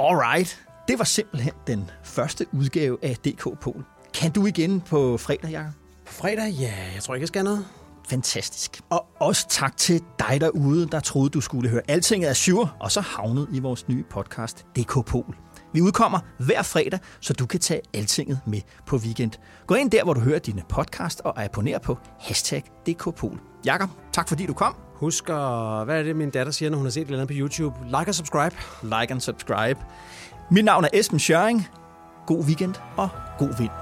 Alright. 0.00 0.62
Det 0.88 0.98
var 0.98 1.04
simpelthen 1.04 1.52
den 1.66 1.90
første 2.04 2.46
udgave 2.52 2.98
af 3.02 3.16
DK 3.16 3.58
Pol. 3.60 3.84
Kan 4.14 4.32
du 4.32 4.46
igen 4.46 4.80
på 4.80 5.16
fredag, 5.16 5.50
Jacob? 5.50 5.72
På 6.06 6.12
fredag? 6.12 6.50
Ja, 6.50 6.74
jeg 6.94 7.02
tror 7.02 7.14
ikke, 7.14 7.22
jeg 7.22 7.28
skal 7.28 7.44
noget. 7.44 7.66
Fantastisk. 8.08 8.80
Og 8.90 9.06
også 9.20 9.48
tak 9.48 9.76
til 9.76 10.02
dig 10.18 10.40
derude, 10.40 10.86
der 10.86 11.00
troede, 11.00 11.30
du 11.30 11.40
skulle 11.40 11.70
høre 11.70 11.82
Altinget 11.88 12.28
af 12.28 12.36
Syr, 12.36 12.66
og 12.80 12.92
så 12.92 13.00
havnet 13.00 13.48
i 13.52 13.58
vores 13.58 13.88
nye 13.88 14.04
podcast 14.10 14.66
DK 14.76 15.06
Pol. 15.06 15.36
Vi 15.72 15.80
udkommer 15.80 16.18
hver 16.38 16.62
fredag, 16.62 16.98
så 17.20 17.32
du 17.32 17.46
kan 17.46 17.60
tage 17.60 17.80
Altinget 17.94 18.40
med 18.46 18.60
på 18.86 18.96
weekend. 18.96 19.32
Gå 19.66 19.74
ind 19.74 19.90
der, 19.90 20.04
hvor 20.04 20.14
du 20.14 20.20
hører 20.20 20.38
dine 20.38 20.62
podcast, 20.68 21.20
og 21.20 21.44
abonner 21.44 21.78
på 21.78 21.98
hashtag 22.20 22.62
DKPol. 22.86 23.51
Jakob, 23.64 23.90
tak 24.12 24.28
fordi 24.28 24.46
du 24.46 24.52
kom. 24.52 24.74
Husk 24.94 25.28
at, 25.28 25.84
hvad 25.84 25.98
er 25.98 26.02
det, 26.02 26.16
min 26.16 26.30
datter 26.30 26.52
siger, 26.52 26.70
når 26.70 26.76
hun 26.76 26.86
har 26.86 26.90
set 26.90 27.08
det 27.08 27.28
på 27.28 27.34
YouTube? 27.36 27.76
Like 27.84 28.08
og 28.08 28.14
subscribe. 28.14 28.56
Like 28.82 29.10
and 29.10 29.20
subscribe. 29.20 29.80
Mit 30.50 30.64
navn 30.64 30.84
er 30.84 30.88
Esben 30.92 31.18
Schøring. 31.18 31.68
God 32.26 32.44
weekend 32.44 32.74
og 32.96 33.08
god 33.38 33.58
vind. 33.58 33.81